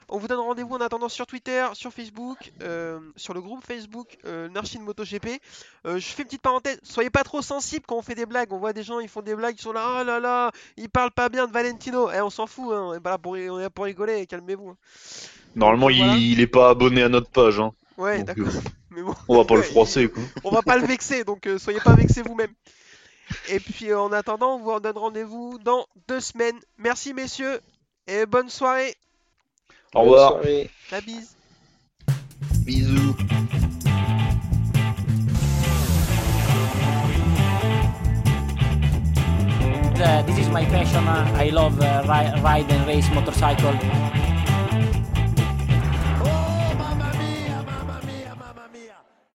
On 0.09 0.17
vous 0.19 0.27
donne 0.27 0.39
rendez-vous 0.39 0.73
en 0.75 0.79
attendant 0.81 1.09
sur 1.09 1.27
Twitter, 1.27 1.65
sur 1.73 1.91
Facebook, 1.91 2.51
euh, 2.61 2.99
sur 3.17 3.33
le 3.33 3.41
groupe 3.41 3.65
Facebook 3.65 4.17
euh, 4.25 4.47
MotoGP. 4.79 5.41
Euh, 5.85 5.99
je 5.99 6.05
fais 6.05 6.21
une 6.21 6.27
petite 6.27 6.41
parenthèse, 6.41 6.79
soyez 6.83 7.09
pas 7.09 7.23
trop 7.23 7.41
sensibles 7.41 7.85
quand 7.85 7.97
on 7.97 8.01
fait 8.01 8.15
des 8.15 8.25
blagues. 8.25 8.53
On 8.53 8.57
voit 8.57 8.71
des 8.73 8.83
gens, 8.83 8.99
ils 8.99 9.09
font 9.09 9.21
des 9.21 9.35
blagues, 9.35 9.55
ils 9.59 9.61
sont 9.61 9.73
là, 9.73 9.99
oh 9.99 10.03
là 10.05 10.19
là, 10.21 10.51
ils 10.77 10.89
parlent 10.89 11.11
pas 11.11 11.27
bien 11.29 11.45
de 11.47 11.51
Valentino. 11.51 12.09
Eh, 12.11 12.21
on 12.21 12.29
s'en 12.29 12.47
fout, 12.47 12.71
hein, 12.73 12.83
on 12.89 12.93
est 12.93 12.99
pas 13.01 13.09
là 13.11 13.17
pour, 13.17 13.33
ri- 13.33 13.49
on 13.49 13.59
est 13.59 13.63
là 13.63 13.69
pour 13.69 13.83
rigoler, 13.85 14.25
calmez-vous. 14.27 14.69
hein. 14.69 14.77
Normalement, 15.55 15.89
il, 15.89 16.31
il 16.31 16.39
est 16.39 16.47
pas 16.47 16.69
abonné 16.69 17.03
à 17.03 17.09
notre 17.09 17.29
page. 17.29 17.59
Hein. 17.59 17.71
Ouais, 17.97 18.23
d'accord. 18.23 18.47
euh, 18.47 18.59
Mais 18.91 19.01
bon, 19.01 19.13
on 19.27 19.37
va 19.37 19.43
pas 19.45 19.55
le 19.55 19.61
froisser 19.63 20.07
quoi. 20.09 20.23
on 20.45 20.51
va 20.51 20.61
pas 20.61 20.77
le 20.77 20.87
vexer, 20.87 21.23
donc 21.25 21.47
soyez 21.57 21.79
pas 21.81 21.93
vexés 21.95 22.21
vous-même. 22.21 22.53
Et 23.49 23.59
puis 23.59 23.93
en 23.93 24.11
attendant, 24.13 24.55
on 24.55 24.59
vous 24.59 24.79
donne 24.79 24.97
rendez-vous 24.97 25.59
dans 25.59 25.85
deux 26.07 26.21
semaines. 26.21 26.57
Merci 26.77 27.13
messieurs, 27.13 27.59
et 28.07 28.25
bonne 28.25 28.49
soirée. 28.49 28.95
Au 29.95 30.01
revoir. 30.01 30.33
Bonne 30.33 30.43
soirée. 30.43 30.69
La 30.91 31.01
bise. 31.01 31.35
Bisous. 32.65 33.15
Uh, 39.99 40.21
this 40.23 40.37
is 40.37 40.49
my 40.49 40.63
passion. 40.65 41.07
Uh, 41.07 41.25
I 41.35 41.49
love 41.49 41.81
uh, 41.81 42.03
ride 42.07 42.69
and 42.69 42.87
race 42.87 43.09
motorcycle. 43.13 43.73